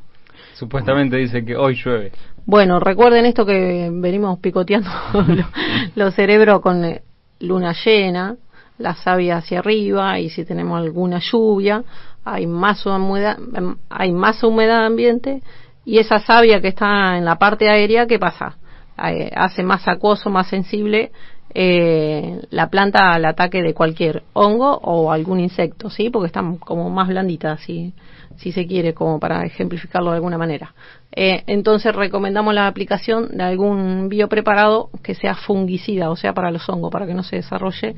Supuestamente 0.52 1.16
dice 1.16 1.42
que 1.42 1.57
hoy 1.57 1.74
llueve. 1.74 2.12
Bueno, 2.44 2.78
recuerden 2.78 3.24
esto 3.24 3.46
que 3.46 3.88
venimos 3.90 4.38
picoteando 4.40 4.90
lo- 5.14 5.46
los 5.94 6.14
cerebros 6.14 6.61
con 6.61 6.85
eh, 6.85 7.00
luna 7.40 7.72
llena, 7.72 8.37
la 8.76 8.94
savia 8.96 9.38
hacia 9.38 9.61
arriba 9.61 10.20
y 10.20 10.28
si 10.28 10.44
tenemos 10.44 10.78
alguna 10.78 11.20
lluvia, 11.20 11.85
hay 12.22 12.46
más 12.46 12.85
humedad, 12.85 13.38
em, 13.54 13.76
hay 13.88 14.12
más 14.12 14.44
humedad 14.44 14.85
ambiente 14.85 15.42
y 15.87 15.96
esa 16.00 16.18
savia 16.18 16.61
que 16.61 16.68
está 16.68 17.16
en 17.16 17.24
la 17.24 17.37
parte 17.37 17.70
aérea, 17.70 18.07
¿qué 18.07 18.18
pasa? 18.18 18.59
Eh, 19.07 19.31
hace 19.35 19.62
más 19.62 19.88
acuoso, 19.88 20.28
más 20.28 20.48
sensible 20.48 21.12
eh, 21.61 22.40
la 22.51 22.71
planta 22.71 23.12
al 23.12 23.25
ataque 23.25 23.64
de 23.64 23.75
cualquier 23.75 24.23
hongo 24.33 24.77
o 24.77 25.11
algún 25.11 25.40
insecto, 25.40 25.90
¿sí? 25.90 26.09
Porque 26.09 26.29
están 26.29 26.57
como 26.59 26.88
más 26.88 27.09
blanditas, 27.09 27.61
si, 27.62 27.94
si 28.37 28.53
se 28.53 28.64
quiere, 28.68 28.94
como 28.94 29.18
para 29.18 29.44
ejemplificarlo 29.44 30.11
de 30.11 30.18
alguna 30.18 30.38
manera. 30.38 30.73
Eh, 31.11 31.42
entonces 31.49 31.92
recomendamos 31.97 32.55
la 32.55 32.68
aplicación 32.68 33.37
de 33.37 33.42
algún 33.42 34.09
biopreparado 34.09 34.90
que 35.03 35.16
sea 35.16 35.35
fungicida, 35.35 36.11
o 36.11 36.16
sea, 36.16 36.33
para 36.33 36.53
los 36.53 36.68
hongos, 36.68 36.92
para 36.92 37.09
que 37.09 37.14
no 37.14 37.25
se 37.25 37.35
desarrolle 37.35 37.97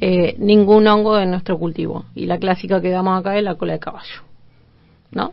eh, 0.00 0.34
ningún 0.40 0.88
hongo 0.88 1.16
en 1.20 1.30
nuestro 1.30 1.60
cultivo. 1.60 2.06
Y 2.16 2.26
la 2.26 2.38
clásica 2.38 2.80
que 2.80 2.90
damos 2.90 3.20
acá 3.20 3.38
es 3.38 3.44
la 3.44 3.54
cola 3.54 3.74
de 3.74 3.78
caballo, 3.78 4.22
¿no? 5.12 5.32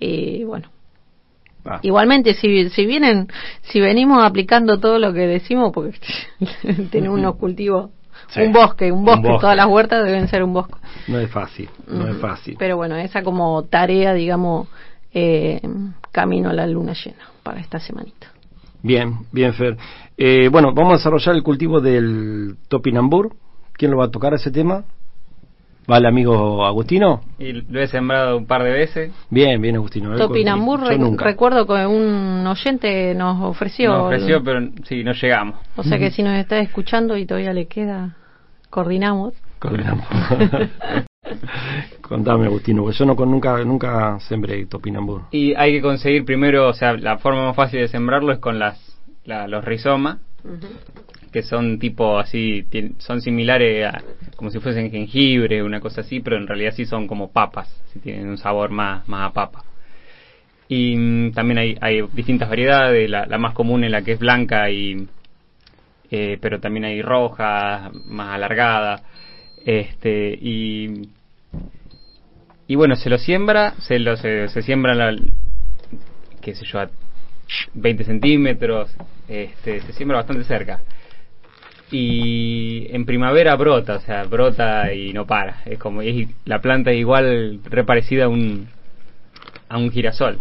Y 0.00 0.42
bueno, 0.42 0.68
ah, 1.64 1.78
Igualmente, 1.82 2.34
si, 2.34 2.68
si 2.70 2.86
vienen, 2.86 3.28
si 3.62 3.80
venimos 3.80 4.22
aplicando 4.24 4.78
todo 4.78 4.98
lo 4.98 5.12
que 5.12 5.26
decimos, 5.26 5.72
porque 5.72 5.98
tenemos 6.90 7.18
unos 7.18 7.36
cultivos, 7.36 7.90
Sí. 8.28 8.40
un 8.40 8.52
bosque, 8.52 8.90
un 8.90 9.00
Un 9.00 9.04
bosque, 9.04 9.28
todas 9.40 9.56
las 9.56 9.66
huertas 9.66 10.04
deben 10.04 10.26
ser 10.28 10.42
un 10.42 10.54
bosque. 10.54 10.74
no 11.08 11.18
es 11.18 11.30
fácil. 11.30 11.68
No 11.86 12.06
es 12.08 12.16
fácil. 12.16 12.56
Pero 12.58 12.76
bueno, 12.76 12.96
esa 12.96 13.22
como 13.22 13.64
tarea, 13.64 14.14
digamos, 14.14 14.68
eh, 15.12 15.60
camino 16.12 16.48
a 16.48 16.52
la 16.54 16.66
luna 16.66 16.94
llena 16.94 17.28
para 17.42 17.60
esta 17.60 17.78
semanita. 17.78 18.28
Bien, 18.82 19.18
bien, 19.32 19.52
Fer. 19.52 19.76
Eh, 20.16 20.48
bueno, 20.48 20.72
vamos 20.72 20.94
a 20.94 20.96
desarrollar 20.96 21.34
el 21.34 21.42
cultivo 21.42 21.80
del 21.80 22.56
topinambur. 22.68 23.34
¿Quién 23.74 23.90
lo 23.90 23.98
va 23.98 24.06
a 24.06 24.10
tocar 24.10 24.32
ese 24.34 24.50
tema? 24.50 24.84
¿Va 25.90 25.98
el 25.98 26.06
amigo 26.06 26.64
Agustino? 26.64 27.22
Y 27.38 27.52
lo 27.52 27.80
he 27.80 27.86
sembrado 27.88 28.36
un 28.36 28.46
par 28.46 28.62
de 28.62 28.70
veces. 28.70 29.12
Bien, 29.30 29.60
bien, 29.60 29.74
Agustino. 29.76 30.16
Topinambur, 30.16 30.80
Yo 30.84 30.88
re- 30.90 30.98
nunca. 30.98 31.24
recuerdo 31.24 31.66
que 31.66 31.84
un 31.86 32.46
oyente 32.46 33.14
nos 33.14 33.42
ofreció. 33.42 33.90
Me 33.90 33.98
ofreció, 34.16 34.42
pero 34.44 34.60
sí, 34.84 35.02
no 35.02 35.12
llegamos. 35.12 35.56
O 35.76 35.82
sea 35.82 35.98
que 35.98 36.10
si 36.12 36.22
nos 36.22 36.38
está 36.38 36.58
escuchando 36.60 37.16
y 37.16 37.26
todavía 37.26 37.52
le 37.52 37.66
queda, 37.66 38.16
coordinamos. 38.70 39.34
Coordinamos. 39.58 40.06
Contame, 42.00 42.46
Agustino, 42.46 42.82
porque 42.82 42.98
yo 42.98 43.04
no, 43.06 43.16
con- 43.16 43.30
nunca, 43.30 43.58
nunca 43.64 44.18
sembré 44.20 44.66
topinambur. 44.66 45.22
Y 45.30 45.54
hay 45.54 45.72
que 45.72 45.80
conseguir 45.82 46.24
primero, 46.24 46.68
o 46.68 46.74
sea, 46.74 46.92
la 46.94 47.18
forma 47.18 47.46
más 47.46 47.56
fácil 47.56 47.80
de 47.80 47.88
sembrarlo 47.88 48.32
es 48.32 48.38
con 48.38 48.58
las 48.58 48.78
la- 49.24 49.46
los 49.48 49.64
rizomas, 49.64 50.18
que 51.32 51.42
son 51.42 51.78
tipo 51.78 52.18
así, 52.18 52.64
son 52.98 53.20
similares 53.22 53.86
a, 53.86 54.02
como 54.36 54.50
si 54.50 54.60
fuesen 54.60 54.90
jengibre, 54.90 55.62
una 55.62 55.80
cosa 55.80 56.02
así, 56.02 56.20
pero 56.20 56.36
en 56.36 56.46
realidad 56.46 56.74
sí 56.76 56.84
son 56.84 57.06
como 57.08 57.32
papas, 57.32 57.68
sí 57.92 57.98
tienen 58.00 58.28
un 58.28 58.38
sabor 58.38 58.70
más, 58.70 59.08
más 59.08 59.30
a 59.30 59.32
papa. 59.32 59.64
Y 60.68 60.96
mm, 60.96 61.32
también 61.32 61.58
hay, 61.58 61.78
hay 61.80 62.02
distintas 62.12 62.48
variedades, 62.48 63.08
la, 63.10 63.26
la 63.26 63.38
más 63.38 63.54
común 63.54 63.82
es 63.84 63.90
la 63.90 64.02
que 64.02 64.12
es 64.12 64.18
blanca 64.18 64.70
y 64.70 65.08
eh, 66.10 66.36
pero 66.40 66.60
también 66.60 66.84
hay 66.84 67.00
roja, 67.00 67.90
más 68.04 68.34
alargada, 68.34 69.02
este 69.64 70.38
y 70.40 71.08
y 72.68 72.74
bueno 72.74 72.96
se 72.96 73.08
lo 73.08 73.16
siembra, 73.16 73.74
se 73.80 73.98
lo 73.98 74.16
se, 74.16 74.48
se 74.48 74.62
siembra 74.62 74.94
la, 74.94 75.16
qué 76.42 76.54
sé 76.54 76.66
yo 76.66 76.80
a 76.80 76.90
20 77.74 78.04
centímetros, 78.04 78.94
este 79.28 79.80
se 79.80 79.92
siembra 79.94 80.18
bastante 80.18 80.44
cerca 80.44 80.80
y 81.92 82.86
en 82.90 83.04
primavera 83.04 83.54
brota, 83.56 83.96
o 83.96 84.00
sea 84.00 84.24
brota 84.24 84.92
y 84.94 85.12
no 85.12 85.26
para, 85.26 85.62
es 85.66 85.78
como 85.78 86.02
es, 86.02 86.28
la 86.44 86.60
planta 86.60 86.90
es 86.90 86.98
igual 86.98 87.60
re 87.64 87.84
parecida 87.84 88.24
a 88.24 88.28
un 88.28 88.68
a 89.68 89.78
un 89.78 89.90
girasol. 89.90 90.38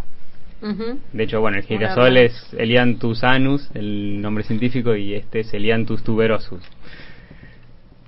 De 1.13 1.23
hecho, 1.23 1.41
bueno, 1.41 1.57
el 1.57 1.63
girasol 1.63 2.17
es 2.17 2.53
Elianthus 2.57 3.23
anus, 3.23 3.69
el 3.73 4.21
nombre 4.21 4.43
científico, 4.43 4.95
y 4.95 5.13
este 5.15 5.39
es 5.41 5.53
Elianthus 5.53 6.03
tuberosus. 6.03 6.61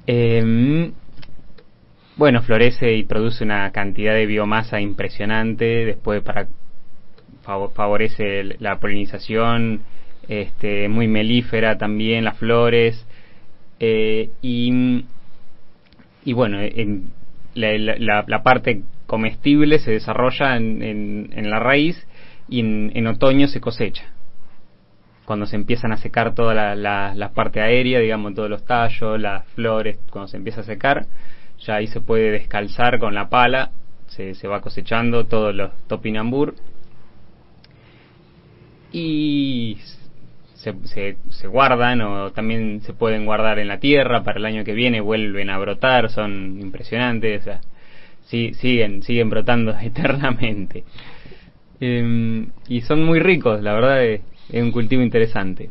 Em, 0.06 0.92
bueno, 2.16 2.42
florece 2.44 2.94
y 2.94 3.04
produce 3.04 3.44
una 3.44 3.72
cantidad 3.72 4.14
de 4.14 4.26
biomasa 4.26 4.80
impresionante. 4.82 5.86
Después, 5.86 6.22
para 6.22 6.48
fav- 7.46 7.72
favorece 7.74 8.44
la 8.60 8.80
polinización, 8.80 9.82
este, 10.28 10.88
muy 10.90 11.08
melífera 11.08 11.78
también 11.78 12.24
las 12.26 12.38
flores. 12.38 13.06
Eh, 13.86 14.30
y, 14.42 15.04
y 16.24 16.32
bueno, 16.32 16.62
en 16.62 17.12
la, 17.54 18.42
parte 18.42 18.84
comestible 19.08 19.80
se 19.80 19.92
desarrolla 19.92 20.56
en, 20.56 20.82
en- 20.82 21.50
la 21.50 21.60
raíz 21.60 22.08
y 22.48 22.62
en, 22.62 23.08
otoño 23.08 23.48
se 23.48 23.60
cosecha. 23.60 24.06
Cuando 25.26 25.46
se 25.48 25.58
empiezan 25.58 25.92
a 25.92 25.98
secar 25.98 26.34
toda 26.34 26.76
la 26.76 27.32
parte 27.34 27.60
aérea, 27.60 28.00
digamos, 28.00 28.36
todos 28.36 28.50
los 28.50 28.64
tallos, 28.64 29.20
las 29.20 29.46
flores, 29.48 30.00
cuando 30.10 30.30
se 30.30 30.38
empieza 30.38 30.62
a 30.62 30.64
secar, 30.64 31.06
ya 31.60 31.76
ahí 31.76 31.88
se 31.88 32.00
puede 32.00 32.32
descalzar 32.32 33.00
con 33.00 33.14
la 33.14 33.28
pala, 33.28 33.72
se, 34.08 34.34
se 34.34 34.48
va 34.48 34.62
cosechando 34.62 35.26
todos 35.26 35.54
los 35.54 35.72
topinambur. 35.88 36.56
Y 38.94 39.78
se, 40.64 40.74
se, 40.86 41.18
se 41.30 41.48
guardan 41.48 42.02
o 42.02 42.32
también 42.32 42.82
se 42.82 42.94
pueden 42.94 43.26
guardar 43.26 43.60
en 43.60 43.68
la 43.68 43.80
tierra 43.80 44.24
para 44.24 44.40
el 44.40 44.46
año 44.46 44.64
que 44.64 44.74
viene, 44.74 45.02
vuelven 45.02 45.50
a 45.50 45.58
brotar, 45.58 46.10
son 46.10 46.58
impresionantes, 46.62 47.42
o 47.42 47.44
sea, 47.44 47.62
sí, 48.28 48.54
siguen, 48.54 49.04
siguen 49.04 49.30
brotando 49.30 49.76
eternamente. 49.82 50.86
Em, 51.82 52.48
y 52.70 52.82
son 52.82 53.04
muy 53.04 53.20
ricos, 53.20 53.62
la 53.62 53.74
verdad 53.74 54.04
es, 54.06 54.22
es 54.50 54.64
un 54.64 54.72
cultivo 54.72 55.02
interesante. 55.02 55.70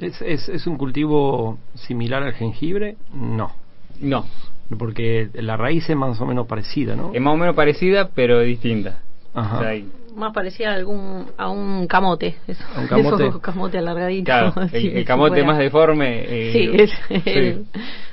¿Es, 0.00 0.20
es, 0.20 0.48
¿Es 0.50 0.66
un 0.66 0.76
cultivo 0.76 1.58
similar 1.74 2.22
al 2.22 2.34
jengibre? 2.34 2.96
No, 3.14 3.52
No, 4.02 4.26
porque 4.78 5.30
la 5.32 5.56
raíz 5.56 5.88
es 5.88 5.96
más 5.96 6.20
o 6.20 6.26
menos 6.26 6.46
parecida, 6.46 6.94
¿no? 6.94 7.14
es 7.14 7.20
más 7.22 7.32
o 7.32 7.36
menos 7.38 7.54
parecida, 7.56 8.10
pero 8.14 8.40
distinta. 8.40 8.98
Ajá. 9.32 9.56
O 9.56 9.60
sea, 9.60 9.68
hay- 9.70 9.88
Más 10.16 10.32
parecía 10.32 10.70
a, 10.70 10.74
algún, 10.74 11.26
a 11.36 11.48
un 11.50 11.86
camote. 11.86 12.36
Eso, 12.48 12.64
¿A 12.74 12.80
un 12.80 12.86
camote? 12.88 13.26
Esos 13.28 13.40
camote 13.40 13.78
alargadito. 13.78 14.24
claro, 14.24 14.54
el, 14.72 15.04
camote 15.04 15.30
fuera- 15.34 15.46
más 15.46 15.58
deforme. 15.58 16.24
eh, 16.26 16.52
Sí, 16.52 16.70
es 16.72 16.90
sí. 17.08 17.22
el- 17.30 17.66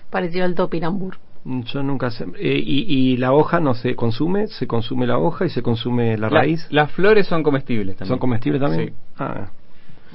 parecido 0.10 0.46
al 0.46 0.54
topinambur. 0.54 1.18
Mm, 1.46 1.62
Yo 1.64 1.82
nunca 1.84 2.12
sé. 2.12 2.26
Eh, 2.40 2.62
y, 2.64 2.86
y 3.14 3.18
la 3.18 3.34
hoja 3.34 3.60
no 3.60 3.74
se 3.74 3.96
consume? 3.96 4.48
¿Se 4.48 4.68
consume 4.68 5.08
la 5.08 5.18
hoja 5.18 5.46
y 5.46 5.50
se 5.50 5.62
consume 5.62 6.18
la, 6.18 6.30
La- 6.30 6.40
raíz? 6.42 6.68
Las 6.70 6.92
flores 6.92 7.26
son 7.28 7.42
comestibles 7.42 7.96
también. 7.98 8.10
¿Son 8.14 8.20
comestibles 8.20 8.62
también? 8.62 8.90
Sí. 8.90 8.96
Ah. 9.18 9.48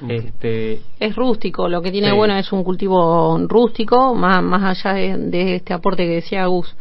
Este, 0.07 0.79
Es 0.99 1.15
rústico, 1.15 1.67
lo 1.67 1.81
que 1.81 1.91
tiene 1.91 2.09
Sí. 2.11 2.15
bueno 2.15 2.35
es 2.37 2.51
un 2.53 2.63
cultivo 2.63 3.37
rústico, 3.47 4.15
más, 4.15 4.41
más 4.41 4.63
allá 4.83 4.93
de, 4.95 5.17
de 5.17 5.55
este 5.55 5.73
aporte 5.73 6.03
que 6.05 6.15
decía 6.15 6.45
Gus, 6.45 6.73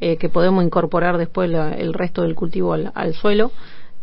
eh, 0.00 0.16
que 0.18 0.28
podemos 0.28 0.62
incorporar 0.62 1.16
después 1.16 1.48
la- 1.48 1.72
el 1.72 1.94
resto 1.94 2.22
del 2.22 2.34
cultivo 2.34 2.74
al, 2.74 2.92
al 2.94 3.14
suelo. 3.14 3.50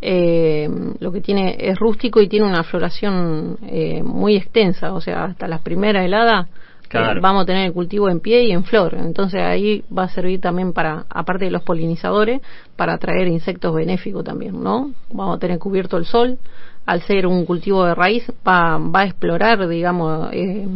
Eh, 0.06 0.68
lo 1.00 1.12
que 1.12 1.22
tiene 1.22 1.56
es 1.58 1.78
rústico 1.78 2.20
y 2.20 2.28
tiene 2.28 2.46
una 2.46 2.62
floración 2.62 3.56
eh, 3.66 4.02
muy 4.02 4.36
extensa, 4.36 4.92
o 4.92 5.00
sea, 5.00 5.24
hasta 5.24 5.48
las 5.48 5.62
primeras 5.62 6.04
heladas 6.04 6.46
eh, 6.94 7.20
vamos 7.20 7.42
a 7.42 7.46
tener 7.46 7.66
el 7.66 7.72
cultivo 7.72 8.08
en 8.08 8.20
pie 8.20 8.44
y 8.44 8.52
en 8.52 8.64
flor. 8.64 8.94
Entonces 8.94 9.40
ahí 9.40 9.82
va 9.96 10.04
a 10.04 10.08
servir 10.08 10.40
también 10.40 10.72
para, 10.72 11.06
aparte 11.08 11.46
de 11.46 11.50
los 11.50 11.62
polinizadores, 11.62 12.40
para 12.76 12.94
atraer 12.94 13.28
insectos 13.28 13.74
benéficos 13.74 14.24
también, 14.24 14.62
¿no? 14.62 14.92
Vamos 15.10 15.36
a 15.36 15.40
tener 15.40 15.58
cubierto 15.58 15.96
el 15.96 16.04
sol. 16.04 16.38
Al 16.86 17.00
ser 17.02 17.26
un 17.26 17.46
cultivo 17.46 17.84
de 17.86 17.94
raíz, 17.94 18.30
va, 18.46 18.78
va 18.78 19.00
a 19.00 19.04
explorar, 19.06 19.66
digamos, 19.68 20.28
eh, 20.32 20.68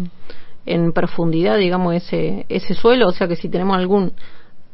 en 0.64 0.92
profundidad, 0.92 1.58
digamos, 1.58 1.94
ese, 1.94 2.46
ese 2.48 2.74
suelo. 2.74 3.08
O 3.08 3.12
sea 3.12 3.28
que 3.28 3.36
si 3.36 3.48
tenemos 3.48 3.76
algún, 3.76 4.12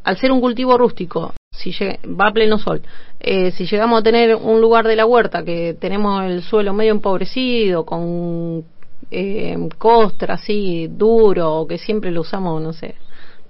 al 0.05 0.17
ser 0.17 0.31
un 0.31 0.41
cultivo 0.41 0.79
rústico, 0.79 1.33
si 1.57 1.73
llega- 1.73 1.99
va 2.05 2.29
a 2.29 2.33
pleno 2.33 2.59
sol, 2.59 2.83
eh, 3.21 3.51
si 3.53 3.67
llegamos 3.67 4.01
a 4.01 4.03
tener 4.03 4.35
un 4.35 4.61
lugar 4.61 4.87
de 4.87 4.97
la 4.97 5.07
huerta 5.07 5.45
que 5.45 5.75
tenemos 5.81 6.25
el 6.25 6.43
suelo 6.43 6.73
medio 6.75 6.93
empobrecido, 6.93 7.85
con 7.85 8.65
eh, 9.11 9.57
costra 9.79 10.35
así 10.35 10.89
duro, 10.89 11.55
o 11.61 11.67
que 11.67 11.79
siempre 11.79 12.11
lo 12.11 12.23
usamos, 12.23 12.61
no 12.63 12.73
sé, 12.73 12.95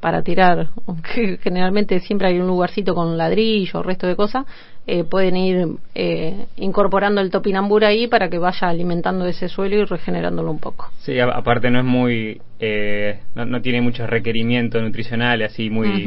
para 0.00 0.22
tirar, 0.22 0.68
aunque 0.86 1.38
generalmente 1.42 1.98
siempre 2.00 2.28
hay 2.28 2.38
un 2.38 2.46
lugarcito 2.46 2.94
con 2.94 3.16
ladrillo, 3.16 3.82
resto 3.82 4.06
de 4.06 4.16
cosas, 4.16 4.44
eh, 4.86 5.02
pueden 5.04 5.36
ir 5.36 5.66
eh, 5.94 6.44
incorporando 6.56 7.22
el 7.22 7.30
topinambur 7.30 7.84
ahí 7.86 8.06
para 8.06 8.28
que 8.28 8.38
vaya 8.38 8.68
alimentando 8.68 9.26
ese 9.26 9.48
suelo 9.48 9.76
y 9.76 9.84
regenerándolo 9.84 10.50
un 10.50 10.58
poco. 10.58 10.90
sí, 10.98 11.18
a- 11.18 11.24
aparte 11.30 11.70
no 11.70 11.78
es 11.78 11.84
muy. 11.86 12.42
eh, 12.60 13.20
no, 13.34 13.46
no 13.46 13.62
tiene 13.62 13.80
muchos 13.80 14.10
requerimientos 14.10 14.82
nutricionales 14.82 15.52
así 15.52 15.70
muy. 15.70 16.04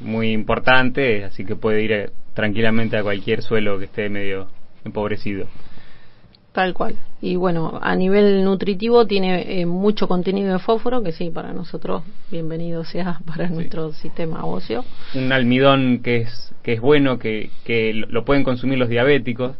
Muy 0.00 0.32
importantes, 0.32 1.24
así 1.24 1.44
que 1.44 1.56
puede 1.56 1.82
ir 1.82 1.92
eh, 1.92 2.10
tranquilamente 2.34 2.96
a 2.96 3.02
cualquier 3.02 3.42
suelo 3.42 3.78
que 3.78 3.86
esté 3.86 4.08
medio 4.08 4.48
empobrecido. 4.84 5.46
Tal 6.52 6.74
cual. 6.74 6.96
Y 7.20 7.36
bueno, 7.36 7.78
a 7.80 7.94
nivel 7.94 8.42
nutritivo 8.42 9.06
tiene 9.06 9.60
eh, 9.60 9.66
mucho 9.66 10.08
contenido 10.08 10.52
de 10.52 10.58
fósforo, 10.58 11.02
que 11.02 11.12
sí, 11.12 11.30
para 11.30 11.52
nosotros 11.52 12.02
bienvenido 12.30 12.84
sea 12.84 13.20
para 13.26 13.48
nuestro 13.48 13.92
sistema 13.92 14.44
óseo. 14.44 14.84
Un 15.14 15.32
almidón 15.32 16.00
que 16.02 16.18
es, 16.18 16.54
que 16.62 16.74
es 16.74 16.80
bueno, 16.80 17.18
que, 17.18 17.50
que 17.64 17.92
lo 17.92 18.24
pueden 18.24 18.44
consumir 18.44 18.78
los 18.78 18.88
diabéticos. 18.88 19.56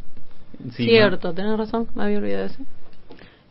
Cierto, 0.72 1.32
tenés 1.34 1.56
razón, 1.56 1.86
me 1.94 2.04
había 2.04 2.18
olvidado 2.18 2.42
de 2.42 2.46
eso. 2.48 2.62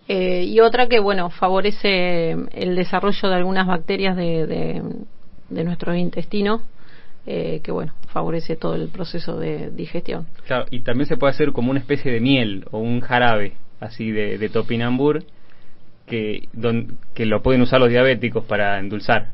Eh, 0.09 0.43
y 0.45 0.59
otra 0.61 0.87
que, 0.87 0.99
bueno, 0.99 1.29
favorece 1.29 2.31
el 2.51 2.75
desarrollo 2.75 3.29
de 3.29 3.35
algunas 3.35 3.67
bacterias 3.67 4.15
de, 4.15 4.47
de, 4.47 4.81
de 5.49 5.63
nuestro 5.63 5.95
intestino, 5.95 6.61
eh, 7.27 7.61
que, 7.63 7.71
bueno, 7.71 7.93
favorece 8.07 8.55
todo 8.55 8.75
el 8.75 8.87
proceso 8.89 9.37
de 9.37 9.69
digestión. 9.71 10.27
Claro, 10.45 10.65
y 10.71 10.79
también 10.81 11.07
se 11.07 11.17
puede 11.17 11.31
hacer 11.31 11.51
como 11.51 11.71
una 11.71 11.79
especie 11.79 12.11
de 12.11 12.19
miel 12.21 12.65
o 12.71 12.79
un 12.79 13.01
jarabe 13.01 13.53
así 13.79 14.11
de, 14.11 14.37
de 14.37 14.49
topinambur 14.49 15.23
que, 16.07 16.49
don- 16.53 16.97
que 17.13 17.25
lo 17.25 17.41
pueden 17.41 17.61
usar 17.61 17.79
los 17.79 17.89
diabéticos 17.89 18.45
para 18.45 18.79
endulzar. 18.79 19.31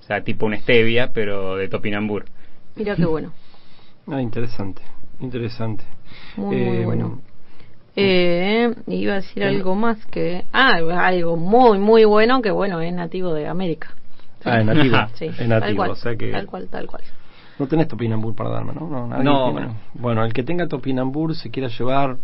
O 0.00 0.04
sea, 0.04 0.22
tipo 0.24 0.46
una 0.46 0.58
stevia, 0.58 1.12
pero 1.12 1.56
de 1.56 1.68
topinambur. 1.68 2.24
Mira 2.76 2.96
qué 2.96 3.04
bueno, 3.04 3.32
Ah, 4.06 4.22
interesante, 4.22 4.82
interesante. 5.20 5.84
muy, 6.36 6.56
muy 6.56 6.78
Eh, 6.80 6.84
bueno. 6.84 7.20
Eh, 7.96 8.74
iba 8.86 9.12
a 9.14 9.16
decir 9.16 9.42
Bueno. 9.42 9.58
algo 9.58 9.74
más 9.74 10.06
que... 10.06 10.44
Ah, 10.52 10.76
algo 11.06 11.36
muy, 11.36 11.78
muy 11.78 12.04
bueno 12.04 12.40
que, 12.42 12.50
bueno, 12.52 12.80
es 12.80 12.92
nativo 12.92 13.34
de 13.34 13.46
América. 13.48 13.96
Ah, 14.44 14.60
es 14.60 14.64
nativo. 14.66 14.96
Sí, 15.14 15.30
tal 15.48 15.76
cual, 15.76 15.90
o 15.90 15.94
sea 15.96 16.16
que... 16.16 16.30
tal 16.30 16.46
cual, 16.46 16.68
tal 16.68 16.86
cual. 16.86 17.02
No 17.58 17.66
tenés 17.66 17.88
topinambur 17.88 18.34
para 18.36 18.50
darme, 18.50 18.72
¿no? 18.72 18.88
No, 18.88 19.06
nadie 19.08 19.24
No, 19.24 19.44
tiene. 19.46 19.52
bueno. 19.52 19.76
Bueno, 19.94 20.24
el 20.24 20.32
que 20.32 20.44
tenga 20.44 20.68
topinambur 20.68 21.34
se 21.34 21.50
quiera 21.50 21.68
llevar 21.68 22.16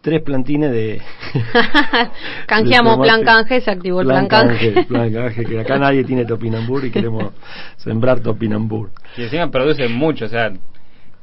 tres 0.00 0.22
plantines 0.22 0.70
de... 0.72 1.00
Canjeamos 2.46 2.96
de 2.98 3.02
plan 3.02 3.22
canje, 3.22 3.60
se 3.60 3.70
activó 3.70 4.00
el 4.00 4.06
plan, 4.08 4.26
canje. 4.26 4.84
plan 4.88 5.12
canje, 5.12 5.44
que 5.44 5.60
acá 5.60 5.78
nadie 5.78 6.04
tiene 6.04 6.24
topinambur 6.24 6.84
y 6.84 6.90
queremos 6.92 7.32
sembrar 7.76 8.20
topinambur. 8.20 8.90
Y 9.16 9.22
encima 9.22 9.50
produce 9.50 9.88
mucho, 9.88 10.24
o 10.24 10.28
sea, 10.28 10.52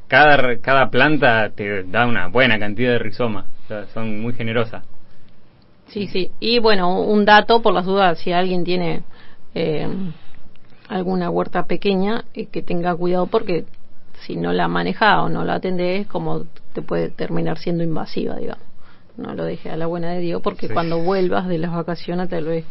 cada, 0.08 0.38
re- 0.38 0.60
cada 0.60 0.90
planta 0.90 1.50
te 1.56 1.84
da 1.84 2.06
una 2.06 2.28
buena 2.28 2.58
cantidad 2.60 2.92
de 2.92 3.00
rizoma. 3.00 3.46
O 3.66 3.68
sea, 3.68 3.86
son 3.88 4.22
muy 4.22 4.34
generosas. 4.34 4.84
Sí, 5.88 6.08
sí. 6.08 6.32
Y 6.40 6.60
bueno, 6.60 7.02
un 7.02 7.26
dato 7.26 7.62
por 7.62 7.74
las 7.74 7.86
dudas, 7.86 8.20
si 8.20 8.32
alguien 8.32 8.64
tiene 8.64 9.02
eh, 9.56 9.88
alguna 10.90 11.30
huerta 11.30 11.66
pequeña, 11.66 12.24
eh, 12.34 12.48
que 12.48 12.62
tenga 12.62 12.96
cuidado 12.96 13.28
porque 13.28 13.66
si 14.26 14.36
no 14.36 14.52
la 14.54 14.68
maneja 14.68 15.22
o 15.22 15.30
no 15.30 15.44
la 15.44 15.56
atendés, 15.56 16.08
como 16.08 16.46
te 16.74 16.82
puede 16.82 17.10
terminar 17.10 17.58
siendo 17.58 17.84
invasiva, 17.84 18.36
digamos. 18.38 18.64
No 19.18 19.34
lo 19.34 19.46
dejes 19.46 19.74
a 19.74 19.78
la 19.78 19.88
buena 19.88 20.12
de 20.12 20.20
Dios 20.20 20.44
porque 20.44 20.68
Sí. 20.68 20.74
cuando 20.74 21.00
vuelvas 21.00 21.48
de 21.48 21.58
las 21.58 21.72
vacaciones, 21.72 22.30
tal 22.30 22.46
vez 22.46 22.66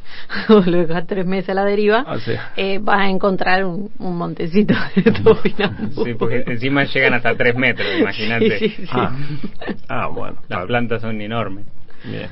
o 0.48 0.60
lo 0.60 0.78
dejas 0.86 1.04
tres 1.08 1.26
meses 1.26 1.50
a 1.50 1.54
la 1.54 1.64
deriva, 1.64 2.04
Ah, 2.06 2.18
sí. 2.20 2.32
eh, 2.56 2.78
vas 2.80 3.00
a 3.00 3.08
encontrar 3.10 3.64
un, 3.64 3.90
un 3.98 4.16
montecito 4.16 4.74
de 4.94 5.02
topinambur. 5.10 6.04
Sí, 6.04 6.14
porque 6.14 6.44
encima 6.46 6.84
llegan 6.84 7.14
hasta 7.14 7.34
3 7.36 7.56
metros, 7.56 7.88
imagínate. 8.00 8.58
Sí, 8.60 8.68
sí, 8.68 8.82
sí. 8.86 8.92
Ah, 8.92 9.16
ah, 9.88 10.06
bueno. 10.08 10.36
Las 10.48 10.66
plantas 10.66 11.02
son 11.02 11.20
enormes. 11.20 11.64
Bien. 12.04 12.28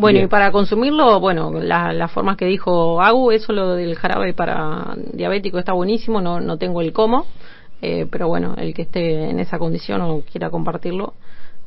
Bueno, 0.00 0.16
Bien. 0.16 0.24
y 0.26 0.28
para 0.28 0.50
consumirlo, 0.50 1.20
bueno, 1.20 1.50
la- 1.60 1.92
las 1.92 2.10
formas 2.10 2.36
que 2.38 2.46
dijo 2.46 3.02
Agu, 3.02 3.32
eso 3.32 3.52
lo 3.52 3.74
del 3.74 3.96
jarabe 3.96 4.32
para 4.32 4.94
diabético 5.12 5.58
está 5.58 5.74
buenísimo, 5.74 6.22
no, 6.22 6.40
no 6.40 6.56
tengo 6.56 6.80
el 6.80 6.92
cómo, 6.94 7.26
eh, 7.82 8.06
pero 8.10 8.26
bueno, 8.26 8.54
el 8.56 8.72
que 8.72 8.82
esté 8.82 9.28
en 9.28 9.38
esa 9.40 9.58
condición 9.58 10.00
o 10.00 10.22
quiera 10.22 10.48
compartirlo 10.48 11.12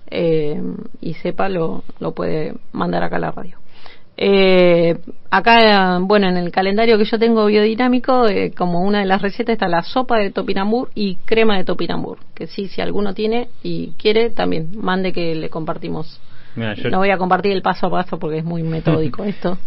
eh, 0.09 0.59
y 0.99 1.13
sepa, 1.15 1.47
lo, 1.47 1.83
lo 1.99 2.13
puede 2.13 2.55
mandar 2.71 3.03
acá 3.03 3.17
a 3.17 3.19
la 3.19 3.31
radio. 3.31 3.57
Eh, 4.17 4.97
acá, 5.31 5.99
bueno, 6.01 6.27
en 6.27 6.37
el 6.37 6.51
calendario 6.51 6.97
que 6.97 7.05
yo 7.05 7.19
tengo 7.19 7.45
biodinámico, 7.45 8.27
eh, 8.27 8.51
como 8.55 8.81
una 8.81 8.99
de 8.99 9.05
las 9.05 9.21
recetas 9.21 9.53
está 9.53 9.67
la 9.67 9.83
sopa 9.83 10.17
de 10.17 10.31
topinambur 10.31 10.89
y 10.95 11.15
crema 11.25 11.57
de 11.57 11.65
topinambur, 11.65 12.17
que 12.35 12.47
sí, 12.47 12.67
si 12.67 12.81
alguno 12.81 13.13
tiene 13.13 13.49
y 13.63 13.89
quiere, 13.97 14.29
también 14.31 14.69
mande 14.75 15.13
que 15.13 15.35
le 15.35 15.49
compartimos. 15.49 16.19
Mira, 16.55 16.73
yo, 16.75 16.89
No 16.89 16.99
voy 16.99 17.09
a 17.09 17.17
compartir 17.17 17.51
el 17.51 17.61
paso 17.61 17.87
a 17.87 17.89
paso 17.91 18.19
porque 18.19 18.37
es 18.39 18.43
muy 18.45 18.63
metódico 18.63 19.23
esto. 19.25 19.57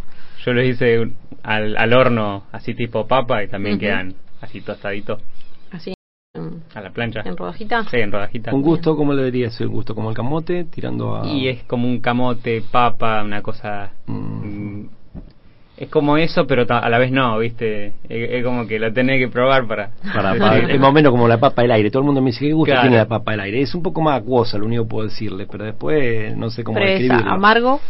yo 0.45 0.53
los 0.53 0.65
hice 0.65 1.09
al, 1.43 1.77
al 1.77 1.93
horno, 1.93 2.45
así 2.53 2.75
tipo 2.75 3.07
papa, 3.07 3.43
y 3.43 3.49
también 3.49 3.77
Ujú. 3.77 3.81
quedan 3.81 4.15
así 4.41 4.61
tostaditos 4.61 5.21
Así, 5.73 5.95
a 6.75 6.81
la 6.81 6.91
plancha. 6.91 7.23
en 7.25 7.37
rodajita. 7.37 7.85
Sí, 7.85 7.97
en 7.99 8.13
rodajitas. 8.13 8.55
Un 8.55 8.63
gusto, 8.63 8.97
¿cómo 8.97 9.13
le 9.13 9.25
diría 9.25 9.51
ser 9.51 9.67
un 9.67 9.75
gusto? 9.75 9.95
Como 9.95 10.11
el 10.11 10.17
camote, 10.17 10.65
tirando 10.65 11.17
a... 11.17 11.27
Y 11.27 11.49
es 11.49 11.65
como 11.65 11.89
un 11.89 12.01
camote, 12.01 12.63
papa, 12.71 13.23
una 13.23 13.43
cosa... 13.43 13.93
Mm. 14.07 14.87
Es 15.77 15.91
como 15.91 16.17
eso, 16.17 16.47
pero 16.47 16.67
ta- 16.67 16.79
a 16.79 16.89
la 16.89 16.97
vez 16.99 17.13
no, 17.13 17.39
¿viste? 17.39 17.89
Es, 18.09 18.31
es 18.31 18.45
como 18.45 18.67
que 18.67 18.79
lo 18.79 18.93
tenés 18.95 19.19
que 19.21 19.29
probar 19.29 19.67
para... 19.67 19.91
Para, 20.15 20.35
para- 20.39 20.59
es 20.73 20.81
más 20.81 20.89
o 20.89 20.93
menos 20.93 21.11
como 21.13 21.29
la 21.29 21.39
papa 21.39 21.63
del 21.63 21.71
aire. 21.73 21.91
Todo 21.91 22.01
el 22.01 22.07
mundo 22.07 22.23
me 22.23 22.31
dice, 22.31 22.47
¿qué 22.47 22.53
gusto 22.55 22.73
Claro. 22.73 22.83
tiene 22.83 22.97
la 22.97 23.07
papa 23.07 23.33
del 23.33 23.41
aire? 23.41 23.61
Es 23.61 23.75
un 23.75 23.83
poco 23.83 24.01
más 24.01 24.21
acuosa, 24.23 24.57
lo 24.57 24.65
único 24.67 24.85
que 24.85 24.89
puedo 24.89 25.09
decirle, 25.09 25.47
pero 25.51 25.65
después 25.65 26.35
no 26.37 26.49
sé 26.49 26.65
cómo 26.65 26.79
Pero 26.79 26.91
es 26.91 27.01
describirlo. 27.01 27.31
amargo, 27.33 27.81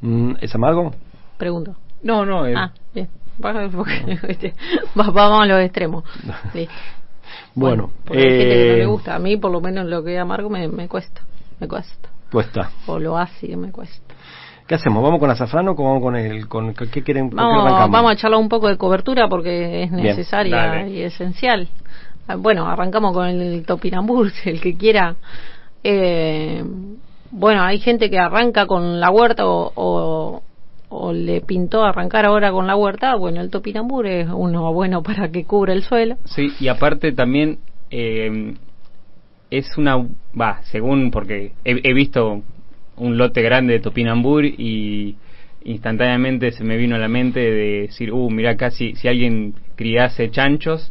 Mm, 0.00 0.32
¿Es 0.40 0.52
amargo? 0.56 0.92
pregunto. 1.38 1.76
No, 2.02 2.26
no, 2.26 2.44
es- 2.46 2.56
Ah, 2.56 2.72
bien. 2.92 3.08
Bueno, 3.38 3.70
porque, 3.70 4.18
va- 4.98 5.10
vamos 5.10 5.42
a 5.42 5.46
los 5.46 5.60
extremos. 5.60 6.02
Bueno, 7.54 7.90
hay 8.10 8.16
gente 8.18 8.38
que 8.38 8.66
no 8.66 8.72
eh, 8.74 8.76
le 8.78 8.86
gusta. 8.86 9.14
A 9.14 9.18
mí, 9.18 9.36
por 9.36 9.50
lo 9.50 9.60
menos, 9.60 9.86
lo 9.86 10.02
que 10.02 10.14
es 10.14 10.20
amargo 10.20 10.48
me, 10.50 10.66
me 10.68 10.88
cuesta. 10.88 11.20
Me 11.60 11.68
cuesta. 11.68 12.08
Cuesta. 12.30 12.70
O 12.86 12.98
lo 12.98 13.16
ácido 13.16 13.58
me 13.58 13.70
cuesta. 13.70 14.11
¿Qué 14.66 14.74
hacemos? 14.76 15.02
¿Vamos 15.02 15.18
con 15.20 15.30
azafrán 15.30 15.68
o 15.68 15.74
vamos 15.74 16.02
con 16.02 16.16
el... 16.16 16.48
Con, 16.48 16.74
¿Qué 16.74 17.02
quieren? 17.02 17.30
con 17.30 17.38
qué 17.38 17.44
Vamos, 17.44 17.90
vamos 17.90 18.12
a 18.12 18.16
charlar 18.16 18.40
un 18.40 18.48
poco 18.48 18.68
de 18.68 18.76
cobertura 18.76 19.28
porque 19.28 19.84
es 19.84 19.90
necesaria 19.90 20.86
y 20.88 21.02
esencial. 21.02 21.68
Ah, 22.28 22.36
Bueno, 22.36 22.66
arrancamos 22.66 23.12
con 23.12 23.26
el 23.26 23.64
topinambur, 23.66 24.30
si 24.42 24.50
el 24.50 24.60
que 24.60 24.76
quiera. 24.76 25.16
Eh, 25.84 26.64
bueno, 27.30 27.62
hay 27.62 27.78
gente 27.80 28.08
que 28.10 28.18
arranca 28.18 28.66
con 28.66 29.00
la 29.00 29.10
huerta 29.10 29.46
o, 29.46 29.72
o, 29.74 30.42
o 30.88 31.12
le 31.12 31.40
pintó 31.40 31.84
arrancar 31.84 32.26
ahora 32.26 32.52
con 32.52 32.66
la 32.66 32.76
huerta. 32.76 33.16
Bueno, 33.16 33.40
el 33.40 33.50
topinambur 33.50 34.06
es 34.06 34.28
uno 34.32 34.72
bueno 34.72 35.02
para 35.02 35.30
que 35.30 35.44
cubra 35.44 35.72
el 35.72 35.82
suelo. 35.82 36.16
Sí, 36.24 36.52
y 36.60 36.68
aparte 36.68 37.12
también 37.12 37.58
eh, 37.90 38.54
es 39.50 39.76
una... 39.76 39.96
Va, 40.38 40.60
según, 40.64 41.10
porque 41.10 41.52
he, 41.64 41.80
he 41.82 41.92
visto 41.94 42.42
un 42.96 43.16
lote 43.18 43.42
grande 43.42 43.74
de 43.74 43.80
topinambur 43.80 44.44
y 44.44 45.16
instantáneamente 45.64 46.50
se 46.52 46.64
me 46.64 46.76
vino 46.76 46.96
a 46.96 46.98
la 46.98 47.08
mente 47.08 47.40
de 47.40 47.80
decir, 47.82 48.12
uh, 48.12 48.30
mira, 48.30 48.56
casi 48.56 48.94
si 48.96 49.08
alguien 49.08 49.54
criase 49.76 50.30
chanchos, 50.30 50.90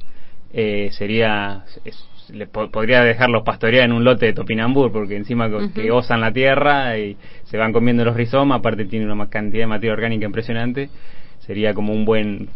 eh, 0.54 0.90
sería... 0.92 1.64
es- 1.86 2.08
le 2.32 2.48
po- 2.48 2.70
podría 2.72 3.04
dejarlos 3.04 3.44
pastorear 3.44 3.84
en 3.84 3.92
un 3.92 4.06
lote 4.06 4.28
de 4.28 4.34
topinambur 4.34 4.90
porque 4.94 5.18
encima 5.18 5.50
que 5.76 5.92
osan 5.92 6.22
la 6.22 6.32
tierra 6.32 6.98
y 6.98 7.18
se 7.44 7.58
van 7.58 7.74
comiendo 7.74 8.06
los 8.06 8.16
rizomas 8.16 8.60
aparte 8.60 8.86
tiene 8.86 9.12
una 9.12 9.28
cantidad 9.30 9.64
de 9.64 9.68
materia 9.68 9.92
orgánica 9.92 10.28
impresionante 10.28 10.90
sería 11.46 11.74
como 11.74 11.92
un 11.92 12.06
buen 12.06 12.48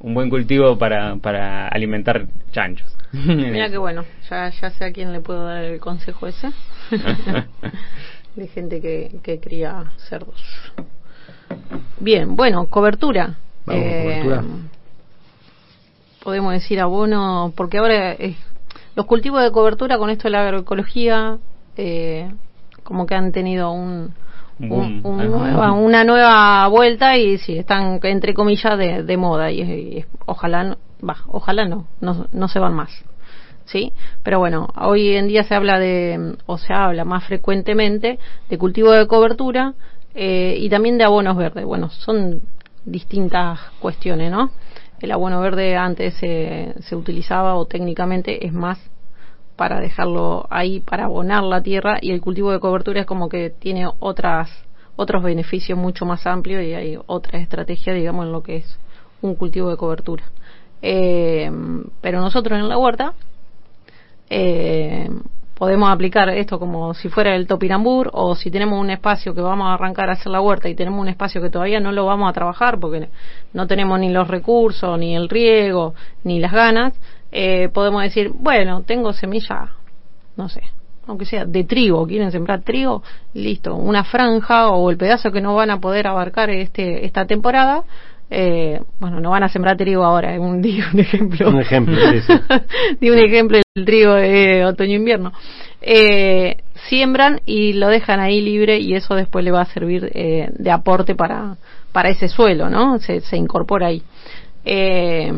un 0.00 0.14
buen 0.14 0.30
cultivo 0.30 0.78
para, 0.78 1.16
para 1.16 1.68
alimentar 1.68 2.24
chanchos. 2.52 2.96
Mira 3.12 3.68
que 3.68 3.76
bueno, 3.76 4.06
ya, 4.30 4.48
ya 4.48 4.70
sé 4.70 4.84
a 4.86 4.92
quién 4.92 5.12
le 5.12 5.20
puedo 5.20 5.44
dar 5.44 5.62
el 5.62 5.78
consejo 5.78 6.26
ese. 6.26 6.48
de 8.34 8.46
gente 8.48 8.80
que, 8.80 9.18
que 9.22 9.40
cría 9.40 9.92
cerdos. 10.08 10.40
Bien, 12.00 12.34
bueno, 12.36 12.66
cobertura. 12.66 13.36
Vamos, 13.66 13.82
Eh, 13.84 14.20
cobertura. 14.22 14.44
Podemos 16.22 16.52
decir 16.52 16.80
abono, 16.80 17.52
porque 17.56 17.78
ahora 17.78 18.12
eh, 18.12 18.36
los 18.94 19.06
cultivos 19.06 19.42
de 19.42 19.50
cobertura 19.50 19.98
con 19.98 20.08
esto 20.10 20.24
de 20.24 20.30
la 20.30 20.42
agroecología, 20.42 21.38
eh, 21.76 22.32
como 22.84 23.06
que 23.06 23.14
han 23.14 23.32
tenido 23.32 23.72
un, 23.72 24.14
Un 24.60 25.00
un- 25.02 25.30
nueva- 25.30 25.72
una 25.72 26.04
nueva 26.04 26.68
vuelta 26.68 27.16
y 27.16 27.38
sí, 27.38 27.58
están 27.58 27.98
entre 28.04 28.34
comillas 28.34 28.78
de, 28.78 29.02
de 29.02 29.16
moda 29.16 29.50
y, 29.50 29.60
y 29.62 30.04
ojalá, 30.26 30.62
no- 30.64 30.76
va, 31.06 31.16
ojalá 31.26 31.64
no, 31.66 31.86
no, 32.00 32.26
no 32.32 32.48
se 32.48 32.60
van 32.60 32.74
más. 32.74 32.90
¿Sí? 33.66 33.92
Pero 34.22 34.38
bueno, 34.38 34.68
hoy 34.76 35.16
en 35.16 35.28
día 35.28 35.44
se 35.44 35.54
habla 35.54 35.78
de, 35.78 36.36
o 36.46 36.58
se 36.58 36.72
habla 36.72 37.04
más 37.04 37.24
frecuentemente 37.24 38.18
de 38.48 38.58
cultivo 38.58 38.92
de 38.92 39.06
cobertura 39.06 39.74
eh, 40.14 40.56
y 40.58 40.68
también 40.68 40.98
de 40.98 41.04
abonos 41.04 41.36
verdes. 41.36 41.64
Bueno, 41.64 41.90
son 41.90 42.42
distintas 42.84 43.58
cuestiones, 43.80 44.30
¿no? 44.30 44.50
El 45.00 45.12
abono 45.12 45.40
verde 45.40 45.76
antes 45.76 46.14
se, 46.14 46.74
se 46.80 46.94
utilizaba 46.96 47.56
o 47.56 47.66
técnicamente 47.66 48.46
es 48.46 48.52
más 48.52 48.78
para 49.56 49.80
dejarlo 49.80 50.46
ahí 50.50 50.80
para 50.80 51.04
abonar 51.04 51.42
la 51.42 51.62
tierra 51.62 51.98
y 52.00 52.10
el 52.10 52.20
cultivo 52.20 52.52
de 52.52 52.60
cobertura 52.60 53.00
es 53.00 53.06
como 53.06 53.28
que 53.28 53.50
tiene 53.50 53.86
otras 54.00 54.50
otros 54.96 55.22
beneficios 55.22 55.78
mucho 55.78 56.04
más 56.06 56.26
amplios 56.26 56.62
y 56.62 56.74
hay 56.74 56.98
otra 57.06 57.38
estrategia 57.38 57.92
digamos 57.92 58.26
en 58.26 58.32
lo 58.32 58.42
que 58.42 58.56
es 58.56 58.78
un 59.20 59.34
cultivo 59.34 59.70
de 59.70 59.76
cobertura 59.76 60.24
Eh, 60.84 61.48
pero 62.00 62.20
nosotros 62.20 62.58
en 62.58 62.68
la 62.68 62.76
huerta 62.76 63.14
eh, 64.34 65.10
podemos 65.54 65.90
aplicar 65.90 66.30
esto 66.30 66.58
como 66.58 66.94
si 66.94 67.10
fuera 67.10 67.36
el 67.36 67.46
topinambur 67.46 68.08
o 68.14 68.34
si 68.34 68.50
tenemos 68.50 68.80
un 68.80 68.88
espacio 68.88 69.34
que 69.34 69.42
vamos 69.42 69.66
a 69.68 69.74
arrancar 69.74 70.08
a 70.08 70.14
hacer 70.14 70.32
la 70.32 70.40
huerta 70.40 70.70
y 70.70 70.74
tenemos 70.74 70.98
un 70.98 71.08
espacio 71.08 71.42
que 71.42 71.50
todavía 71.50 71.80
no 71.80 71.92
lo 71.92 72.06
vamos 72.06 72.30
a 72.30 72.32
trabajar 72.32 72.80
porque 72.80 73.10
no 73.52 73.66
tenemos 73.66 74.00
ni 74.00 74.08
los 74.08 74.26
recursos, 74.26 74.98
ni 74.98 75.14
el 75.14 75.28
riego, 75.28 75.94
ni 76.24 76.40
las 76.40 76.52
ganas, 76.52 76.94
eh, 77.30 77.68
podemos 77.74 78.02
decir, 78.02 78.32
bueno, 78.34 78.82
tengo 78.82 79.12
semilla, 79.12 79.72
no 80.36 80.48
sé, 80.48 80.62
aunque 81.06 81.26
sea 81.26 81.44
de 81.44 81.64
trigo, 81.64 82.06
quieren 82.06 82.32
sembrar 82.32 82.62
trigo, 82.62 83.02
listo, 83.34 83.76
una 83.76 84.04
franja 84.04 84.70
o 84.70 84.90
el 84.90 84.96
pedazo 84.96 85.30
que 85.30 85.42
no 85.42 85.54
van 85.54 85.70
a 85.70 85.78
poder 85.78 86.06
abarcar 86.06 86.48
este 86.48 87.04
esta 87.04 87.26
temporada, 87.26 87.84
eh, 88.32 88.80
bueno, 88.98 89.20
no 89.20 89.30
van 89.30 89.42
a 89.42 89.48
sembrar 89.48 89.76
trigo 89.76 90.04
ahora, 90.04 90.34
es 90.34 90.40
un, 90.40 90.62
digo, 90.62 90.86
un 90.92 91.00
ejemplo. 91.00 91.48
Un 91.48 91.60
ejemplo, 91.60 91.94
sí, 91.96 92.20
sí. 92.20 92.32
Di 93.00 93.10
un 93.10 93.18
ejemplo 93.18 93.58
del 93.74 93.84
trigo 93.84 94.14
de 94.14 94.64
otoño-invierno. 94.64 95.32
Eh, 95.80 96.58
siembran 96.88 97.40
y 97.44 97.74
lo 97.74 97.88
dejan 97.88 98.20
ahí 98.20 98.40
libre 98.40 98.78
y 98.78 98.94
eso 98.94 99.14
después 99.14 99.44
le 99.44 99.50
va 99.50 99.62
a 99.62 99.66
servir 99.66 100.10
eh, 100.14 100.48
de 100.52 100.70
aporte 100.70 101.14
para, 101.14 101.56
para 101.92 102.08
ese 102.08 102.28
suelo, 102.28 102.70
¿no? 102.70 102.98
Se, 102.98 103.20
se 103.20 103.36
incorpora 103.36 103.88
ahí. 103.88 104.02
Eh, 104.64 105.32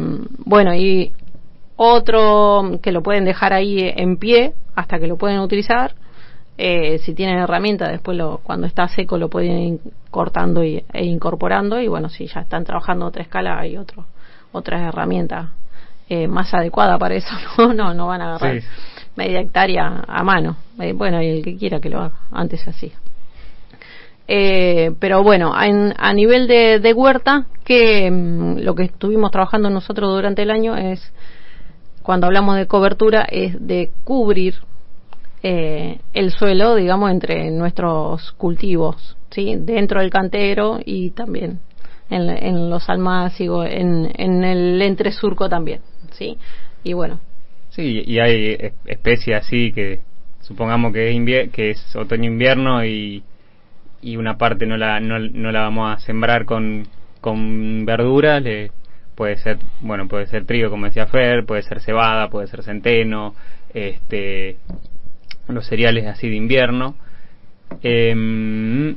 bueno, 0.44 0.74
y 0.74 1.12
otro 1.76 2.78
que 2.82 2.92
lo 2.92 3.02
pueden 3.02 3.24
dejar 3.24 3.52
ahí 3.52 3.78
en 3.80 4.16
pie 4.16 4.52
hasta 4.74 4.98
que 4.98 5.06
lo 5.06 5.16
pueden 5.16 5.40
utilizar. 5.40 5.94
Eh, 6.56 6.98
si 6.98 7.14
tienen 7.14 7.38
herramienta, 7.38 7.88
después 7.88 8.16
lo, 8.16 8.38
cuando 8.38 8.66
está 8.66 8.86
seco 8.88 9.18
lo 9.18 9.28
pueden 9.28 9.58
ir 9.58 9.80
cortando 10.10 10.62
y, 10.62 10.84
e 10.92 11.04
incorporando. 11.04 11.80
Y 11.80 11.88
bueno, 11.88 12.08
si 12.08 12.26
ya 12.26 12.40
están 12.40 12.64
trabajando 12.64 13.04
a 13.04 13.08
otra 13.08 13.22
escala, 13.22 13.58
hay 13.58 13.76
otro, 13.76 14.06
otras 14.52 14.82
herramientas 14.82 15.48
eh, 16.08 16.28
más 16.28 16.52
adecuadas 16.54 16.98
para 16.98 17.14
eso. 17.14 17.34
No, 17.58 17.72
no, 17.74 17.94
no 17.94 18.06
van 18.06 18.20
a 18.20 18.28
agarrar 18.36 18.60
Sí. 18.60 18.66
media 19.16 19.40
hectárea 19.40 20.04
a 20.06 20.22
mano. 20.22 20.56
Eh, 20.78 20.92
bueno, 20.92 21.20
y 21.22 21.28
el 21.28 21.42
que 21.44 21.56
quiera 21.56 21.80
que 21.80 21.88
lo 21.90 22.00
haga, 22.00 22.14
antes 22.30 22.60
se 22.60 22.70
hacía. 22.70 22.92
Eh, 24.26 24.92
pero 25.00 25.22
bueno, 25.22 25.52
en- 25.60 25.92
a 25.98 26.12
nivel 26.14 26.46
de, 26.46 26.78
de 26.80 26.92
huerta, 26.94 27.46
que 27.64 28.10
mm, 28.10 28.58
lo 28.60 28.74
que 28.74 28.84
estuvimos 28.84 29.30
trabajando 29.30 29.68
nosotros 29.70 30.10
durante 30.14 30.42
el 30.42 30.50
año 30.50 30.76
es, 30.76 31.12
cuando 32.02 32.26
hablamos 32.26 32.56
de 32.56 32.66
cobertura, 32.66 33.22
es 33.28 33.54
de 33.66 33.90
cubrir 34.04 34.54
eh, 35.46 35.98
el 36.14 36.30
suelo, 36.30 36.74
digamos, 36.74 37.10
entre 37.10 37.50
nuestros 37.50 38.32
cultivos, 38.32 39.14
¿sí? 39.30 39.56
Dentro 39.58 40.00
del 40.00 40.08
cantero 40.08 40.80
y 40.82 41.10
también 41.10 41.60
en, 42.08 42.30
en 42.30 42.70
los 42.70 42.88
almácigos, 42.88 43.68
en, 43.70 44.10
en 44.16 44.42
el 44.42 44.80
entresurco 44.80 45.48
también, 45.50 45.82
¿sí? 46.12 46.38
Y 46.82 46.94
bueno, 46.94 47.20
Sí, 47.68 48.02
y 48.06 48.20
hay 48.20 48.56
es- 48.58 48.72
especies 48.86 49.36
así 49.36 49.70
que 49.72 50.00
supongamos 50.40 50.92
que 50.94 51.10
es, 51.10 51.50
que 51.50 51.70
es 51.70 51.94
otoño-invierno 51.96 52.82
y, 52.86 53.22
y 54.00 54.16
una 54.16 54.38
parte 54.38 54.64
no 54.64 54.78
la, 54.78 54.98
no, 55.00 55.18
no 55.18 55.52
la 55.52 55.60
vamos 55.60 55.92
a 55.94 55.98
sembrar 55.98 56.46
con, 56.46 56.86
con 57.20 57.84
verduras, 57.84 58.42
le, 58.42 58.70
puede 59.14 59.36
ser, 59.36 59.58
bueno, 59.80 60.08
puede 60.08 60.26
ser 60.26 60.46
trigo 60.46 60.70
como 60.70 60.86
decía 60.86 61.06
Fer, 61.06 61.44
puede 61.44 61.62
ser 61.62 61.80
cebada, 61.80 62.30
puede 62.30 62.46
ser 62.46 62.62
centeno, 62.62 63.34
este, 63.74 64.56
los 65.48 65.66
cereales 65.66 66.06
así 66.06 66.28
de 66.28 66.36
invierno. 66.36 66.94
Em, 67.82 68.96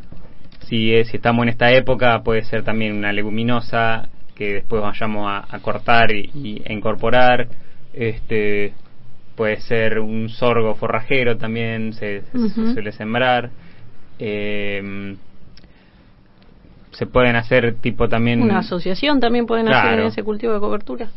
si, 0.68 0.93
es- 0.93 1.08
si 1.10 1.18
estamos 1.18 1.43
en 1.43 1.50
esta 1.50 1.72
época 1.72 2.22
puede 2.24 2.43
ser 2.43 2.64
también 2.64 2.95
una 2.95 3.12
leguminosa 3.14 4.10
que 4.36 4.54
después 4.54 4.82
vayamos 4.82 5.28
a, 5.30 5.45
a 5.56 5.60
cortar 5.60 6.12
y, 6.12 6.30
y 6.36 6.62
a 6.68 6.74
incorporar 6.74 7.48
este 7.93 8.74
puede 9.36 9.60
ser 9.62 10.00
un 10.00 10.30
sorgo 10.30 10.76
forrajero 10.76 11.38
también 11.38 11.93
se, 11.93 12.24
suele 12.74 12.91
sembrar 12.91 13.50
Em, 14.20 15.16
se 16.91 17.06
pueden 17.06 17.36
hacer 17.36 17.76
tipo 17.76 18.10
también 18.10 18.41
una 18.41 18.60
asociación 18.60 19.20
también 19.20 19.45
pueden 19.45 19.68
hacer 19.68 20.00
en 20.00 20.08
ese 20.08 20.24
cultivo 20.24 20.54
de 20.54 20.60
cobertura. 20.60 21.10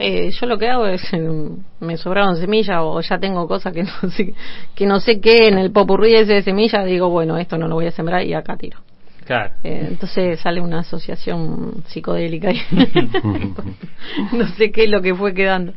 Eh, 0.00 0.30
yo 0.30 0.46
lo 0.46 0.58
que 0.58 0.68
hago 0.68 0.86
es 0.86 1.02
mm, 1.12 1.84
me 1.84 1.96
sobraron 1.96 2.36
semillas 2.36 2.78
o 2.80 3.00
ya 3.00 3.18
tengo 3.18 3.48
cosas 3.48 3.72
que 3.72 3.82
no 4.02 4.10
sé 4.10 4.34
que 4.74 4.86
no 4.86 5.00
sé 5.00 5.20
qué 5.20 5.48
en 5.48 5.58
el 5.58 5.72
popurrí 5.72 6.14
ese 6.14 6.34
de 6.34 6.42
semillas 6.42 6.86
digo 6.86 7.08
bueno 7.08 7.36
esto 7.36 7.58
no 7.58 7.66
lo 7.66 7.74
voy 7.74 7.86
a 7.86 7.90
sembrar 7.90 8.22
y 8.24 8.32
acá 8.34 8.56
tiro. 8.56 8.78
Claro. 9.24 9.52
Eh, 9.62 9.86
entonces 9.90 10.40
sale 10.40 10.60
una 10.60 10.78
asociación 10.80 11.82
psicodélica 11.88 12.50
y 12.52 12.60
no 14.32 14.46
sé 14.56 14.70
qué 14.70 14.84
es 14.84 14.90
lo 14.90 15.02
que 15.02 15.14
fue 15.14 15.34
quedando. 15.34 15.72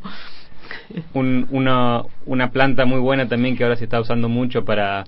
Un- 1.14 1.48
una, 1.50 2.04
una 2.26 2.52
planta 2.52 2.86
muy 2.86 3.00
buena 3.00 3.28
también 3.28 3.58
que 3.58 3.64
ahora 3.64 3.76
se 3.76 3.84
está 3.86 4.00
usando 4.00 4.30
mucho 4.30 4.64
para, 4.64 5.04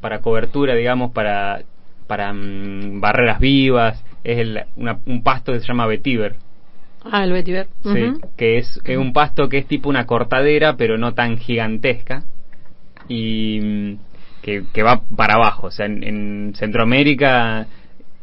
para 0.00 0.20
cobertura, 0.20 0.74
digamos, 0.74 1.12
para, 1.12 1.62
para 2.06 2.32
mm, 2.32 3.00
barreras 3.00 3.38
vivas, 3.38 4.02
es 4.24 4.38
el- 4.38 4.64
una- 4.76 4.98
un 5.06 5.22
pasto 5.22 5.52
que 5.52 5.60
se 5.60 5.66
llama 5.66 5.86
vetiver, 5.86 6.34
ah 7.10 7.24
el 7.24 7.32
vetiver. 7.32 7.68
Que 8.36 8.58
es, 8.58 8.80
es 8.84 8.96
un 8.96 9.12
pasto 9.12 9.48
que 9.48 9.58
es 9.58 9.66
tipo 9.66 9.88
una 9.88 10.06
cortadera, 10.06 10.76
pero 10.76 10.98
no 10.98 11.14
tan 11.14 11.38
gigantesca, 11.38 12.24
y 13.08 13.60
mm, 13.60 13.98
que, 14.42 14.64
que 14.72 14.82
va 14.82 15.02
para 15.16 15.34
abajo, 15.34 15.68
o 15.68 15.70
sea, 15.70 15.86
en, 15.86 16.02
en 16.02 16.54
Centroamérica 16.54 17.66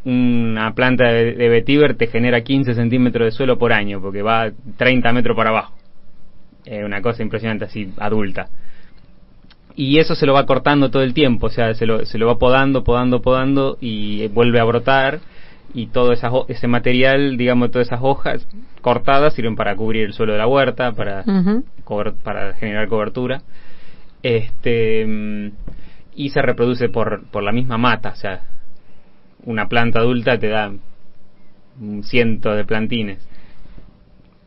una 0.05 0.73
planta 0.75 1.05
de, 1.05 1.33
de 1.33 1.49
vetiver 1.49 1.95
te 1.95 2.05
genera 2.07 2.41
15 2.41 2.75
centímetros 2.75 3.25
de 3.25 3.31
suelo 3.31 3.57
por 3.57 3.73
año, 3.73 3.99
porque 3.99 4.21
va 4.21 4.51
30 4.77 5.11
metros 5.11 5.35
para 5.35 5.49
abajo. 5.49 5.73
Es 6.63 6.83
una 6.83 7.01
cosa 7.01 7.23
impresionante 7.23 7.65
así, 7.65 7.91
adulta. 7.97 8.47
y 9.75 9.99
eso 9.99 10.15
se 10.15 10.25
lo 10.25 10.33
va 10.33 10.45
cortando 10.45 10.89
todo 10.89 11.03
el 11.03 11.13
tiempo, 11.13 11.47
o 11.47 11.49
sea, 11.49 11.73
se 11.73 11.85
lo, 11.85 12.05
se 12.05 12.17
lo 12.17 12.27
va 12.27 12.37
podando, 12.37 12.83
podando, 12.83 13.21
podando 13.21 13.77
y 13.81 14.27
vuelve 14.27 14.59
a 14.59 14.63
brotar 14.63 15.19
y 15.75 15.87
todo 15.87 16.13
esa, 16.13 16.31
ese 16.47 16.67
material, 16.67 17.35
digamos, 17.35 17.69
todas 17.69 17.87
esas 17.87 17.99
hojas 18.01 18.47
cortadas 18.81 19.33
sirven 19.33 19.57
para 19.57 19.75
cubrir 19.75 20.05
el 20.05 20.13
suelo 20.13 20.31
de 20.31 20.39
la 20.39 20.47
huerta, 20.47 20.93
para, 20.93 21.23
cober- 21.83 22.15
para 22.23 22.53
generar 22.53 22.87
cobertura. 22.87 23.41
Este 24.23 25.05
mm, 25.05 25.51
y 26.15 26.29
se 26.29 26.41
reproduce 26.41 26.87
por, 26.87 27.25
por 27.25 27.43
la 27.43 27.51
misma 27.51 27.77
mata, 27.77 28.11
o 28.11 28.15
sea, 28.15 28.43
una 29.43 29.67
planta 29.67 29.99
adulta 29.99 30.39
te 30.39 30.47
da 30.47 30.71
un 31.81 32.03
ciento 32.03 32.55
de 32.55 32.63
plantines. 32.63 33.27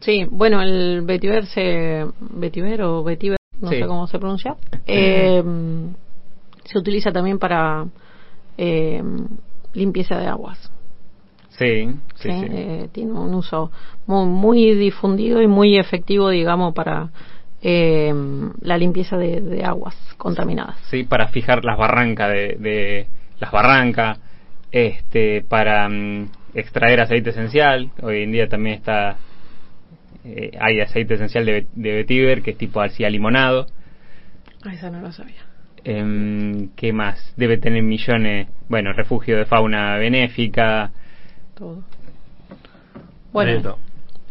Sí, 0.00 0.26
bueno, 0.30 0.62
el 0.62 1.02
vetiver 1.02 1.44
se 1.46 2.06
vetiver 2.20 2.82
o 2.82 3.04
vetiver, 3.04 3.36
no 3.60 3.68
Sí. 3.70 3.80
sé 3.80 3.86
cómo 3.86 4.06
se 4.06 4.18
pronuncia, 4.18 4.56
eh, 4.86 5.42
se 6.64 6.78
utiliza 6.78 7.12
también 7.12 7.38
para 7.38 7.84
eh, 8.56 9.02
limpieza 9.74 10.16
de 10.18 10.26
aguas. 10.26 10.72
Sí, 11.58 11.90
sí, 12.14 12.30
¿sí? 12.30 12.46
Eh, 12.50 12.88
tiene 12.92 13.12
un 13.12 13.34
uso 13.34 13.72
muy, 14.06 14.26
muy 14.26 14.74
difundido 14.74 15.42
y 15.42 15.48
muy 15.48 15.76
efectivo, 15.76 16.30
digamos, 16.30 16.72
para 16.72 17.10
eh, 17.62 18.14
la 18.60 18.78
limpieza 18.78 19.16
de, 19.16 19.40
de 19.40 19.64
aguas 19.64 19.96
contaminadas. 20.16 20.78
Sí, 20.88 21.02
para 21.02 21.28
fijar 21.28 21.64
las 21.64 21.76
barrancas 21.76 22.30
de, 22.30 22.56
de 22.60 23.06
las 23.40 23.50
barrancas, 23.50 24.20
este, 24.70 25.42
para 25.42 25.88
mm, 25.88 26.28
extraer 26.54 27.00
aceite 27.00 27.30
esencial. 27.30 27.90
Hoy 28.02 28.22
en 28.22 28.30
día 28.30 28.48
también 28.48 28.76
está, 28.76 29.16
eh, 30.24 30.52
hay 30.60 30.80
aceite 30.80 31.14
esencial 31.14 31.44
de, 31.44 31.66
de 31.72 31.92
vetiver 31.92 32.42
que 32.42 32.52
es 32.52 32.58
tipo 32.58 32.80
así 32.80 33.04
limonado. 33.10 33.66
Ah, 34.64 34.74
esa 34.74 34.90
no 34.90 35.00
lo 35.00 35.10
sabía. 35.10 35.44
Em, 35.84 36.68
¿Qué 36.76 36.92
más? 36.92 37.32
Debe 37.36 37.58
tener 37.58 37.82
millones, 37.82 38.48
bueno, 38.68 38.92
refugio 38.92 39.36
de 39.36 39.44
fauna 39.44 39.96
benéfica. 39.96 40.92
Todo. 41.58 41.78
Bueno, 43.32 43.76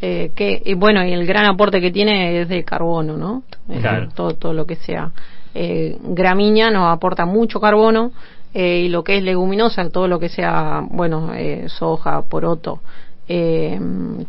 eh, 0.02 0.32
que 0.36 0.62
y 0.64 0.74
bueno 0.76 1.04
y 1.04 1.12
el 1.12 1.26
gran 1.26 1.46
aporte 1.46 1.82
que 1.82 1.92
tiene 1.92 2.42
es 2.42 2.48
de 2.50 2.64
carbono 2.64 3.18
no 3.18 3.44
Eh, 3.70 3.80
Claro. 3.82 4.10
todo 4.16 4.34
todo 4.36 4.54
lo 4.54 4.66
que 4.66 4.76
sea 4.76 5.12
eh, 5.54 5.98
gramínea 6.02 6.70
nos 6.70 6.88
aporta 6.92 7.26
mucho 7.26 7.60
carbono 7.60 8.12
eh, 8.54 8.84
y 8.86 8.90
lo 8.90 9.04
que 9.04 9.18
es 9.18 9.24
leguminosa 9.24 9.90
todo 9.90 10.08
lo 10.08 10.20
que 10.20 10.30
sea 10.30 10.82
bueno 10.90 11.34
eh, 11.34 11.66
soja 11.68 12.22
poroto 12.22 12.80
eh, 13.28 13.78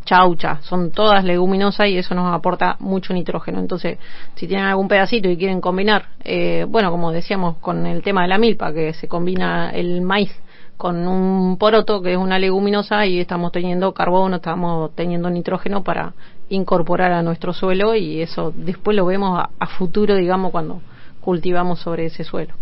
chaucha 0.04 0.58
son 0.62 0.90
todas 0.90 1.22
leguminosas 1.22 1.86
y 1.88 1.98
eso 1.98 2.14
nos 2.14 2.34
aporta 2.34 2.76
mucho 2.80 3.12
nitrógeno 3.14 3.58
entonces 3.60 3.98
si 4.34 4.46
tienen 4.48 4.66
algún 4.66 4.88
pedacito 4.88 5.28
y 5.28 5.36
quieren 5.36 5.60
combinar 5.60 6.06
eh, 6.24 6.64
bueno 6.68 6.90
como 6.90 7.12
decíamos 7.12 7.58
con 7.58 7.86
el 7.86 8.02
tema 8.02 8.22
de 8.22 8.28
la 8.28 8.38
milpa 8.38 8.72
que 8.72 8.92
se 8.94 9.06
combina 9.06 9.70
el 9.70 10.00
maíz 10.00 10.34
con 10.78 11.08
un 11.08 11.58
poroto 11.58 12.00
que 12.00 12.12
es 12.12 12.16
una 12.16 12.38
leguminosa 12.38 13.04
y 13.04 13.18
estamos 13.18 13.50
teniendo 13.50 13.92
carbono, 13.92 14.36
estamos 14.36 14.94
teniendo 14.94 15.28
nitrógeno 15.28 15.82
para 15.82 16.14
incorporar 16.48 17.10
a 17.12 17.22
nuestro 17.22 17.52
suelo 17.52 17.96
y 17.96 18.22
eso 18.22 18.54
después 18.56 18.96
lo 18.96 19.04
vemos 19.04 19.44
a, 19.58 19.66
futuro, 19.66 20.14
digamos, 20.14 20.52
cuando 20.52 20.80
cultivamos 21.20 21.80
sobre 21.80 22.06
ese 22.06 22.22
suelo. 22.22 22.54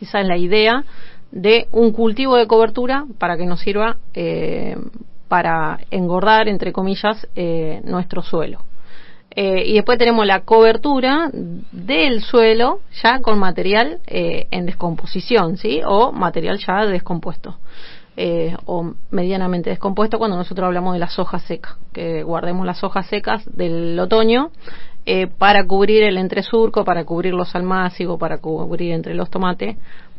Esa 0.00 0.22
es 0.22 0.26
la 0.26 0.38
idea 0.38 0.84
de 1.30 1.68
un 1.70 1.92
cultivo 1.92 2.36
de 2.36 2.46
cobertura 2.46 3.04
para 3.18 3.36
que 3.36 3.44
nos 3.44 3.60
sirva 3.60 3.98
eh, 4.14 4.76
para 5.28 5.80
engordar, 5.90 6.48
entre 6.48 6.72
comillas, 6.72 7.28
eh, 7.36 7.82
nuestro 7.84 8.22
suelo. 8.22 8.64
Eh, 9.34 9.64
y 9.66 9.74
después 9.74 9.98
tenemos 9.98 10.26
la 10.26 10.40
cobertura 10.40 11.30
del 11.72 12.22
suelo 12.22 12.80
ya 13.02 13.20
con 13.20 13.38
material 13.38 14.00
eh, 14.06 14.46
en 14.50 14.66
descomposición, 14.66 15.56
¿sí? 15.56 15.80
O 15.86 16.12
material 16.12 16.58
ya 16.58 16.84
descompuesto. 16.86 17.56
eh, 18.16 18.54
o 18.66 18.94
medianamente 19.10 19.70
descompuesto 19.70 20.18
cuando 20.18 20.36
nosotros 20.36 20.66
hablamos 20.66 20.92
de 20.94 20.98
las 21.00 21.18
hojas 21.18 21.42
secas, 21.44 21.76
que 21.92 22.22
guardemos 22.22 22.66
las 22.66 22.84
hojas 22.84 23.06
secas 23.06 23.42
del 23.56 23.98
otoño 23.98 24.50
eh, 25.06 25.26
para 25.26 25.66
cubrir 25.66 26.02
el 26.02 26.18
entresurco, 26.18 26.84
para 26.84 27.04
cubrir 27.04 27.34
los 27.34 27.54
almácigos, 27.54 28.18
para 28.18 28.38
cubrir 28.38 28.92
entre 28.92 29.14
los 29.14 29.30
tomates. 29.30 29.76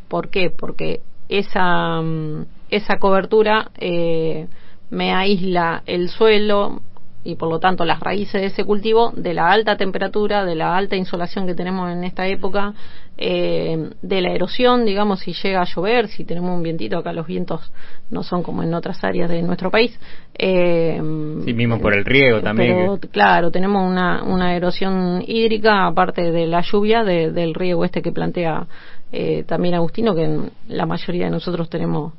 ¿Por 0.07 0.30
qué? 0.30 0.49
Porque 0.49 1.01
esa, 1.30 2.01
mm, 2.01 2.45
esa 2.70 2.97
cobertura 2.99 3.70
eh, 3.78 4.47
me 4.89 5.14
aísla 5.14 5.84
el 5.86 6.09
suelo, 6.09 6.82
y 7.24 7.36
por 7.36 7.49
lo 7.49 7.59
tanto 7.59 7.86
las 7.86 7.99
raíces 7.99 8.41
de 8.41 8.47
ese 8.47 8.65
cultivo 8.65 9.11
de 9.15 9.34
la 9.34 9.49
alta 9.51 9.78
temperatura, 9.78 10.43
de 10.43 10.55
la 10.55 10.76
alta 10.76 10.95
insolación 10.95 11.47
que 11.47 11.55
tenemos 11.55 11.89
en 11.91 12.03
esta 12.03 12.28
época, 12.28 12.74
eh, 13.17 13.91
de 14.01 14.21
la 14.21 14.32
erosión, 14.34 14.86
digamos, 14.86 15.19
si 15.21 15.34
llega 15.34 15.61
a 15.61 15.65
llover, 15.65 16.07
si 16.07 16.26
tenemos 16.26 16.51
un 16.55 16.63
vientito, 16.63 16.97
acá 16.97 17.13
los 17.13 17.28
vientos 17.28 17.71
no 18.09 18.24
son 18.24 18.43
como 18.43 18.63
en 18.63 18.74
otras 18.74 19.03
áreas 19.03 19.30
de 19.30 19.41
nuestro 19.41 19.71
país. 19.71 19.97
Eh, 20.38 20.99
Sí, 21.45 21.53
mismo 21.53 21.80
por 21.80 21.93
el 21.93 22.03
riego 22.05 22.41
también, 22.41 22.76
pero, 22.76 22.99
claro, 23.11 23.51
tenemos 23.51 23.89
una, 23.89 24.24
una 24.24 24.55
erosión 24.55 25.24
hídrica, 25.26 25.86
aparte 25.88 26.32
de 26.32 26.47
la 26.47 26.61
lluvia, 26.61 27.03
de- 27.03 27.32
del 27.32 27.53
riego 27.53 27.86
este 27.86 28.01
que 28.01 28.11
plantea 28.11 28.65
eh, 29.11 29.43
también 29.47 29.76
Agustino, 29.76 30.15
que 30.15 30.24
en 30.26 30.49
la 30.67 30.86
mayoría 30.88 31.26
de 31.26 31.32
nosotros 31.32 31.69
tenemos 31.69 32.13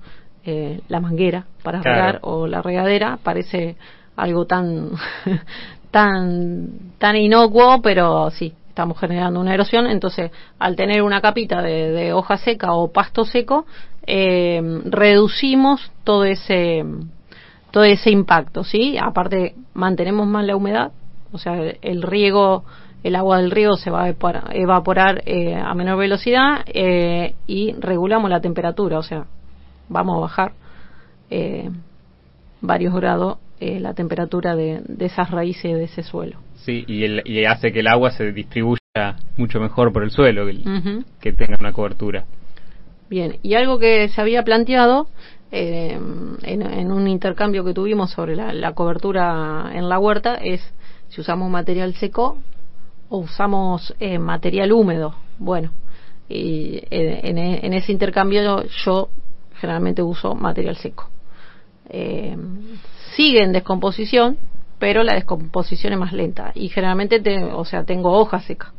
eh, 0.47 0.81
la 0.89 1.01
manguera 1.01 1.47
para 1.63 1.81
Claro. 1.81 1.97
regar 1.97 2.19
o 2.23 2.47
la 2.47 2.63
regadera, 2.63 3.19
parece 3.23 3.77
algo 4.17 4.47
tan 4.47 4.91
tan 5.91 6.69
tan 6.99 7.17
inocuo, 7.17 7.81
pero 7.83 8.31
sí, 8.31 8.55
estamos 8.69 8.99
generando 8.99 9.41
una 9.41 9.55
erosión, 9.55 9.87
entonces 9.87 10.31
al 10.59 10.77
tener 10.77 11.03
una 11.03 11.21
capita 11.21 11.63
de, 11.63 11.91
de 11.93 12.13
hoja 12.13 12.37
seca 12.37 12.73
o 12.73 12.93
pasto 12.93 13.25
seco, 13.25 13.67
eh, 14.07 14.61
reducimos 14.85 15.93
todo 16.05 16.25
ese 16.25 16.85
todo 17.71 17.85
ese 17.85 18.11
impacto, 18.11 18.63
¿sí? 18.63 18.97
Aparte 19.01 19.55
mantenemos 19.75 20.27
más 20.27 20.45
la 20.45 20.55
humedad, 20.57 20.93
o 21.33 21.39
sea, 21.39 21.55
el 21.83 22.03
riego, 22.03 22.65
el 23.03 23.17
agua 23.17 23.39
del 23.39 23.51
río 23.51 23.75
se 23.75 23.91
va 23.91 24.05
a 24.05 24.09
evapora- 24.09 24.49
evaporar 24.53 25.23
eh, 25.27 25.57
a 25.57 25.75
menor 25.75 25.99
velocidad 25.99 26.65
eh, 26.67 27.35
y 27.47 27.73
regulamos 27.73 28.31
la 28.31 28.41
temperatura, 28.41 28.99
o 28.99 29.03
sea, 29.03 29.27
vamos 29.89 30.17
a 30.17 30.21
bajar 30.21 30.53
eh, 31.31 31.69
varios 32.61 32.95
grados 32.95 33.39
eh, 33.67 33.81
la 33.81 33.95
temperatura 33.95 34.55
de, 34.55 34.83
de 34.87 35.07
esas 35.07 35.31
raíces 35.31 35.73
de 35.75 35.85
ese 35.85 36.03
suelo. 36.03 36.37
Sí, 36.57 36.85
y, 36.87 37.05
el- 37.05 37.23
y 37.25 37.47
hace 37.47 37.73
que 37.73 37.81
el 37.81 37.87
agua 37.87 38.11
se 38.11 38.31
distribuya 38.31 38.79
mucho 39.39 39.59
mejor 39.59 39.91
por 39.91 40.03
el 40.03 40.11
suelo, 40.11 40.47
que, 41.21 41.33
tenga 41.33 41.57
una 41.59 41.73
cobertura. 41.73 42.27
Bien, 43.09 43.39
y 43.43 43.55
algo 43.55 43.79
que 43.79 44.09
se 44.11 44.21
había 44.21 44.43
planteado 44.43 45.07
eh, 45.51 45.99
en, 46.43 46.63
en 46.63 46.93
un 46.93 47.09
intercambio 47.09 47.65
que 47.65 47.73
tuvimos 47.73 48.11
sobre 48.11 48.37
la, 48.37 48.53
la 48.53 48.73
cobertura 48.75 49.71
en 49.73 49.89
la 49.89 49.99
huerta 49.99 50.35
es 50.35 50.61
si 51.09 51.23
usamos 51.23 51.51
material 51.51 51.95
seco 51.95 52.37
o 53.09 53.19
usamos 53.19 53.95
eh, 53.99 54.19
material 54.19 54.73
húmedo. 54.73 55.15
Bueno, 55.39 55.71
y 56.29 56.83
eh, 56.91 57.21
en, 57.23 57.39
en 57.39 57.73
ese 57.73 57.93
intercambio 57.93 58.65
yo 58.85 59.09
generalmente 59.59 60.03
uso 60.03 60.35
material 60.35 60.77
seco. 60.77 61.09
Eh, 61.91 62.37
sigue 63.15 63.43
en 63.43 63.53
descomposición, 63.53 64.39
pero 64.79 65.03
la 65.03 65.15
descomposición 65.15 65.93
es 65.93 65.99
más 65.99 66.13
lenta 66.13 66.53
y 66.55 66.69
generalmente, 66.69 67.21
te- 67.21 67.45
o 67.45 67.65
sea, 67.65 67.85
tengo 67.85 68.13
hojas 68.13 68.45
secas. 68.45 68.71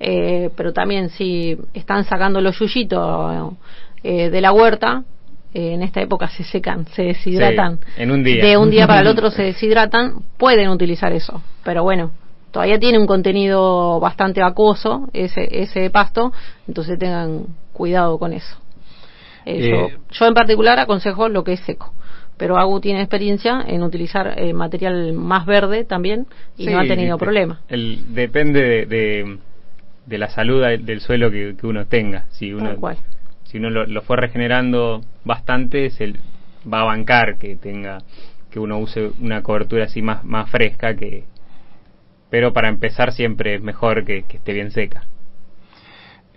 Eh, 0.00 0.50
pero 0.56 0.72
también 0.72 1.08
si 1.10 1.56
están 1.72 2.04
sacando 2.04 2.40
los 2.40 2.58
yuyitos 2.58 3.52
eh, 4.02 4.30
de 4.30 4.40
la 4.40 4.52
huerta, 4.52 5.04
eh, 5.52 5.72
en 5.74 5.82
esta 5.82 6.00
época 6.00 6.28
se 6.28 6.42
secan, 6.44 6.86
se 6.88 7.02
deshidratan. 7.04 7.78
Sí, 7.96 8.02
en 8.02 8.10
un 8.10 8.24
día. 8.24 8.44
De 8.44 8.56
un 8.56 8.70
día 8.70 8.86
para 8.86 9.00
el 9.00 9.06
otro 9.06 9.30
se 9.36 9.42
deshidratan, 9.44 10.14
pueden 10.36 10.68
utilizar 10.70 11.12
eso. 11.12 11.42
Pero 11.62 11.84
bueno, 11.84 12.10
todavía 12.50 12.78
tiene 12.78 12.98
un 12.98 13.06
contenido 13.06 14.00
bastante 14.00 14.42
acuoso 14.42 15.08
ese, 15.12 15.48
ese 15.62 15.88
pasto, 15.90 16.32
entonces 16.66 16.98
tengan 16.98 17.46
cuidado 17.72 18.18
con 18.18 18.32
eso. 18.32 18.56
Eh, 19.46 19.68
yo, 19.70 19.88
yo 20.10 20.26
en 20.26 20.34
particular 20.34 20.78
aconsejo 20.80 21.28
lo 21.28 21.44
que 21.44 21.52
es 21.52 21.60
seco. 21.60 21.92
Pero 22.36 22.56
Agu 22.58 22.80
tiene 22.80 23.00
experiencia 23.00 23.62
en 23.66 23.82
utilizar 23.82 24.34
eh, 24.38 24.52
material 24.52 25.12
más 25.12 25.46
verde 25.46 25.84
también 25.84 26.26
y 26.58 26.66
no 26.66 26.80
ha 26.80 26.86
tenido 26.86 27.16
problema. 27.16 27.60
el- 27.68 28.14
depende 28.14 28.60
de, 28.60 28.86
de, 28.86 29.38
de 30.06 30.18
la 30.18 30.28
salud 30.28 30.62
del 30.62 30.84
del 30.84 31.00
suelo 31.00 31.30
que, 31.30 31.54
que 31.58 31.66
uno 31.66 31.86
tenga. 31.86 32.26
Si 32.30 32.52
uno, 32.52 32.76
cual. 32.76 32.96
si 33.44 33.58
uno 33.58 33.70
lo, 33.70 33.86
lo 33.86 34.02
fue 34.02 34.16
regenerando 34.16 35.00
bastante, 35.24 35.90
se 35.90 36.14
va 36.72 36.80
a 36.80 36.84
bancar 36.84 37.38
que 37.38 37.56
tenga 37.56 37.98
que 38.50 38.58
uno 38.60 38.78
use 38.78 39.10
una 39.20 39.42
cobertura 39.42 39.84
así 39.84 40.00
más, 40.02 40.24
más 40.24 40.48
fresca 40.50 40.94
que 40.96 41.24
pero 42.30 42.52
para 42.52 42.68
empezar 42.68 43.12
siempre 43.12 43.54
es 43.56 43.62
mejor 43.62 44.04
que, 44.04 44.24
que 44.24 44.38
esté 44.38 44.52
bien 44.52 44.72
seca. 44.72 45.04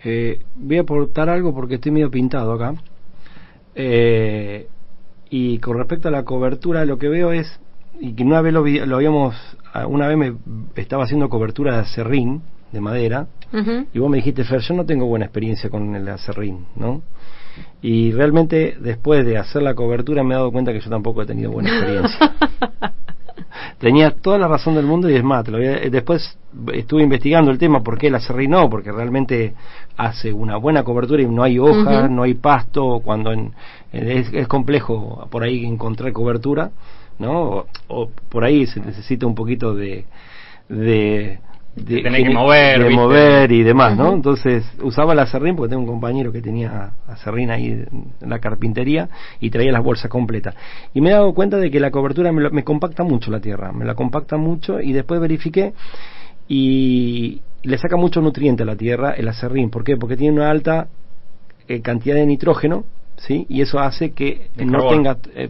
Eh, 0.03 0.41
voy 0.55 0.77
a 0.77 0.81
aportar 0.81 1.27
algo 1.27 1.55
porque 1.55 1.75
estoy 1.75 1.91
medio 1.91 2.11
pintado 2.11 2.53
acá. 2.53 2.75
Eh, 3.73 4.67
y 5.29 5.59
con 5.59 5.77
respecto 5.77 6.07
a 6.07 6.11
la 6.11 6.23
cobertura, 6.23 6.85
lo 6.85 6.97
que 6.97 7.09
veo 7.09 7.31
es, 7.31 7.59
y 7.99 8.13
que 8.13 8.23
una 8.23 8.41
vez 8.41 8.53
lo, 8.53 8.63
vi- 8.63 8.79
lo 8.85 8.95
habíamos, 8.97 9.35
una 9.87 10.07
vez 10.07 10.17
me 10.17 10.33
estaba 10.75 11.03
haciendo 11.03 11.29
cobertura 11.29 11.73
de 11.73 11.79
acerrín, 11.81 12.41
de 12.71 12.81
madera. 12.81 13.27
Y 13.93 13.99
vos 13.99 14.09
me 14.09 14.17
dijiste, 14.17 14.43
Fer, 14.43 14.59
yo 14.59 14.73
no 14.73 14.85
tengo 14.85 15.05
buena 15.05 15.25
experiencia 15.25 15.69
con 15.69 15.95
el 15.95 16.07
acerrín, 16.09 16.65
¿no? 16.75 17.01
Y 17.81 18.11
realmente 18.11 18.75
después 18.79 19.25
de 19.25 19.37
hacer 19.37 19.63
la 19.63 19.73
cobertura 19.73 20.23
me 20.23 20.33
he 20.35 20.37
dado 20.37 20.51
cuenta 20.51 20.73
que 20.73 20.79
yo 20.81 20.89
tampoco 20.89 21.21
he 21.21 21.25
tenido 21.25 21.51
buena 21.51 21.69
experiencia. 21.69 22.33
Tenías 23.79 24.15
toda 24.21 24.37
la 24.39 24.47
razón 24.47 24.75
del 24.75 24.85
mundo 24.85 25.09
y 25.09 25.15
es 25.15 25.23
más, 25.23 25.47
a- 25.47 25.51
después 25.51 26.37
estuve 26.73 27.03
investigando 27.03 27.51
el 27.51 27.57
tema, 27.57 27.81
por 27.83 27.97
qué 27.97 28.07
el 28.07 28.15
acerrín 28.15 28.51
no, 28.51 28.69
porque 28.69 28.91
realmente 28.91 29.53
hace 29.95 30.33
una 30.33 30.57
buena 30.57 30.83
cobertura 30.83 31.21
y 31.21 31.27
no 31.27 31.43
hay 31.43 31.59
hojas, 31.59 32.05
Ujú. 32.05 32.13
no 32.13 32.23
hay 32.23 32.33
pasto, 32.33 32.99
cuando 33.03 33.31
en- 33.31 33.53
es, 33.91 34.33
es 34.33 34.47
complejo 34.47 35.27
por 35.31 35.43
ahí 35.43 35.65
encontrar 35.65 36.11
cobertura, 36.13 36.71
¿no? 37.19 37.41
O, 37.41 37.65
o 37.87 38.09
por 38.29 38.43
ahí 38.43 38.65
se 38.67 38.79
necesita 38.79 39.25
un 39.25 39.35
poquito 39.35 39.73
de... 39.73 40.05
de 40.69 41.39
De 41.75 42.01
que 42.23 42.29
mover, 42.33 42.79
de 42.83 42.89
mover 42.95 43.51
y 43.51 43.63
demás, 43.63 43.95
¿no? 43.95 44.05
Entonces 44.13 44.65
usaba 44.81 45.13
el 45.13 45.19
acerrín 45.19 45.55
porque 45.55 45.69
tengo 45.69 45.83
un 45.83 45.87
compañero 45.89 46.31
que 46.31 46.41
tenía 46.41 46.91
acerrín 47.07 47.51
ahí 47.51 47.67
en 48.21 48.29
la 48.29 48.39
carpintería 48.39 49.09
y 49.39 49.49
traía 49.51 49.71
las 49.71 49.83
bolsas 49.83 50.09
completas. 50.09 50.55
Y 50.95 51.01
me 51.01 51.09
he 51.09 51.13
dado 51.13 51.33
cuenta 51.35 51.57
de 51.57 51.69
que 51.69 51.79
la 51.79 51.91
cobertura 51.91 52.31
me, 52.31 52.41
lo- 52.41 52.51
me 52.51 52.63
compacta 52.63 53.03
mucho 53.03 53.29
la 53.31 53.39
tierra, 53.39 53.71
me 53.71 53.85
la 53.85 53.93
compacta 53.95 54.37
mucho 54.37 54.81
y 54.81 54.91
después 54.91 55.19
verifiqué 55.21 55.73
y 56.47 57.41
le 57.63 57.77
saca 57.77 57.95
mucho 57.97 58.21
nutriente 58.21 58.63
a 58.63 58.65
la 58.65 58.75
tierra 58.75 59.11
el 59.11 59.27
acerrín. 59.27 59.69
¿Por 59.69 59.83
qué? 59.83 59.97
Porque 59.97 60.17
tiene 60.17 60.35
una 60.35 60.49
alta 60.49 60.87
eh, 61.67 61.81
cantidad 61.81 62.15
de 62.15 62.25
nitrógeno, 62.25 62.85
¿sí? 63.17 63.45
Y 63.49 63.61
eso 63.61 63.79
hace 63.79 64.11
que 64.11 64.49
De 64.55 64.65
no 64.65 64.79
carbono. 64.79 64.89
tenga... 64.89 65.17
eh, 65.35 65.49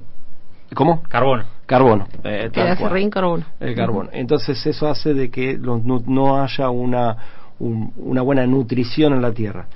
¿Cómo? 0.73 1.01
Carbono. 1.03 1.43
Carbono. 1.65 2.07
eh, 2.23 2.43
el 2.45 2.51
carbono. 2.51 3.45
el 3.59 3.75
carbono. 3.75 4.09
Entonces 4.13 4.65
eso 4.65 4.87
hace 4.87 5.13
de 5.13 5.29
que 5.29 5.57
lo- 5.57 5.77
no, 5.79 6.01
no 6.05 6.41
haya 6.41 6.69
una, 6.69 7.17
un- 7.59 7.91
una 7.97 8.21
buena 8.21 8.45
nutrición 8.47 9.13
en 9.13 9.21
la 9.21 9.31
tierra. 9.33 9.67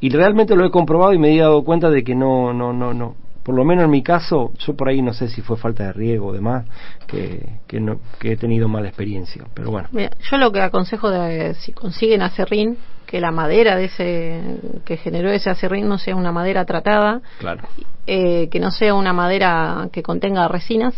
Y 0.00 0.10
realmente 0.10 0.54
lo 0.54 0.64
he 0.64 0.70
comprobado 0.70 1.12
y 1.12 1.18
me 1.18 1.34
he 1.34 1.38
dado 1.40 1.64
cuenta 1.64 1.90
de 1.90 2.04
que 2.04 2.14
no, 2.14 2.52
no, 2.52 2.72
no, 2.72 2.94
no. 2.94 3.14
Por 3.42 3.54
lo 3.54 3.64
menos 3.64 3.84
en 3.84 3.90
mi 3.90 4.02
caso, 4.02 4.52
yo 4.58 4.76
por 4.76 4.88
ahí 4.90 5.00
no 5.00 5.14
sé 5.14 5.28
si 5.28 5.40
fue 5.40 5.56
falta 5.56 5.84
de 5.84 5.92
riego 5.94 6.26
o 6.28 6.32
demás, 6.34 6.66
que, 7.06 7.46
que, 7.66 7.80
no, 7.80 7.98
que 8.18 8.32
he 8.32 8.36
tenido 8.36 8.68
mala 8.68 8.88
experiencia. 8.88 9.44
Pero 9.54 9.70
bueno, 9.70 9.88
Mira, 9.90 10.10
yo 10.30 10.36
lo 10.36 10.52
que 10.52 10.60
aconsejo 10.60 11.10
de 11.10 11.54
si 11.54 11.72
consiguen 11.72 12.20
acerrín, 12.20 12.76
que 13.08 13.20
la 13.22 13.30
madera 13.30 13.74
de 13.74 13.86
ese 13.86 14.40
que 14.84 14.98
generó 14.98 15.30
ese 15.30 15.48
acerrín 15.48 15.88
no 15.88 15.96
sea 15.96 16.14
una 16.14 16.30
madera 16.30 16.66
tratada, 16.66 17.22
claro. 17.38 17.62
eh, 18.06 18.48
que 18.50 18.60
no 18.60 18.70
sea 18.70 18.92
una 18.94 19.14
madera 19.14 19.88
que 19.90 20.02
contenga 20.02 20.46
resinas, 20.46 20.94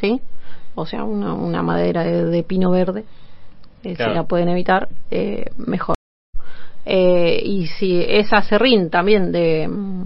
¿sí? 0.00 0.18
O 0.74 0.86
sea, 0.86 1.04
una, 1.04 1.34
una 1.34 1.62
madera 1.62 2.04
de, 2.04 2.24
de 2.24 2.42
pino 2.42 2.70
verde, 2.70 3.04
eh, 3.84 3.94
Claro. 3.94 4.12
si 4.12 4.16
la 4.16 4.24
pueden 4.24 4.48
evitar, 4.48 4.88
eh, 5.10 5.44
mejor. 5.58 5.94
Eh, 6.86 7.38
y 7.44 7.66
si 7.66 8.02
es 8.02 8.32
acerrín 8.32 8.88
también 8.88 9.30
de, 9.30 9.68
mm, 9.68 10.04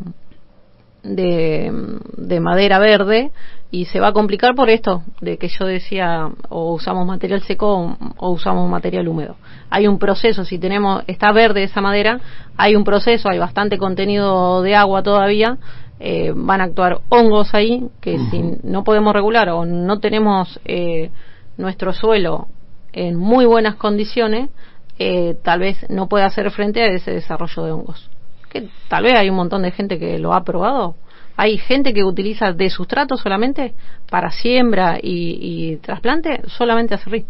de, 1.05 1.71
mm, 1.71 2.27
de 2.27 2.41
madera 2.41 2.81
verde, 2.81 3.31
y 3.71 3.87
se 3.87 4.01
va 4.01 4.09
a 4.09 4.13
complicar 4.13 4.55
por 4.55 4.71
esto, 4.71 5.03
de 5.21 5.39
que 5.39 5.49
yo 5.49 5.67
decía, 5.67 6.31
o 6.49 6.75
usamos 6.75 7.07
material 7.07 7.43
seco 7.43 7.97
o, 8.17 8.31
usamos 8.31 8.71
material 8.71 9.09
húmedo. 9.09 9.37
Hay 9.71 9.87
un 9.87 9.99
proceso, 9.99 10.45
si 10.45 10.59
tenemos, 10.59 11.03
está 11.07 11.33
verde 11.33 11.65
esa 11.65 11.81
madera, 11.81 12.21
hay 12.57 12.77
un 12.77 12.85
proceso, 12.85 13.29
hay 13.29 13.39
bastante 13.39 13.79
contenido 13.79 14.63
de 14.63 14.77
agua 14.77 15.03
todavía, 15.03 15.59
eh, 15.99 16.33
van 16.35 16.61
a 16.61 16.65
actuar 16.65 17.01
hongos 17.09 17.55
ahí, 17.55 17.89
que 18.01 18.19
si 18.31 18.43
no 18.63 18.85
podemos 18.85 19.13
regular 19.15 19.49
o 19.49 19.65
no 19.65 19.99
tenemos 19.99 20.61
eh, 20.65 21.11
nuestro 21.57 21.93
suelo 21.93 22.49
en 22.93 23.17
muy 23.17 23.47
buenas 23.47 23.77
condiciones, 23.77 24.51
eh, 24.99 25.37
tal 25.43 25.61
vez 25.61 25.85
no 25.91 26.09
pueda 26.09 26.27
hacer 26.27 26.51
frente 26.51 26.83
a 26.83 26.87
ese 26.87 27.11
desarrollo 27.11 27.65
de 27.65 27.73
hongos. 27.73 28.11
Que 28.49 28.69
tal 28.89 29.05
vez 29.05 29.15
hay 29.15 29.29
un 29.29 29.37
montón 29.37 29.63
de 29.63 29.71
gente 29.71 29.99
que 29.99 30.19
lo 30.19 30.33
ha 30.33 30.45
probado. 30.45 30.95
Hay 31.37 31.59
gente 31.59 31.93
que 31.93 32.03
utiliza 32.05 32.53
de 32.53 32.71
sustrato 32.71 33.17
solamente 33.17 33.75
para 34.11 34.31
siembra 34.31 34.99
y, 35.03 35.39
y 35.73 35.77
trasplante, 35.77 36.41
solamente 36.47 36.95
acerrín. 36.95 37.27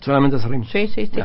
Solamente 0.00 0.36
acerrín. 0.36 0.64
Sí, 0.64 0.88
sí, 0.88 1.06
sí. 1.06 1.20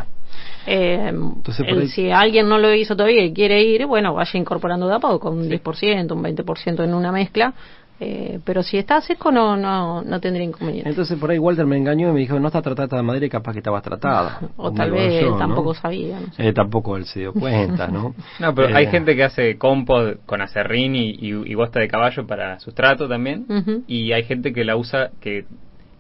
Eh, 0.68 1.08
Entonces, 1.10 1.66
por 1.66 1.76
el- 1.76 1.82
ahí- 1.84 1.88
Si 1.88 2.12
alguien 2.12 2.50
no 2.50 2.58
lo 2.58 2.74
hizo 2.74 2.96
todavía 2.96 3.24
y 3.24 3.34
quiere 3.34 3.64
ir, 3.64 3.86
bueno, 3.86 4.14
vaya 4.14 4.38
incorporando 4.40 4.88
de 4.88 4.96
a 4.96 5.00
poco, 5.00 5.20
con 5.20 5.38
un 5.38 5.48
10%, 5.50 6.14
un 6.16 6.22
20% 6.24 6.84
en 6.84 6.94
una 6.94 7.12
mezcla. 7.12 7.54
Eh, 8.00 8.40
pero 8.44 8.62
si 8.64 8.78
está 8.78 9.00
seco, 9.02 9.32
no, 9.32 9.56
no, 9.56 10.02
no 10.02 10.20
tendría 10.20 10.44
inconveniente. 10.46 10.90
Entonces 10.90 11.18
por 11.18 11.32
ahí 11.32 11.40
Walter 11.40 11.66
me 11.66 11.78
engañó 11.78 12.10
y 12.10 12.14
me 12.14 12.20
dijo, 12.20 12.40
no 12.40 12.48
está 12.48 12.62
tratada 12.62 12.98
de 12.98 13.04
madera 13.04 13.26
y 13.26 13.30
capaz 13.30 13.54
que 13.54 13.60
estaba 13.60 13.82
tratada. 13.82 14.40
o 14.58 14.72
tal 14.74 14.92
vez 14.92 15.14
yo, 15.22 15.28
él 15.28 15.32
¿no? 15.34 15.38
tampoco 15.38 15.74
sabía. 15.74 16.20
no 16.20 16.34
sé. 16.34 16.48
Eh, 16.50 16.54
tampoco 16.54 16.98
él 16.98 17.06
se 17.06 17.22
dio 17.22 17.34
cuenta, 17.34 17.88
¿no? 17.88 18.14
No, 18.40 18.54
pero 18.54 18.70
Eh, 18.70 18.74
hay 18.76 18.88
gente 18.88 19.16
que 19.16 19.24
hace 19.24 19.58
compost 19.58 20.26
con 20.26 20.42
acerrín 20.42 20.96
y, 20.96 21.12
y, 21.12 21.30
y 21.46 21.56
bosta 21.56 21.80
de 21.80 21.88
caballo 21.88 22.28
para 22.28 22.60
sustrato 22.60 23.08
también. 23.08 23.46
Ujú. 23.48 23.84
Y 23.88 24.12
hay 24.12 24.24
gente 24.24 24.52
que 24.54 24.66
la 24.66 24.76
usa, 24.76 25.12
que 25.22 25.46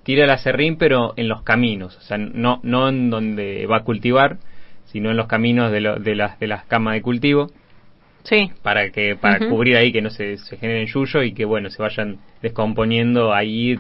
tira 0.03 0.25
el 0.25 0.29
acerrín, 0.29 0.77
pero 0.77 1.13
en 1.15 1.27
los 1.29 1.41
caminos. 1.43 1.97
O 1.97 2.01
sea, 2.01 2.17
no, 2.17 2.59
no 2.63 2.89
en 2.89 3.09
donde 3.09 3.65
va 3.67 3.77
a 3.77 3.83
cultivar, 3.83 4.37
sino 4.85 5.09
en 5.11 5.17
los 5.17 5.27
caminos 5.27 5.71
de, 5.71 5.81
lo- 5.81 5.99
de, 5.99 6.15
las, 6.15 6.39
de 6.39 6.47
las 6.47 6.65
camas 6.65 6.93
de 6.95 7.01
cultivo. 7.01 7.47
Sí, 8.25 8.51
para 8.63 8.89
que 8.91 9.15
para 9.15 9.39
cubrir 9.49 9.77
ahí 9.77 9.91
que 9.93 10.01
no 10.01 10.09
se, 10.09 10.37
se 10.37 10.57
generen 10.57 10.87
yuyo 10.87 11.23
y 11.23 11.33
que 11.33 11.45
bueno 11.45 11.69
se 11.69 11.81
vayan 11.81 12.17
descomponiendo 12.41 13.33
ahí 13.33 13.79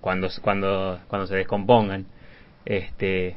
cuando 0.00 0.28
cuando 0.42 1.00
cuando 1.08 1.26
se 1.26 1.36
descompongan. 1.36 2.06
Este 2.64 3.34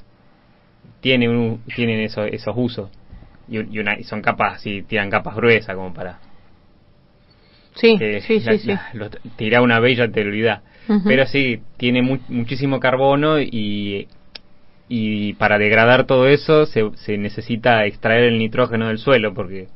tiene 1.02 1.30
un, 1.30 1.62
tienen 1.76 2.02
esos 2.02 2.28
esos 2.32 2.54
usos 2.58 2.90
y, 3.48 3.60
y 3.76 3.80
una, 3.80 3.98
y 4.00 4.04
son 4.04 4.22
capas 4.22 4.56
así 4.58 4.82
tiran 4.84 5.10
capas 5.10 5.36
gruesas 5.36 5.76
como 5.76 5.94
para 5.94 6.20
sí, 7.76 7.96
que 7.98 8.22
sí, 8.22 8.40
la- 8.42 8.54
sí, 8.54 8.60
sí. 8.60 8.68
la- 8.70 8.90
lo- 8.94 9.10
tirar 9.38 9.62
una 9.62 9.80
y 9.90 9.96
ya 9.96 10.08
te 10.10 10.22
olvidás 10.22 10.62
pero 11.08 11.26
sí 11.26 11.62
tiene 11.78 12.02
mu- 12.02 12.20
muchísimo 12.28 12.80
carbono 12.80 13.40
y 13.40 14.08
y 14.92 15.34
para 15.34 15.60
degradar 15.60 16.06
todo 16.06 16.28
eso 16.28 16.66
se, 16.66 16.90
se 16.96 17.18
necesita 17.18 17.86
extraer 17.86 18.24
el 18.24 18.40
nitrógeno 18.40 18.88
del 18.88 18.98
suelo 18.98 19.34
porque 19.36 19.68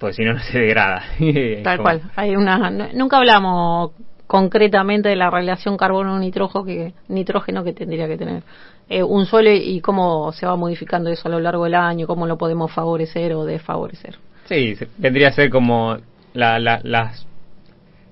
pues 0.00 0.16
si 0.16 0.24
no 0.24 0.32
no 0.32 0.40
se 0.40 0.58
degrada 0.58 1.04
Tal 1.62 1.76
Como- 1.76 1.82
cual. 1.84 2.02
Hay 2.16 2.34
una, 2.34 2.70
no- 2.70 2.88
nunca 2.94 3.18
hablamos 3.18 3.92
concretamente 4.26 5.08
de 5.10 5.16
la 5.16 5.28
relación 5.30 5.76
carbono-nitrógeno 5.76 6.64
que, 6.64 6.92
nitrógeno 7.08 7.62
que 7.64 7.72
tendría 7.72 8.08
que 8.08 8.16
tener 8.16 8.42
eh, 8.88 9.02
un 9.02 9.26
suelo 9.26 9.50
y 9.52 9.80
cómo 9.80 10.32
se 10.32 10.46
va 10.46 10.56
modificando 10.56 11.10
eso 11.10 11.28
a 11.28 11.30
lo 11.30 11.38
largo 11.40 11.64
del 11.64 11.74
año, 11.74 12.06
cómo 12.06 12.26
lo 12.26 12.36
podemos 12.38 12.72
favorecer 12.72 13.34
o 13.34 13.44
desfavorecer. 13.44 14.16
Sí, 14.46 14.74
se- 14.76 14.88
vendría 14.98 15.28
a 15.28 15.32
ser 15.32 15.50
como 15.50 15.96
la, 16.32 16.58
la- 16.58 16.80
las 16.82 17.26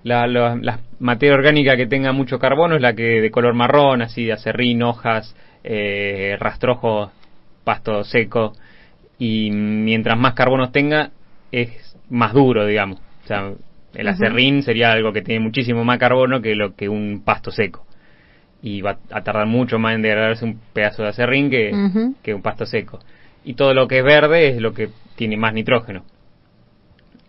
la, 0.05 0.27
la- 0.27 0.57
la 0.57 0.81
materia 1.01 1.35
orgánica 1.35 1.77
que 1.77 1.87
tenga 1.87 2.13
mucho 2.13 2.39
carbono 2.39 2.77
es 2.77 2.83
la 2.83 2.95
que 2.95 3.21
de 3.21 3.31
color 3.31 3.55
marrón, 3.55 4.03
así 4.03 4.25
de 4.25 4.33
acerrín, 4.33 4.83
hojas, 4.83 5.35
eh, 5.65 6.37
rastrojo, 6.39 7.11
pasto 7.65 8.05
seco, 8.05 8.53
y 9.19 9.51
mientras 9.51 10.17
más 10.19 10.35
carbonos 10.35 10.71
tenga, 10.73 11.11
es 11.53 11.97
más 12.11 12.33
duro, 12.33 12.67
digamos. 12.67 12.99
O 13.25 13.27
sea, 13.27 13.53
el 13.95 14.09
acerrín 14.09 14.63
sería 14.63 14.93
algo 14.93 15.13
que 15.13 15.23
tiene 15.23 15.41
muchísimo 15.45 15.85
más 15.85 15.99
carbono 15.99 16.41
que 16.43 16.55
lo 16.55 16.75
que 16.75 16.89
un 16.89 17.23
pasto 17.25 17.51
seco. 17.51 17.85
Y 18.63 18.81
va 18.83 18.99
a 19.11 19.23
tardar 19.23 19.47
mucho 19.47 19.79
más 19.79 19.95
en 19.95 20.03
degradarse 20.03 20.45
un 20.45 20.59
pedazo 20.73 21.03
de 21.03 21.09
acerrín 21.11 21.49
que, 21.51 21.71
que 22.23 22.35
un 22.35 22.43
pasto 22.43 22.67
seco. 22.67 22.99
Y 23.45 23.55
todo 23.55 23.73
lo 23.75 23.87
que 23.89 23.99
es 23.99 24.05
verde 24.05 24.49
es 24.49 24.61
lo 24.61 24.75
que 24.75 24.89
tiene 25.17 25.37
más 25.37 25.55
nitrógeno. 25.55 26.05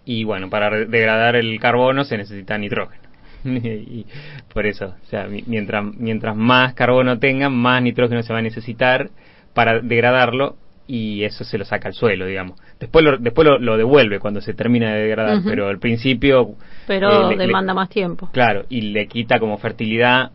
Y 0.06 0.24
bueno, 0.24 0.50
para 0.50 0.70
degradar 0.86 1.36
el 1.36 1.60
carbono 1.60 2.04
se 2.04 2.18
necesita 2.18 2.58
nitrógeno. 2.58 3.04
y 3.46 4.06
por 4.54 4.66
eso, 4.66 4.96
o 5.02 5.06
sea, 5.10 5.26
mi- 5.28 5.44
mientras, 5.46 5.86
mientras 5.98 6.36
más 6.36 6.74
carbono 6.74 7.20
tenga, 7.20 7.50
más 7.50 7.82
nitrógeno 7.82 8.24
se 8.24 8.34
va 8.34 8.40
a 8.40 8.44
necesitar 8.44 9.10
para 9.54 9.80
degradarlo 9.82 10.56
y 10.90 11.24
eso 11.24 11.44
se 11.44 11.60
lo 11.60 11.66
saca 11.66 11.88
al 11.88 11.94
suelo, 11.94 12.26
digamos. 12.26 12.60
Después 12.80 13.06
lo, 13.06 13.18
después 13.20 13.48
lo, 13.48 13.60
lo 13.60 13.78
devuelve 13.78 14.20
cuando 14.20 14.42
se 14.42 14.56
termina 14.56 14.92
de 14.92 15.02
degradar, 15.04 15.44
pero 15.46 15.68
al 15.68 15.78
principio... 15.78 16.56
Pero 16.88 17.12
eh, 17.12 17.30
le- 17.30 17.36
le- 17.38 17.46
demanda 17.46 17.76
más 17.76 17.90
tiempo. 17.90 18.28
Claro, 18.34 18.66
y 18.70 18.82
le 18.82 19.08
quita 19.08 19.40
como 19.40 19.60
fertilidad 19.60 20.32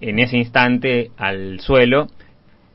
en 0.00 0.18
ese 0.18 0.36
instante 0.36 1.12
al 1.16 1.60
suelo, 1.60 2.08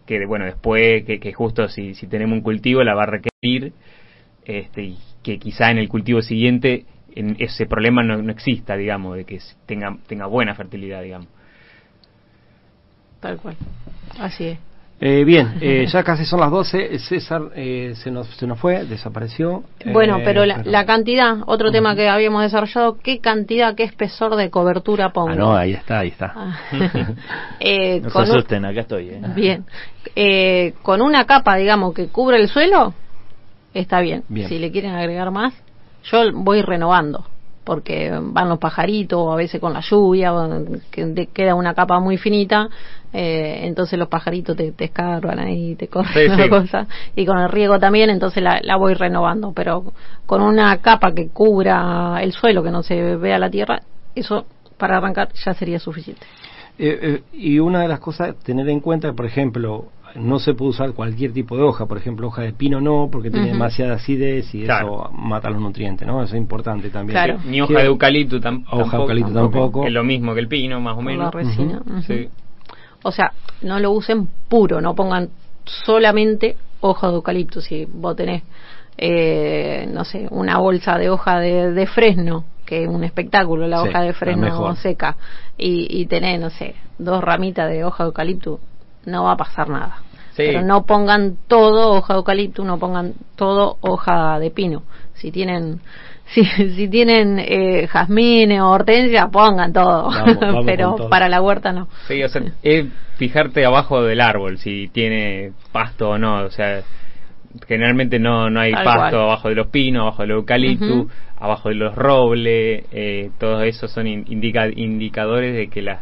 que 0.05 0.25
bueno, 0.25 0.45
después, 0.45 1.03
que, 1.03 1.19
que 1.19 1.33
justo 1.33 1.67
si, 1.67 1.95
si 1.95 2.07
tenemos 2.07 2.37
un 2.37 2.43
cultivo 2.43 2.81
la 2.81 2.95
va 2.95 3.03
a 3.03 3.07
requerir, 3.07 3.73
este, 4.45 4.83
y 4.83 4.97
que 5.21 5.37
quizá 5.37 5.69
en 5.69 5.79
el 5.79 5.89
cultivo 5.89 6.21
siguiente 6.21 6.85
en 7.13 7.35
ese 7.39 7.65
problema 7.65 8.03
no, 8.03 8.21
no 8.21 8.31
exista, 8.31 8.77
digamos, 8.77 9.17
de 9.17 9.25
que 9.25 9.39
tenga, 9.65 9.97
tenga 10.07 10.27
buena 10.27 10.55
fertilidad, 10.55 11.03
digamos. 11.03 11.27
Tal 13.19 13.37
cual. 13.37 13.57
Así 14.17 14.45
es. 14.45 14.59
Eh, 14.99 15.23
bien, 15.25 15.59
eh, 15.61 15.85
ya 15.85 16.03
casi 16.03 16.25
son 16.25 16.39
las 16.39 16.49
12. 16.49 16.97
César 16.97 17.51
eh, 17.55 17.93
se, 17.95 18.09
nos, 18.09 18.27
se 18.35 18.47
nos 18.47 18.59
fue, 18.59 18.83
desapareció. 18.85 19.63
Bueno, 19.85 20.17
Eh, 20.17 20.21
pero 20.25 20.43
la, 20.45 20.63
la 20.63 20.85
cantidad, 20.87 21.37
otro 21.45 21.71
tema 21.71 21.95
que 21.95 22.09
habíamos 22.09 22.41
desarrollado, 22.41 22.97
¿qué 23.03 23.19
cantidad, 23.19 23.75
qué 23.75 23.83
espesor 23.83 24.35
de 24.35 24.49
cobertura 24.49 25.11
pongo? 25.13 25.29
Ah, 25.29 25.35
no, 25.35 25.55
ahí 25.55 25.73
está, 25.73 25.99
ahí 25.99 26.07
está. 26.09 26.33
Ah. 26.35 26.59
Eh, 27.59 28.01
No 28.01 28.09
se 28.09 28.19
asusten, 28.19 28.65
acá 28.65 28.81
estoy. 28.81 29.09
¿eh? 29.09 29.21
Bien. 29.35 29.65
Eh, 30.15 30.73
con 30.81 31.01
una 31.01 31.25
capa, 31.25 31.55
digamos, 31.57 31.93
que 31.93 32.07
cubre 32.07 32.37
el 32.37 32.47
suelo, 32.47 32.93
está 33.75 34.01
bien. 34.01 34.23
Bien. 34.29 34.49
Si 34.49 34.57
le 34.57 34.71
quieren 34.71 34.95
agregar 34.95 35.29
más, 35.29 35.53
yo 36.11 36.23
voy 36.33 36.61
renovando. 36.63 37.25
Porque 37.67 38.09
van 38.17 38.47
los 38.47 38.59
pajaritos, 38.59 39.19
o 39.19 39.33
a 39.33 39.35
veces 39.35 39.59
con 39.59 39.73
la 39.73 39.81
lluvia, 39.81 40.33
o 40.33 40.65
que 40.89 41.05
te 41.07 41.27
queda 41.27 41.53
una 41.53 41.73
capa 41.73 41.99
muy 41.99 42.17
finita, 42.17 42.69
eh, 43.11 43.59
entonces 43.63 43.99
los 43.99 44.07
pajaritos 44.07 44.55
te, 44.55 44.71
te 44.71 44.85
escarban 44.85 45.37
ahí, 45.37 45.75
te 45.75 45.87
corren 45.89 46.37
sí. 46.37 46.49
cosa. 46.49 46.87
Y 47.13 47.25
con 47.25 47.37
el 47.39 47.49
riego 47.49 47.77
también, 47.77 48.09
entonces 48.09 48.41
la, 48.41 48.61
la 48.63 48.77
voy 48.77 48.93
renovando. 48.93 49.51
Pero 49.53 49.91
con 50.25 50.41
una 50.41 50.77
capa 50.77 51.13
que 51.13 51.27
cubra 51.27 52.19
el 52.21 52.31
suelo, 52.31 52.63
que 52.63 52.71
no 52.71 52.83
se 52.83 53.17
vea 53.17 53.37
la 53.37 53.49
tierra, 53.49 53.81
eso 54.15 54.45
para 54.77 54.97
arrancar 54.97 55.29
ya 55.33 55.53
sería 55.53 55.79
suficiente. 55.79 56.25
Eh, 56.79 56.99
eh, 57.01 57.23
y 57.33 57.59
una 57.59 57.81
de 57.81 57.87
las 57.87 57.99
cosas 57.99 58.35
tener 58.43 58.69
en 58.69 58.79
cuenta, 58.79 59.11
por 59.13 59.25
ejemplo, 59.25 59.87
no 60.17 60.39
se 60.39 60.53
puede 60.53 60.69
usar 60.71 60.93
cualquier 60.93 61.31
tipo 61.33 61.55
de 61.55 61.63
hoja, 61.63 61.85
por 61.85 61.97
ejemplo, 61.97 62.27
hoja 62.27 62.41
de 62.41 62.53
pino 62.53 62.81
no, 62.81 63.09
porque 63.11 63.29
tiene 63.31 63.47
demasiada 63.47 63.95
acidez 63.95 64.53
y 64.55 64.63
Claro. 64.63 65.05
eso 65.05 65.11
mata 65.13 65.49
los 65.49 65.61
nutrientes, 65.61 66.07
¿no? 66.07 66.21
Eso 66.23 66.35
es 66.35 66.41
importante 66.41 66.89
también. 66.89 67.13
Claro. 67.13 67.39
Ni 67.45 67.61
hoja 67.61 67.79
de 67.79 67.85
eucalipto 67.85 68.37
tam- 68.39 68.63
Hoja 68.65 68.75
de 68.75 68.81
tampoco. 68.83 69.01
eucalipto 69.03 69.33
tampoco. 69.33 69.85
Es 69.85 69.93
lo 69.93 70.03
mismo 70.03 70.33
que 70.33 70.39
el 70.39 70.47
pino, 70.47 70.79
más 70.81 70.93
o 70.95 71.01
la 71.01 71.03
menos. 71.05 71.33
resina. 71.33 71.81
Sí. 72.05 72.29
O 73.03 73.11
sea, 73.11 73.31
no 73.61 73.79
lo 73.79 73.91
usen 73.91 74.27
puro, 74.49 74.81
no 74.81 74.95
pongan 74.95 75.29
solamente 75.65 76.57
hoja 76.81 77.07
de 77.09 77.13
eucalipto. 77.15 77.61
Si 77.61 77.85
vos 77.85 78.15
tenés, 78.15 78.43
eh, 78.97 79.87
no 79.91 80.03
sé, 80.05 80.27
una 80.31 80.57
bolsa 80.57 80.97
de 80.97 81.09
hoja 81.09 81.39
de, 81.39 81.71
de 81.71 81.87
fresno, 81.87 82.43
que 82.65 82.83
es 82.83 82.89
un 82.89 83.03
espectáculo 83.03 83.67
la 83.67 83.81
Sí, 83.83 83.89
hoja 83.89 84.01
de 84.01 84.13
fresno 84.13 84.75
seca, 84.75 85.15
y, 85.57 85.87
y 86.01 86.05
tenés, 86.07 86.39
no 86.39 86.49
sé, 86.49 86.75
dos 86.97 87.23
ramitas 87.23 87.69
de 87.69 87.83
hoja 87.83 88.03
de 88.03 88.07
eucalipto, 88.07 88.59
no 89.05 89.23
va 89.23 89.33
a 89.33 89.37
pasar 89.37 89.69
nada. 89.69 90.01
Sí. 90.37 90.43
Pero 90.45 90.61
no 90.61 90.85
pongan 90.85 91.35
todo 91.47 91.91
hoja 91.93 92.13
de 92.13 92.17
eucalipto, 92.19 92.63
no 92.63 92.77
pongan 92.77 93.13
todo 93.35 93.77
hoja 93.81 94.37
de 94.39 94.51
pino. 94.51 94.83
Si 95.15 95.31
tienen 95.31 95.79
si, 96.27 96.43
si 96.45 96.87
tienen 96.89 97.39
eh, 97.39 97.87
jazmines 97.87 98.61
o 98.61 98.69
hortensia, 98.69 99.27
pongan 99.29 99.73
todo. 99.73 100.09
Vamos, 100.11 100.39
vamos 100.41 100.65
Pero 100.65 100.93
todo. 100.95 101.09
para 101.09 101.27
la 101.27 101.41
huerta 101.41 101.71
no. 101.73 101.87
Sí, 102.07 102.21
o 102.23 102.29
sea, 102.29 102.43
es 102.61 102.85
fijarte 103.17 103.65
abajo 103.65 104.03
del 104.03 104.21
árbol 104.21 104.59
si 104.59 104.89
tiene 104.89 105.53
pasto 105.71 106.11
o 106.11 106.17
no. 106.19 106.43
O 106.43 106.51
sea, 106.51 106.83
generalmente 107.67 108.19
no, 108.19 108.49
no 108.49 108.59
hay 108.59 108.73
Tal 108.73 108.83
pasto 108.83 109.17
cual. 109.17 109.21
abajo 109.23 109.49
de 109.49 109.55
los 109.55 109.67
pinos, 109.67 110.01
abajo 110.01 110.21
del 110.21 110.31
eucalipto, 110.31 110.85
Ujú. 110.85 111.09
abajo 111.39 111.69
de 111.69 111.75
los 111.75 111.95
robles. 111.95 112.85
Eh, 112.91 113.31
todos 113.39 113.63
esos 113.63 113.89
son 113.91 114.05
in- 114.07 114.25
indica- 114.27 114.67
indicadores 114.69 115.55
de 115.55 115.67
que 115.69 115.81
la, 115.81 116.01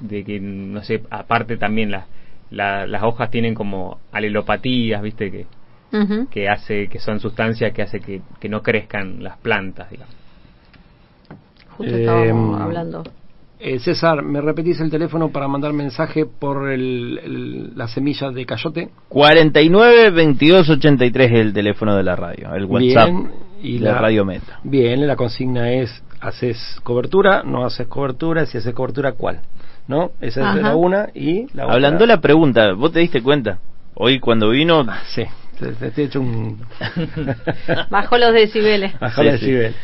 de 0.00 0.24
que 0.24 0.40
no 0.40 0.82
sé, 0.82 1.02
aparte 1.10 1.56
también 1.56 1.90
las 1.90 2.06
la- 2.50 2.86
las 2.86 3.02
hojas 3.02 3.30
tienen 3.30 3.54
como 3.54 3.98
alelopatías, 4.12 5.02
viste 5.02 5.30
que 5.30 5.46
que 6.30 6.48
hace 6.48 6.88
que 6.88 6.98
son 6.98 7.20
sustancias 7.20 7.72
que 7.72 7.80
hace 7.82 8.00
que, 8.00 8.20
que 8.38 8.48
no 8.48 8.60
crezcan 8.62 9.22
las 9.22 9.38
plantas, 9.38 9.88
digamos. 9.90 10.14
Justo 11.76 11.94
Eh, 11.94 12.00
estábamos 12.00 12.60
hablando. 12.60 13.02
Eh, 13.58 13.78
César, 13.78 14.22
¿me 14.22 14.42
repetís 14.42 14.78
el 14.80 14.90
teléfono 14.90 15.30
para 15.30 15.48
mandar 15.48 15.72
mensaje 15.72 16.26
por 16.26 16.70
el, 16.70 17.18
el- 17.24 17.72
la 17.78 17.88
semilla 17.88 18.30
de 18.30 18.44
cayote? 18.44 18.90
49 19.08 20.10
22 20.10 20.68
83 20.68 21.32
es 21.32 21.38
el 21.38 21.52
teléfono 21.54 21.96
de 21.96 22.02
la 22.02 22.16
radio, 22.16 22.54
el 22.54 22.66
WhatsApp 22.66 23.06
Bien, 23.08 23.30
y 23.62 23.78
de 23.78 23.84
la- 23.86 23.98
Radio 23.98 24.24
Meta. 24.26 24.60
Bien, 24.62 25.06
la 25.06 25.16
consigna 25.16 25.72
es, 25.72 26.02
¿haces 26.20 26.80
cobertura? 26.82 27.42
¿No 27.44 27.64
haces 27.64 27.86
cobertura? 27.86 28.46
Si 28.46 28.58
haces 28.58 28.74
cobertura, 28.74 29.12
¿cuál? 29.12 29.40
¿No? 29.88 30.10
Esa 30.20 30.40
es 30.40 30.46
Ajá. 30.46 30.60
la 30.70 30.74
una 30.76 31.08
y 31.14 31.46
la 31.54 31.64
Hablando 31.64 32.04
otra. 32.04 32.16
la 32.16 32.20
pregunta, 32.20 32.72
¿vos 32.72 32.92
te 32.92 33.00
diste 33.00 33.22
cuenta? 33.22 33.58
Hoy 33.94 34.18
cuando 34.20 34.50
vino, 34.50 34.84
Ah, 34.88 35.02
Sí, 35.06 35.24
te, 35.58 35.72
te- 35.72 35.90
te 35.90 36.02
he 36.02 36.04
hecho 36.06 36.20
un... 36.20 36.60
Bajó 37.90 38.18
los 38.18 38.32
decibeles. 38.32 38.98
Bajó 38.98 39.22
Sí, 39.22 39.28
el 39.28 39.38
sí. 39.38 39.76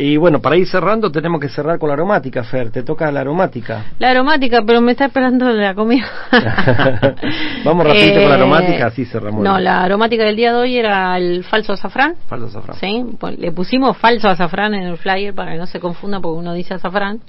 Y 0.00 0.16
bueno, 0.16 0.40
para 0.40 0.56
ir 0.56 0.66
cerrando 0.68 1.10
tenemos 1.10 1.40
que 1.40 1.48
cerrar 1.48 1.76
con 1.80 1.88
la 1.88 1.94
aromática, 1.94 2.44
Fer. 2.44 2.70
Te 2.70 2.84
toca 2.84 3.10
la 3.10 3.20
aromática. 3.20 3.84
La 3.98 4.10
aromática, 4.12 4.62
pero 4.64 4.80
me 4.80 4.92
está 4.92 5.06
esperando 5.06 5.50
la 5.50 5.74
comida. 5.74 6.06
Vamos 7.64 7.84
rapidito 7.84 8.20
con 8.20 8.28
la 8.28 8.36
Eh, 8.36 8.38
aromática, 8.38 8.86
así 8.86 9.04
cerramos. 9.04 9.42
No, 9.42 9.58
la 9.58 9.82
aromática 9.82 10.22
del 10.24 10.36
día 10.36 10.52
de 10.52 10.58
hoy 10.58 10.76
era 10.78 11.18
el 11.18 11.42
falso 11.42 11.72
azafrán. 11.72 12.14
Falta 12.28 12.46
azafrán. 12.46 12.76
¿sí? 12.78 13.04
Pon- 13.18 13.34
Le 13.38 13.50
pusimos 13.50 13.96
falso 13.96 14.28
azafrán 14.28 14.72
en 14.74 14.84
el 14.86 14.96
flyer 14.98 15.34
para 15.34 15.50
que 15.52 15.58
no 15.58 15.66
se 15.66 15.80
confunda 15.80 16.20
porque 16.20 16.38
uno 16.38 16.52
dice 16.54 16.74
azafrán. 16.74 17.20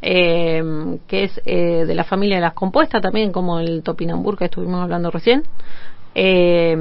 eh, 0.00 0.62
que 1.06 1.24
es 1.24 1.40
eh, 1.44 1.84
de 1.86 1.94
la 1.94 2.04
familia 2.04 2.36
de 2.36 2.42
las 2.42 2.54
compuestas 2.54 3.02
también, 3.02 3.30
como 3.30 3.60
el 3.60 3.82
topinambur 3.82 4.38
que 4.38 4.46
estuvimos 4.46 4.82
hablando 4.82 5.10
recién. 5.10 5.42
Eh, 6.14 6.76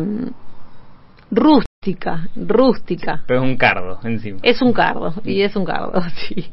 rústica, 1.86 2.28
rústica. 2.36 3.24
Pero 3.28 3.44
es 3.44 3.46
un 3.50 3.58
cardo 3.58 4.00
encima. 4.04 4.40
Es 4.42 4.62
un 4.62 4.74
cardo, 4.74 5.14
y 5.24 5.42
es 5.42 5.56
un 5.56 5.66
cardo, 5.66 6.02
sí. 6.28 6.48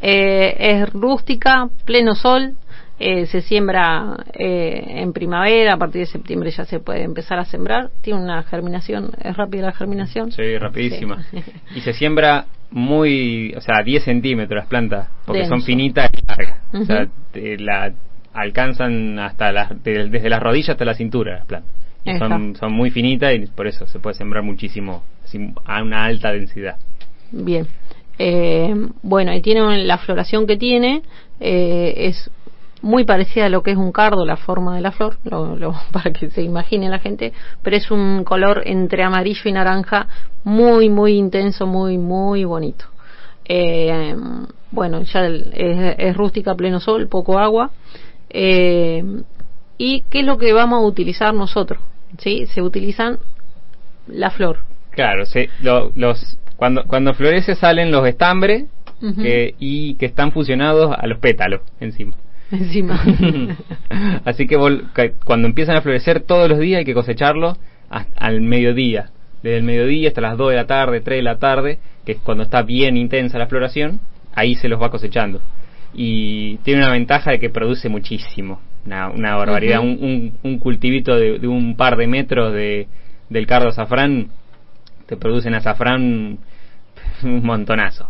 Eh, 0.00 0.54
es 0.58 0.92
rústica, 0.92 1.68
pleno 1.84 2.14
sol, 2.14 2.54
eh, 3.00 3.26
se 3.26 3.40
siembra 3.42 4.16
eh, 4.32 4.84
en 5.02 5.12
primavera, 5.12 5.74
a 5.74 5.76
partir 5.76 6.00
de 6.00 6.06
septiembre 6.06 6.50
ya 6.50 6.64
se 6.64 6.78
puede 6.80 7.02
empezar 7.02 7.38
a 7.38 7.44
sembrar. 7.44 7.90
Tiene 8.02 8.20
una 8.22 8.42
germinación, 8.44 9.10
es 9.20 9.36
rápida 9.36 9.66
la 9.66 9.72
germinación. 9.72 10.30
Sí, 10.32 10.56
rapidísima. 10.58 11.22
Sí. 11.30 11.42
Y 11.74 11.80
se 11.80 11.92
siembra 11.92 12.46
muy, 12.70 13.54
o 13.56 13.60
sea, 13.60 13.82
10 13.84 14.04
centímetros 14.04 14.58
las 14.60 14.68
plantas, 14.68 15.08
porque 15.26 15.46
son 15.46 15.62
finitas 15.62 16.10
y 16.12 16.24
largas. 16.26 16.60
O 16.72 16.84
sea, 16.84 17.06
te- 17.32 17.58
la 17.58 17.92
alcanzan 18.32 19.18
hasta 19.18 19.50
las, 19.52 19.82
de- 19.82 20.08
desde 20.08 20.28
las 20.28 20.40
rodillas 20.40 20.70
hasta 20.70 20.84
la 20.84 20.94
cintura 20.94 21.38
las 21.38 21.46
plantas. 21.46 21.72
Y 22.04 22.16
son, 22.18 22.56
son 22.56 22.72
muy 22.72 22.90
finitas 22.90 23.34
y 23.34 23.46
por 23.46 23.66
eso 23.66 23.86
se 23.86 23.98
puede 23.98 24.14
sembrar 24.14 24.42
muchísimo, 24.42 25.02
a 25.64 25.82
una 25.82 26.04
alta 26.04 26.32
densidad. 26.32 26.76
Bien. 27.30 27.66
Eh, 28.18 28.74
bueno, 29.02 29.32
y 29.34 29.40
tiene 29.40 29.84
la 29.84 29.98
floración 29.98 30.46
que 30.46 30.56
tiene, 30.56 31.02
eh, 31.40 31.94
es 31.96 32.30
muy 32.80 33.04
parecida 33.04 33.46
a 33.46 33.48
lo 33.48 33.62
que 33.62 33.72
es 33.72 33.76
un 33.76 33.92
cardo, 33.92 34.24
la 34.24 34.36
forma 34.36 34.74
de 34.74 34.80
la 34.80 34.92
flor, 34.92 35.18
lo- 35.24 35.56
lo- 35.56 35.74
para 35.92 36.12
que 36.12 36.30
se 36.30 36.42
imagine 36.42 36.88
la 36.88 36.98
gente, 36.98 37.32
pero 37.62 37.76
es 37.76 37.90
un 37.90 38.24
color 38.24 38.62
entre 38.64 39.02
amarillo 39.02 39.42
y 39.44 39.52
naranja 39.52 40.08
muy, 40.44 40.88
muy 40.88 41.12
intenso, 41.16 41.66
muy, 41.66 41.98
muy 41.98 42.44
bonito. 42.44 42.86
Eh, 43.44 44.14
bueno, 44.70 45.02
ya 45.02 45.26
es, 45.26 45.94
es 45.98 46.16
rústica, 46.16 46.54
pleno 46.54 46.80
sol, 46.80 47.08
poco 47.08 47.38
agua. 47.38 47.70
Eh, 48.30 49.02
¿Y 49.78 50.02
qué 50.10 50.20
es 50.20 50.26
lo 50.26 50.36
que 50.38 50.52
vamos 50.52 50.78
a 50.82 50.86
utilizar 50.86 51.32
nosotros? 51.32 51.80
¿Sí? 52.18 52.46
Se 52.46 52.60
utilizan 52.62 53.18
la 54.08 54.30
flor. 54.30 54.58
Claro, 54.90 55.24
lo- 55.62 55.92
los, 55.94 56.38
cuando, 56.56 56.84
cuando 56.84 57.14
florece 57.14 57.54
salen 57.54 57.92
los 57.92 58.06
estambres 58.06 58.64
que, 59.22 59.54
y 59.60 59.94
que 59.94 60.06
están 60.06 60.32
fusionados 60.32 60.92
a 60.98 61.06
los 61.06 61.18
pétalos 61.18 61.60
encima. 61.80 62.14
Encima. 62.50 62.98
Así 64.24 64.46
que, 64.46 64.58
vol- 64.58 64.90
que 64.94 65.12
cuando 65.24 65.46
empiezan 65.46 65.76
a 65.76 65.82
florecer 65.82 66.20
todos 66.20 66.48
los 66.48 66.58
días 66.58 66.78
hay 66.78 66.84
que 66.84 66.94
cosecharlos 66.94 67.56
al 68.16 68.40
mediodía. 68.40 69.10
Desde 69.42 69.58
el 69.58 69.62
mediodía 69.64 70.08
hasta 70.08 70.20
las 70.22 70.36
2 70.36 70.50
de 70.50 70.56
la 70.56 70.66
tarde, 70.66 71.00
3 71.00 71.18
de 71.18 71.22
la 71.22 71.38
tarde, 71.38 71.78
que 72.04 72.12
es 72.12 72.18
cuando 72.18 72.42
está 72.42 72.62
bien 72.62 72.96
intensa 72.96 73.38
la 73.38 73.46
floración, 73.46 74.00
ahí 74.34 74.54
se 74.56 74.68
los 74.68 74.80
va 74.82 74.90
cosechando. 74.90 75.40
Y 75.94 76.56
tiene 76.64 76.80
una 76.82 76.90
ventaja 76.92 77.30
de 77.30 77.38
que 77.38 77.50
produce 77.50 77.88
muchísimo, 77.88 78.60
una, 78.88 79.10
una 79.10 79.36
barbaridad. 79.36 79.80
Un, 79.80 79.98
un, 80.00 80.32
un 80.42 80.58
cultivito 80.58 81.14
de, 81.16 81.38
de 81.38 81.46
un 81.46 81.76
par 81.76 81.96
de 81.96 82.06
metros 82.06 82.52
de, 82.54 82.88
del 83.28 83.46
cardo 83.46 83.68
azafrán 83.68 84.28
te 85.06 85.16
producen 85.16 85.54
azafrán 85.54 86.38
un 87.22 87.44
montonazo. 87.44 88.08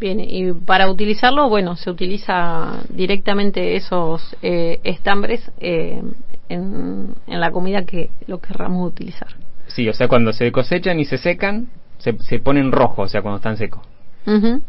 Bien, 0.00 0.18
y 0.20 0.52
para 0.52 0.90
utilizarlo, 0.90 1.48
bueno, 1.48 1.76
se 1.76 1.88
utiliza 1.90 2.82
directamente 2.88 3.76
esos 3.76 4.36
eh, 4.42 4.80
estambres 4.82 5.50
eh, 5.60 6.02
en, 6.48 7.14
en 7.26 7.40
la 7.40 7.52
comida 7.52 7.84
que 7.84 8.10
lo 8.26 8.38
querramos 8.38 8.88
utilizar. 8.88 9.28
Sí, 9.68 9.88
o 9.88 9.94
sea, 9.94 10.08
cuando 10.08 10.32
se 10.32 10.50
cosechan 10.50 10.98
y 10.98 11.04
se 11.04 11.16
secan, 11.16 11.68
se, 11.98 12.18
se 12.18 12.38
ponen 12.38 12.72
rojos, 12.72 13.06
o 13.06 13.08
sea, 13.08 13.22
cuando 13.22 13.36
están 13.36 13.56
secos. 13.56 13.82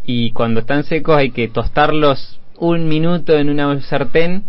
Y 0.06 0.32
cuando 0.32 0.60
están 0.60 0.84
secos 0.84 1.16
hay 1.16 1.32
que 1.32 1.48
tostarlos 1.48 2.42
un 2.58 2.90
minuto 2.90 3.38
en 3.38 3.50
una 3.50 3.80
sartén 3.82 4.44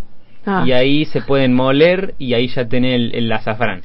Ah. 0.47 0.63
y 0.65 0.71
ahí 0.71 1.05
se 1.05 1.21
pueden 1.21 1.53
moler 1.53 2.15
y 2.17 2.33
ahí 2.33 2.47
ya 2.47 2.65
tenés 2.65 2.95
el, 2.95 3.15
el 3.15 3.31
azafrán. 3.31 3.81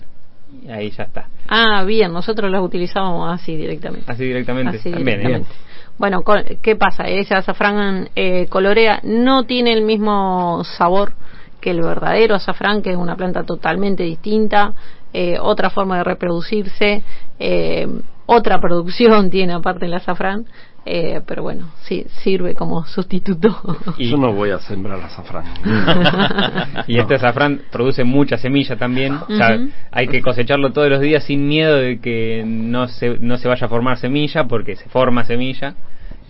Y 0.65 0.71
ahí 0.71 0.91
ya 0.91 1.05
está. 1.05 1.29
Ah, 1.49 1.83
bien, 1.85 2.13
nosotros 2.13 2.51
los 2.51 2.63
utilizábamos 2.63 3.33
así 3.33 3.57
directamente. 3.57 4.11
Así 4.11 4.25
directamente. 4.25 4.77
Así 4.77 4.93
También, 4.93 5.19
directamente. 5.19 5.51
Bueno, 5.99 6.23
¿qué 6.63 6.77
pasa? 6.77 7.05
Ese 7.05 7.35
azafrán 7.35 8.09
eh, 8.17 8.47
colorea 8.49 9.01
no 9.03 9.45
tiene 9.45 9.73
el 9.73 9.83
mismo 9.83 10.63
sabor 10.65 11.15
que 11.61 11.71
el 11.71 11.83
verdadero 11.83 12.35
azafrán, 12.35 12.83
que 12.83 12.91
es 12.91 12.97
una 12.97 13.17
planta 13.17 13.45
totalmente 13.45 14.03
distinta, 14.03 14.73
eh, 15.13 15.39
otra 15.41 15.71
forma 15.71 15.99
de 15.99 16.05
reproducirse, 16.05 17.03
eh, 17.39 17.87
otra 18.27 18.59
producción 18.61 19.31
tiene 19.31 19.53
aparte 19.53 19.87
el 19.87 19.95
azafrán, 19.95 20.47
eh, 20.85 21.21
pero 21.27 21.43
bueno, 21.43 21.71
sí, 21.83 22.07
sirve 22.23 22.55
como 22.55 22.85
sustituto. 22.87 23.57
Y- 23.99 24.11
Yo 24.11 24.17
no 24.17 24.33
voy 24.33 24.51
a 24.51 24.59
sembrar 24.59 25.01
azafrán. 25.01 25.45
Y 26.87 26.99
este 26.99 27.15
azafrán 27.15 27.63
produce 27.71 28.05
mucha 28.05 28.37
semilla 28.37 28.77
también. 28.77 29.15
O 29.15 29.27
sea, 29.37 29.57
Ujú. 29.57 29.71
hay 29.91 30.09
que 30.09 30.21
cosecharlo 30.23 30.73
todos 30.73 30.89
los 30.89 31.01
días 31.01 31.25
sin 31.25 31.47
miedo 31.47 31.77
de 31.77 32.01
que 32.01 32.45
no 32.47 32.89
se, 32.89 33.19
no 33.19 33.37
se 33.39 33.49
vaya 33.49 33.67
a 33.67 33.69
formar 33.69 33.99
semilla, 33.99 34.45
porque 34.45 34.77
se 34.77 34.89
forma 34.89 35.25
semilla 35.25 35.75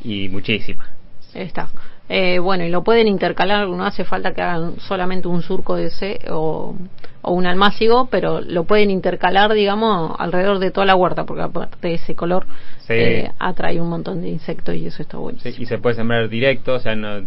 y 0.05 0.29
muchísima. 0.29 0.87
Está. 1.35 1.69
Eh, 2.15 2.41
bueno, 2.41 2.63
y 2.67 2.69
lo 2.69 2.85
pueden 2.85 3.09
intercalar, 3.09 3.67
no 3.69 3.87
hace 3.87 4.05
falta 4.05 4.35
que 4.35 4.43
hagan 4.43 4.79
solamente 4.81 5.29
un 5.29 5.41
surco 5.41 5.77
de 5.77 5.87
ese 5.87 6.21
o, 6.31 6.77
o 7.23 7.33
un 7.33 7.47
almácigo, 7.47 8.09
pero 8.11 8.43
lo 8.43 8.65
pueden 8.65 8.91
intercalar, 8.91 9.55
digamos, 9.55 10.15
alrededor 10.19 10.59
de 10.59 10.71
toda 10.71 10.85
la 10.85 10.95
huerta, 10.95 11.25
porque 11.25 11.45
aparte 11.45 11.89
de 11.89 11.95
ese 11.95 12.15
color 12.15 12.45
Sí. 12.81 12.93
eh, 12.93 13.33
atrae 13.39 13.81
un 13.81 13.89
montón 13.89 14.21
de 14.21 14.29
insectos 14.29 14.75
y 14.75 14.85
eso 14.85 15.01
está 15.01 15.17
bueno. 15.17 15.39
Sí, 15.41 15.55
y 15.59 15.65
se 15.65 15.79
puede 15.79 15.95
sembrar 15.97 16.29
directo, 16.29 16.75
o 16.75 16.81
sea, 16.81 16.95
no, 16.97 17.17
es 17.17 17.27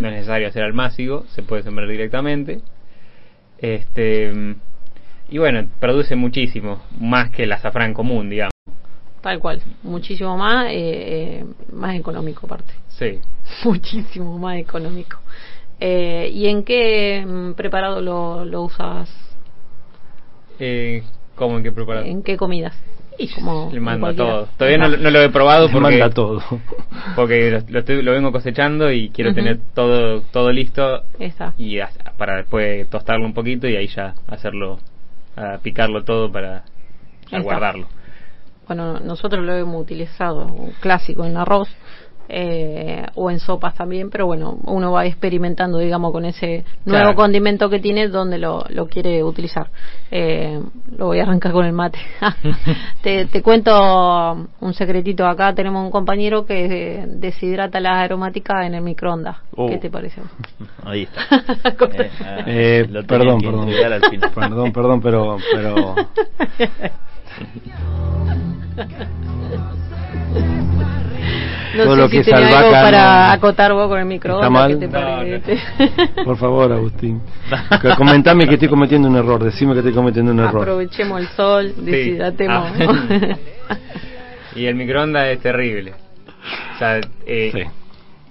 necesario 0.00 0.48
hacer 0.48 0.62
almácigo, 0.62 1.26
se 1.34 1.42
puede 1.42 1.62
sembrar 1.62 1.86
directamente. 1.86 2.62
Este 3.58 4.32
y 5.28 5.36
bueno, 5.36 5.68
produce 5.78 6.16
muchísimo, 6.16 6.80
más 6.98 7.28
que 7.28 7.42
el 7.42 7.52
azafrán 7.52 7.92
común, 7.92 8.30
digamos. 8.30 8.52
Tal 9.20 9.40
cual, 9.40 9.60
muchísimo 9.82 10.38
más, 10.38 10.68
eh, 10.68 10.72
eh, 10.72 11.44
más 11.70 11.96
económico 11.96 12.46
aparte. 12.46 12.81
Sí. 13.02 13.20
Muchísimo 13.68 14.38
más 14.38 14.56
económico. 14.58 15.18
Eh, 15.80 16.30
¿Y 16.32 16.46
en 16.46 16.62
qué 16.64 17.24
mm, 17.26 17.52
preparado 17.54 18.00
lo, 18.00 18.44
lo 18.44 18.62
usas? 18.62 19.10
Eh, 20.58 21.02
¿Cómo 21.34 21.56
en 21.56 21.64
qué 21.64 21.72
preparado? 21.72 22.06
¿En 22.06 22.22
qué 22.22 22.36
comidas? 22.36 22.74
Y 23.18 23.28
como 23.28 23.70
Le 23.72 23.80
mando 23.80 24.14
todo. 24.14 24.48
Todavía 24.56 24.78
no, 24.78 24.88
lo- 24.88 24.96
no 24.96 25.10
lo 25.10 25.20
he 25.20 25.28
probado 25.28 25.66
Me 25.68 25.72
porque, 25.74 25.98
manda 25.98 26.10
todo. 26.10 26.40
porque 27.16 27.50
lo, 27.50 27.60
lo 27.68 27.78
estoy- 27.80 28.02
lo 28.02 28.12
vengo 28.12 28.32
cosechando 28.32 28.90
y 28.90 29.10
quiero 29.10 29.34
tener 29.34 29.58
todo 29.74 30.22
todo 30.22 30.50
listo 30.50 31.02
Está. 31.18 31.52
y 31.58 31.78
para 32.16 32.36
después 32.36 32.88
tostarlo 32.88 33.26
un 33.26 33.34
poquito 33.34 33.68
y 33.68 33.76
ahí 33.76 33.86
ya 33.88 34.14
hacerlo, 34.28 34.78
a 35.36 35.58
picarlo 35.58 36.04
todo 36.04 36.30
para 36.32 36.64
guardarlo. 37.42 37.86
Bueno, 38.66 39.00
nosotros 39.00 39.44
lo 39.44 39.54
hemos 39.54 39.82
utilizado 39.82 40.46
un 40.46 40.70
clásico 40.80 41.24
en 41.26 41.36
arroz 41.36 41.68
eh, 42.34 43.04
o 43.14 43.30
en 43.30 43.38
sopas 43.40 43.74
también, 43.74 44.08
pero 44.08 44.24
bueno, 44.26 44.56
uno 44.64 44.90
va 44.90 45.04
experimentando, 45.04 45.76
digamos, 45.78 46.12
con 46.12 46.24
ese 46.24 46.64
nuevo 46.86 47.02
Claro. 47.04 47.14
condimento 47.14 47.68
que 47.68 47.78
tiene 47.78 48.08
donde 48.08 48.38
lo, 48.38 48.64
lo 48.70 48.86
quiere 48.86 49.22
utilizar. 49.22 49.68
Eh, 50.10 50.58
lo 50.96 51.06
voy 51.06 51.18
a 51.20 51.24
arrancar 51.24 51.52
con 51.52 51.66
el 51.66 51.72
mate. 51.74 51.98
te, 53.02 53.26
te 53.26 53.42
cuento 53.42 54.48
un 54.60 54.72
secretito 54.74 55.26
acá. 55.26 55.54
Tenemos 55.54 55.84
un 55.84 55.90
compañero 55.90 56.46
que 56.46 57.04
deshidrata 57.06 57.80
las 57.80 57.98
aromáticas 57.98 58.64
en 58.64 58.74
el 58.76 58.82
microondas. 58.82 59.36
Oh. 59.54 59.68
¿Qué 59.68 59.76
te 59.76 59.90
parece? 59.90 60.22
Ahí 60.84 61.02
está. 61.02 61.22
Eh, 61.92 62.10
ah, 62.24 62.44
Eh, 62.46 62.86
lo 62.88 63.04
perdón, 63.04 63.40
perdón. 63.42 63.68
entregar 63.68 63.92
al 63.92 64.04
final. 64.08 64.30
Perdón, 64.34 64.72
perdón, 64.72 65.00
pero, 65.02 65.36
pero 65.52 65.94
No 71.76 71.84
Todo 71.84 71.94
sé 71.94 72.00
lo 72.00 72.06
si 72.08 72.12
que 72.12 72.18
es 72.20 72.26
tenía 72.26 72.58
algo 72.58 72.70
para 72.70 73.26
no- 73.28 73.32
acotar 73.32 73.72
vos 73.72 73.88
con 73.88 73.98
el 73.98 74.04
microondas. 74.06 74.50
mal? 74.50 74.78
¿qué 74.78 74.88
te 74.88 75.56
No, 76.16 76.24
por 76.24 76.36
favor, 76.36 76.72
Agustín. 76.72 77.20
Que 77.80 77.88
Comentame 77.96 78.46
que 78.46 78.54
estoy 78.54 78.68
cometiendo 78.68 79.08
un 79.08 79.16
error, 79.16 79.42
decime 79.42 79.72
que 79.72 79.78
estoy 79.80 79.94
cometiendo 79.94 80.32
un 80.32 80.40
error. 80.40 80.62
Aprovechemos 80.62 81.20
el 81.20 81.28
sol, 81.28 81.74
deshidratemos. 81.78 82.72
Ah. 82.80 83.36
Y 84.54 84.66
el 84.66 84.74
microondas 84.74 85.28
es 85.28 85.40
terrible. 85.40 85.94
O 86.74 86.78
sea, 86.78 87.00
eh, 87.26 87.50
Sí. 87.54 87.62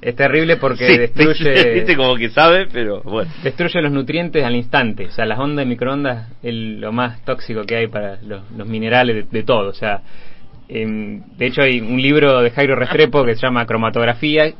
es 0.01 0.15
terrible 0.15 0.57
porque 0.57 0.85
Sí, 0.87 0.97
destruye 0.99 1.73
Viste 1.73 1.95
como 1.97 2.15
que 2.15 2.29
sabe, 2.29 2.67
pero 2.71 3.01
bueno. 3.01 3.31
destruye 3.41 3.81
los 3.81 3.91
nutrientes 3.91 4.43
al 4.45 4.55
instante. 4.55 5.07
O 5.07 5.11
sea, 5.11 5.25
las 5.25 5.39
ondas 5.39 5.65
de 5.65 5.69
microondas 5.69 6.27
es 6.43 6.53
lo 6.53 6.91
más 6.91 7.23
tóxico 7.25 7.63
que 7.63 7.75
hay 7.75 7.87
para 7.87 8.17
los, 8.21 8.43
los 8.55 8.67
minerales 8.67 9.15
de, 9.15 9.23
de 9.39 9.43
todo. 9.43 9.69
O 9.69 9.73
sea, 9.73 10.01
em, 10.72 11.22
de 11.38 11.45
hecho 11.47 11.61
hay 11.61 11.82
un 11.82 12.01
libro 12.01 12.41
de 12.41 12.51
Jairo 12.51 12.76
Restrepo 12.76 13.26
que 13.26 13.36
se 13.36 13.41
llama 13.41 13.65
Cromatografía, 13.65 14.53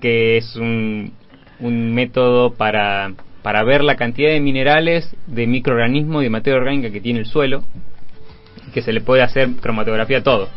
que 0.00 0.36
es 0.38 0.56
un, 0.56 1.12
un 1.60 1.94
método 1.94 2.54
para, 2.54 3.12
para 3.42 3.62
ver 3.62 3.84
la 3.84 3.96
cantidad 3.96 4.30
de 4.30 4.40
minerales, 4.40 5.14
de 5.26 5.46
microorganismos 5.46 6.22
y 6.22 6.24
de 6.24 6.30
materia 6.30 6.58
orgánica 6.58 6.90
que 6.90 7.00
tiene 7.00 7.20
el 7.20 7.26
suelo, 7.26 7.62
que 8.72 8.82
se 8.82 8.92
le 8.92 9.00
puede 9.00 9.22
hacer 9.22 9.50
cromatografía 9.60 10.18
a 10.18 10.22
todo. 10.22 10.48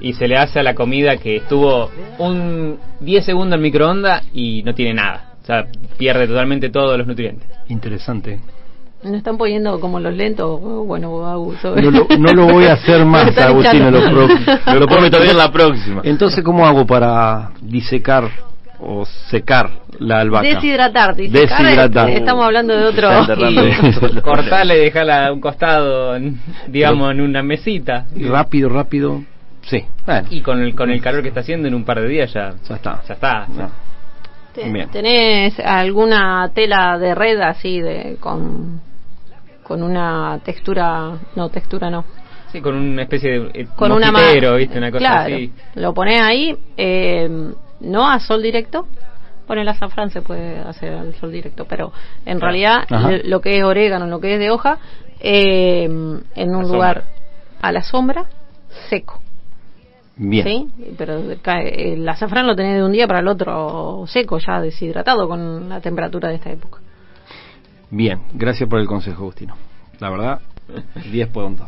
Y 0.00 0.14
se 0.14 0.26
le 0.26 0.36
hace 0.36 0.58
a 0.58 0.62
la 0.62 0.74
comida 0.74 1.18
que 1.18 1.36
estuvo 1.36 1.90
un 2.18 2.78
10 3.00 3.24
segundos 3.24 3.56
en 3.56 3.62
microondas 3.62 4.26
y 4.32 4.62
no 4.64 4.74
tiene 4.74 4.94
nada. 4.94 5.34
O 5.42 5.44
sea, 5.44 5.66
pierde 5.98 6.26
totalmente 6.26 6.70
todos 6.70 6.96
los 6.96 7.06
nutrientes. 7.06 7.48
Interesante. 7.68 8.40
Nos 9.02 9.14
están 9.14 9.36
poniendo 9.36 9.80
como 9.80 9.98
los 10.00 10.14
lentos. 10.14 10.60
Oh, 10.62 10.84
Bueno, 10.84 11.26
Agus, 11.26 11.56
No 11.64 11.90
lo, 11.90 12.06
no 12.18 12.32
lo 12.34 12.46
voy 12.46 12.66
a 12.66 12.74
hacer 12.74 13.04
más, 13.04 13.28
echando. 13.30 13.90
lo, 13.90 14.00
pro- 14.10 14.74
Lo 14.78 14.86
prometo 14.86 15.20
bien 15.20 15.36
la 15.36 15.50
próxima. 15.50 16.00
Entonces, 16.04 16.44
¿cómo 16.44 16.64
hago 16.66 16.86
para 16.86 17.50
disecar 17.60 18.28
o 18.78 19.04
secar 19.04 19.70
la 19.98 20.20
albahaca? 20.20 20.46
Deshidratar, 20.48 21.16
disecar, 21.16 21.62
Deshidratar. 21.62 22.08
eh, 22.10 22.16
Estamos 22.18 22.44
hablando 22.44 22.76
de 22.76 22.84
otro. 22.84 23.08
Y 23.50 24.66
dejala 24.80 25.26
a 25.26 25.32
un 25.32 25.40
costado, 25.40 26.14
en- 26.16 26.40
digamos, 26.68 27.10
en 27.12 27.20
una 27.22 27.42
mesita. 27.42 28.06
Y 28.14 28.24
rápido, 28.24 28.68
rápido. 28.68 29.22
Sí, 29.62 29.84
bueno, 30.06 30.26
Y 30.30 30.40
con 30.40 30.60
el, 30.60 30.74
con 30.74 30.90
el 30.90 31.00
calor 31.00 31.22
que 31.22 31.28
está 31.28 31.40
haciendo 31.40 31.68
en 31.68 31.74
un 31.74 31.84
par 31.84 32.00
de 32.00 32.08
días 32.08 32.32
ya, 32.32 32.54
ya 32.68 32.74
está. 32.76 33.00
ya 33.06 33.14
está. 33.14 33.46
No. 33.48 33.70
Bien. 34.54 34.88
¿Tenés 34.90 35.58
alguna 35.60 36.50
tela 36.54 36.98
de 36.98 37.14
red 37.14 37.40
así 37.40 37.80
de 37.80 38.16
con 38.20 38.80
con 39.62 39.82
una 39.82 40.40
textura, 40.44 41.12
no 41.36 41.48
textura 41.50 41.90
no, 41.90 42.04
Sí, 42.52 42.60
con 42.60 42.74
una 42.74 43.02
especie 43.02 43.30
de 43.40 43.50
eh, 43.62 43.66
con 43.76 43.92
una 43.92 44.10
¿viste? 44.56 44.76
Una 44.76 44.90
cosa 44.90 44.98
claro, 44.98 45.34
así. 45.34 45.52
Lo 45.74 45.94
pones 45.94 46.20
ahí, 46.20 46.54
eh, 46.76 47.28
no 47.80 48.10
a 48.10 48.20
sol 48.20 48.42
directo. 48.42 48.86
Bueno, 49.46 49.62
el 49.62 49.68
azafrán 49.68 50.10
se 50.10 50.20
puede 50.22 50.58
hacer 50.60 50.92
al 50.92 51.14
sol 51.14 51.32
directo, 51.32 51.64
pero 51.66 51.92
en 52.26 52.38
Claro. 52.38 52.52
realidad 52.52 52.84
Ajá. 52.90 53.10
lo- 53.24 53.40
que 53.40 53.56
es 53.58 53.64
orégano, 53.64 54.06
lo 54.06 54.20
que 54.20 54.34
es 54.34 54.38
de 54.38 54.50
hoja, 54.50 54.78
eh, 55.20 55.84
en 55.84 56.54
un 56.54 56.62
la 56.64 56.68
lugar 56.72 56.94
sombra. 57.04 57.12
a 57.62 57.72
la 57.72 57.82
sombra, 57.82 58.24
seco. 58.90 59.20
Bien. 60.16 60.44
¿sí? 60.46 60.68
Pero 60.98 61.22
cae- 61.40 61.94
el 61.94 62.06
azafrán 62.08 62.46
lo 62.46 62.54
tenés 62.54 62.76
de 62.76 62.84
un 62.84 62.92
día 62.92 63.06
para 63.06 63.20
el 63.20 63.28
otro 63.28 64.04
seco, 64.06 64.38
ya 64.38 64.60
deshidratado 64.60 65.26
con 65.26 65.68
la 65.70 65.80
temperatura 65.80 66.28
de 66.28 66.34
esta 66.34 66.50
época. 66.50 66.80
Bien, 67.92 68.22
gracias 68.32 68.70
por 68.70 68.80
el 68.80 68.86
consejo, 68.86 69.24
Agustino. 69.24 69.54
La 70.00 70.08
verdad, 70.08 70.40
10 71.12 71.28
puntos. 71.28 71.66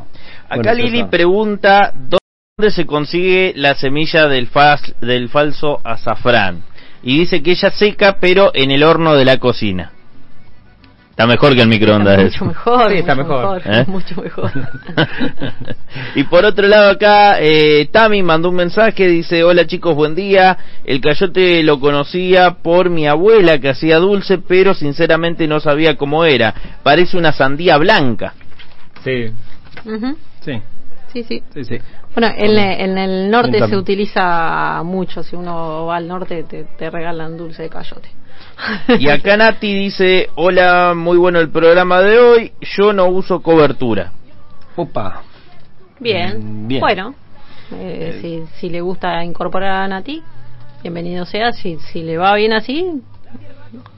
Acá 0.49 0.73
Bueno, 0.73 0.75
Lili 0.75 1.05
pregunta 1.05 1.93
dónde 1.95 2.71
se 2.71 2.87
consigue 2.87 3.53
la 3.57 3.75
semilla 3.75 4.27
del, 4.27 4.49
del 5.03 5.29
falso 5.29 5.81
azafrán. 5.85 6.63
Y 7.03 7.19
dice 7.19 7.43
que 7.43 7.51
ella 7.51 7.71
seca, 7.71 8.17
pero 8.21 8.53
en 8.55 8.71
el 8.71 8.85
horno 8.85 9.15
de 9.15 9.27
la 9.27 9.37
cocina. 9.37 9.93
Está 11.15 11.29
mejor 11.29 11.55
que 11.55 11.63
el 11.63 11.69
microondas. 11.69 12.19
Está 12.19 12.45
mucho 12.45 12.45
mejor, 12.47 12.91
Sí, 12.91 12.97
está 12.99 13.15
mucho 13.15 13.29
mejor. 13.29 13.63
¿Eh? 13.65 13.85
mucho 13.87 14.21
mejor. 14.21 14.51
y 16.17 16.25
por 16.25 16.45
otro 16.45 16.67
lado 16.67 16.91
acá, 16.91 17.41
eh, 17.41 17.89
Tami 17.93 18.25
mandó 18.25 18.49
un 18.49 18.57
mensaje, 18.57 19.07
dice, 19.07 19.45
hola 19.45 19.65
chicos, 19.65 19.95
buen 19.95 20.17
día. 20.17 20.59
El 20.85 21.01
cayote 21.01 21.63
lo 21.63 21.79
conocía 21.79 22.57
por 22.61 22.91
mi 22.91 23.07
abuela 23.07 23.61
que 23.61 23.69
hacía 23.69 23.99
dulce, 23.99 24.39
pero 24.39 24.75
sinceramente 24.75 25.47
no 25.47 25.61
sabía 25.61 25.97
cómo 25.97 26.25
era. 26.25 26.53
Parece 26.83 27.17
una 27.17 27.31
sandía 27.31 27.77
blanca. 27.77 28.35
Sí. 29.05 29.29
Sí, 30.41 30.61
Sí, 31.13 31.23
sí. 31.23 31.43
sí, 31.55 31.65
sí. 31.65 31.79
Bueno, 32.13 32.35
en, 32.37 32.59
en 32.59 32.99
el 32.99 33.31
norte 33.31 33.65
se 33.69 33.77
utiliza 33.77 34.83
mucho. 34.83 35.23
Si 35.23 35.37
uno 35.37 35.87
va 35.87 35.95
al 35.99 36.09
norte, 36.09 36.43
te, 36.43 36.65
te 36.77 36.91
regalan 36.91 37.37
dulce 37.37 37.63
de 37.63 37.69
cayote. 37.69 38.09
Y 38.99 39.09
acá 39.09 39.37
Nati 39.37 39.73
dice, 39.75 40.31
hola, 40.37 40.95
muy 40.97 41.17
bueno 41.19 41.41
el 41.41 41.51
programa 41.51 42.01
de 42.01 42.19
hoy, 42.19 42.53
yo 42.77 42.93
no 42.93 43.07
uso 43.07 43.41
cobertura. 43.43 44.13
Opa. 44.77 45.23
Bien, 46.01 46.65
Mm, 46.65 46.69
bien. 46.69 46.81
bueno, 46.81 47.15
eh, 47.73 48.19
si, 48.21 48.43
si 48.59 48.69
le 48.71 48.81
gusta 48.81 49.25
incorporar 49.25 49.83
a 49.83 49.89
Nati, 49.89 50.23
bienvenido 50.83 51.25
sea. 51.25 51.53
Si, 51.53 51.79
si 51.79 52.03
le 52.03 52.19
va 52.19 52.35
bien 52.35 52.53
así, 52.53 53.01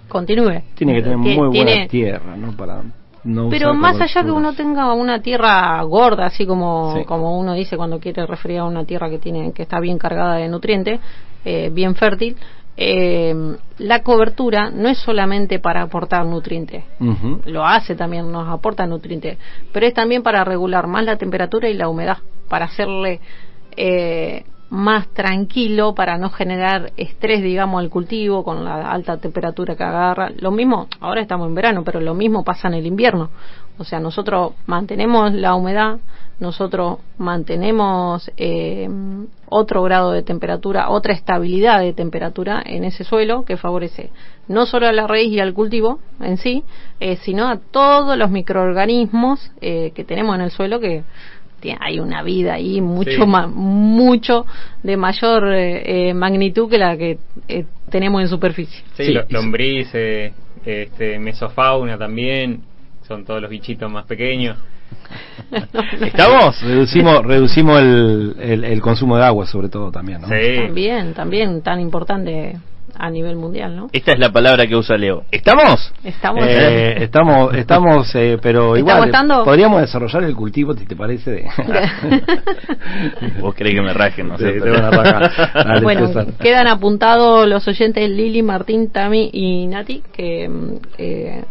continúe. 0.08 0.62
Tiene 0.74 0.94
que 0.94 1.02
tener 1.02 1.18
muy 1.18 1.34
buena 1.34 1.52
tiene- 1.52 1.88
tierra, 1.88 2.36
¿no? 2.36 2.52
Para 2.56 2.82
no 3.24 3.48
Pero 3.48 3.74
más 3.74 4.00
allá 4.00 4.22
que 4.22 4.30
uno 4.30 4.52
tenga 4.52 4.92
una 4.92 5.20
tierra 5.20 5.82
gorda, 5.82 6.26
así 6.26 6.46
como, 6.46 6.94
Sí. 6.96 7.04
como 7.04 7.38
uno 7.40 7.54
dice 7.54 7.76
cuando 7.76 7.98
quiere 7.98 8.24
referir 8.24 8.58
a 8.58 8.64
una 8.64 8.84
tierra 8.84 9.10
que 9.10 9.18
tiene 9.18 9.52
que 9.52 9.62
está 9.62 9.80
bien 9.80 9.98
cargada 9.98 10.36
de 10.36 10.48
nutrientes, 10.48 11.00
eh, 11.44 11.70
bien 11.72 11.96
fértil, 11.96 12.36
eh, 12.76 13.56
la 13.78 14.02
cobertura 14.02 14.70
no 14.70 14.88
es 14.88 14.98
solamente 14.98 15.58
para 15.58 15.82
aportar 15.82 16.26
nutrientes, 16.26 16.84
lo 17.46 17.64
hace 17.64 17.94
también, 17.94 18.30
nos 18.30 18.48
aporta 18.48 18.86
nutrientes, 18.86 19.38
pero 19.72 19.86
es 19.86 19.94
también 19.94 20.22
para 20.22 20.44
regular 20.44 20.86
más 20.86 21.04
la 21.04 21.16
temperatura 21.16 21.68
y 21.68 21.74
la 21.74 21.88
humedad, 21.88 22.18
para 22.48 22.66
hacerle 22.66 23.20
eh, 23.76 24.44
más 24.70 25.08
tranquilo, 25.08 25.94
para 25.94 26.18
no 26.18 26.30
generar 26.30 26.92
estrés, 26.96 27.42
digamos, 27.42 27.80
al 27.80 27.90
cultivo 27.90 28.42
con 28.44 28.64
la 28.64 28.90
alta 28.90 29.16
temperatura 29.18 29.76
que 29.76 29.84
agarra. 29.84 30.30
Lo 30.38 30.50
mismo, 30.50 30.88
ahora 31.00 31.20
estamos 31.20 31.48
en 31.48 31.54
verano, 31.54 31.84
pero 31.84 32.00
lo 32.00 32.14
mismo 32.14 32.44
pasa 32.44 32.68
en 32.68 32.74
el 32.74 32.86
invierno. 32.86 33.30
O 33.78 33.84
sea, 33.84 34.00
nosotros 34.00 34.54
mantenemos 34.66 35.32
la 35.32 35.54
humedad, 35.54 35.98
nosotros 36.40 36.98
mantenemos 37.18 38.30
eh, 38.36 38.88
otro 39.48 39.82
grado 39.82 40.12
de 40.12 40.22
temperatura, 40.22 40.90
otra 40.90 41.14
estabilidad 41.14 41.80
de 41.80 41.92
temperatura 41.92 42.62
en 42.64 42.84
ese 42.84 43.04
suelo 43.04 43.44
que 43.44 43.56
favorece 43.56 44.10
no 44.48 44.66
solo 44.66 44.86
a 44.86 44.92
la 44.92 45.06
raíz 45.06 45.32
y 45.32 45.40
al 45.40 45.54
cultivo 45.54 45.98
en 46.20 46.36
sí, 46.36 46.64
eh, 47.00 47.16
sino 47.16 47.48
a 47.48 47.58
todos 47.58 48.16
los 48.16 48.30
microorganismos 48.30 49.50
eh, 49.60 49.92
que 49.94 50.04
tenemos 50.04 50.34
en 50.36 50.42
el 50.42 50.50
suelo 50.50 50.80
que 50.80 51.04
hay 51.80 51.98
una 51.98 52.22
vida 52.22 52.54
ahí 52.54 52.80
mucho 52.80 53.10
Sí. 53.10 53.26
ma- 53.26 53.46
mucho 53.48 54.46
de 54.82 54.96
mayor 54.96 55.52
eh, 55.52 56.08
eh, 56.10 56.14
magnitud 56.14 56.68
que 56.70 56.78
la 56.78 56.96
que 56.96 57.18
eh, 57.48 57.64
tenemos 57.90 58.22
en 58.22 58.28
superficie. 58.28 58.82
Sí, 58.96 59.06
Sí, 59.06 59.12
lo- 59.12 59.22
y- 59.28 59.32
lombrices, 59.32 60.32
este, 60.64 61.18
mesofauna 61.18 61.96
también, 61.98 62.60
son 63.06 63.24
todos 63.24 63.40
los 63.40 63.50
bichitos 63.50 63.90
más 63.90 64.04
pequeños. 64.04 64.56
¿Estamos? 66.00 66.60
Reducimos, 66.62 67.24
reducimos 67.24 67.80
el, 67.80 68.36
el, 68.40 68.64
el 68.64 68.80
consumo 68.80 69.16
de 69.16 69.24
agua, 69.24 69.46
sobre 69.46 69.68
todo 69.68 69.90
también, 69.90 70.20
¿no? 70.22 70.28
Sí. 70.28 70.56
También, 70.66 71.14
también 71.14 71.62
tan 71.62 71.80
importante 71.80 72.56
a 72.98 73.10
nivel 73.10 73.36
mundial, 73.36 73.76
¿no? 73.76 73.88
Esta 73.92 74.12
es 74.12 74.18
la 74.18 74.30
palabra 74.30 74.66
que 74.66 74.76
usa 74.76 74.96
Leo. 74.96 75.24
¿Estamos? 75.30 75.92
Estamos 76.04 76.44
Eh, 76.46 77.02
estamos, 77.02 77.54
estamos, 77.54 78.14
eh, 78.14 78.38
pero 78.40 78.76
¿Estamos 78.76 78.78
igual 78.78 79.04
estando? 79.06 79.44
podríamos 79.44 79.80
desarrollar 79.80 80.24
el 80.24 80.34
cultivo, 80.34 80.74
si 80.74 80.86
te 80.86 80.96
parece. 80.96 81.30
De... 81.30 81.46
Vos 83.40 83.54
querés 83.54 83.74
que 83.74 83.82
me 83.82 83.92
rajen, 83.92 84.28
no 84.28 84.38
sé. 84.38 84.54
Sí, 84.54 84.60
te 84.60 84.70
van 84.70 84.84
a 84.84 84.90
rajar. 84.90 85.52
Dale, 85.54 85.80
bueno, 85.82 86.06
César. 86.08 86.26
quedan 86.40 86.66
apuntados 86.66 87.46
los 87.48 87.66
oyentes 87.68 88.08
Lili, 88.08 88.42
Martín, 88.42 88.90
Tami 88.90 89.30
y 89.32 89.66
Nati, 89.66 90.02
que, 90.12 90.48
mm, 90.48 90.74
eh, 90.98 91.44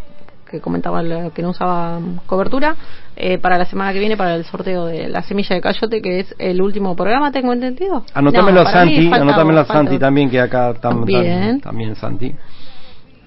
que 0.56 0.62
comentaban 0.62 1.08
la- 1.10 1.30
que 1.32 1.42
no 1.42 1.50
usaban 1.50 2.22
cobertura, 2.26 2.76
eh, 3.16 3.38
para 3.38 3.58
la 3.58 3.66
semana 3.66 3.94
que 3.94 4.00
viene 4.00 4.18
para 4.18 4.36
el 4.36 4.46
sorteo 4.46 4.86
de 4.86 5.08
la 5.10 5.22
semilla 5.22 5.56
de 5.56 5.62
cayote, 5.62 6.02
que 6.02 6.20
es 6.22 6.36
el 6.40 6.62
último 6.62 6.96
programa, 6.96 7.32
tengo 7.32 7.54
entendido. 7.54 8.04
Anótamelo, 8.14 8.64
No, 8.64 8.66
mí 8.70 8.72
Santi, 8.72 9.12
anótamelo 9.14 9.60
a 9.62 9.66
Santi 9.66 10.00
también, 10.00 10.30
que 10.30 10.40
acá 10.40 10.74
tam- 10.76 11.02
tam- 11.02 11.06
Bien. 11.06 11.62
también 11.62 11.96
Santi. 11.96 12.34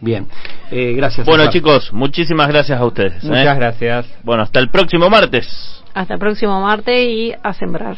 Bien, 0.01 0.27
eh, 0.71 0.93
gracias. 0.97 1.27
Bueno, 1.27 1.43
César. 1.45 1.53
chicos, 1.55 1.93
muchísimas 1.93 2.49
gracias 2.49 2.81
a 2.81 2.85
ustedes. 2.85 3.23
¿eh? 3.25 3.29
Muchas 3.29 3.57
gracias. 3.57 4.07
Bueno, 4.23 4.45
hasta 4.45 4.61
el 4.61 4.71
próximo 4.71 5.11
martes. 5.11 5.83
Hasta 5.93 6.15
el 6.15 6.21
próximo 6.21 6.61
martes 6.61 6.95
y 7.09 7.33
a 7.43 7.53
sembrar. 7.53 7.97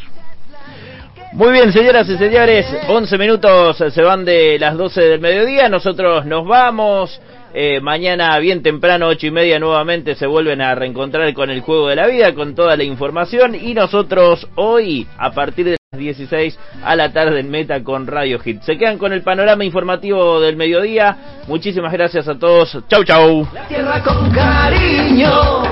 Muy 1.33 1.53
bien, 1.53 1.73
señoras 1.73 2.09
y 2.09 2.17
señores, 2.17 2.67
11 2.89 3.17
minutos 3.17 3.77
se 3.77 4.03
van 4.03 4.25
de 4.25 4.59
las 4.59 4.77
12 4.77 5.01
del 5.01 5.21
mediodía, 5.21 5.69
nosotros 5.69 6.27
nos 6.27 6.45
vamos. 6.47 7.21
Eh, 7.53 7.81
mañana 7.81 8.39
bien 8.39 8.63
temprano, 8.63 9.09
ocho 9.09 9.27
y 9.27 9.31
media, 9.31 9.59
nuevamente 9.59 10.15
se 10.15 10.27
vuelven 10.27 10.61
a 10.61 10.75
reencontrar 10.75 11.33
con 11.35 11.51
el 11.51 11.61
juego 11.61 11.89
de 11.89 11.97
la 11.97 12.07
vida, 12.07 12.35
con 12.35 12.55
toda 12.55 12.77
la 12.77 12.85
información. 12.85 13.55
Y 13.55 13.75
nosotros 13.75 14.47
hoy, 14.55 15.07
a 15.19 15.33
partir 15.33 15.67
de 15.67 15.71
las 15.73 16.01
16 16.01 16.59
a 16.85 16.95
la 16.95 17.13
tarde 17.13 17.41
en 17.41 17.51
Meta 17.51 17.83
con 17.83 18.07
Radio 18.07 18.39
Hit. 18.39 18.63
Se 18.63 18.79
quedan 18.79 18.99
con 18.99 19.13
el 19.13 19.23
panorama 19.23 19.65
informativo 19.65 20.41
del 20.41 20.57
mediodía. 20.57 21.17
Muchísimas 21.49 21.93
gracias 21.93 22.29
a 22.29 22.39
todos. 22.39 22.79
Chau, 22.89 23.03
chau. 23.05 23.49
La 23.53 23.67
tierra 23.67 24.01
con 24.03 24.31
cariño 24.31 25.63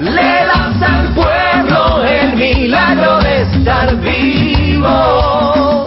le 0.00 0.14
das 0.14 0.82
al 0.82 1.14
pueblo 1.14 2.04
el 2.04 2.36
milagro 2.36 3.18
de 3.20 3.42
estar 3.42 3.94
vivo. 4.00 5.86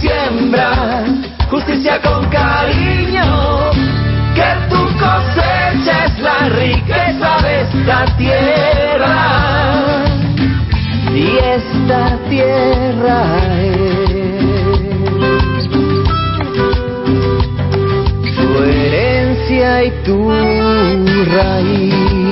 Siembra 0.00 1.04
justicia 1.50 2.00
con 2.00 2.26
cariño, 2.30 2.89
riqueza 6.50 7.38
de 7.42 7.60
esta 7.62 8.04
tierra. 8.16 9.16
Y 11.14 11.38
esta 11.38 12.18
tierra 12.28 13.22
es 13.58 14.40
tu 18.36 18.62
herencia 18.62 19.84
y 19.84 19.90
tu 20.04 20.30
raíz. 21.32 22.29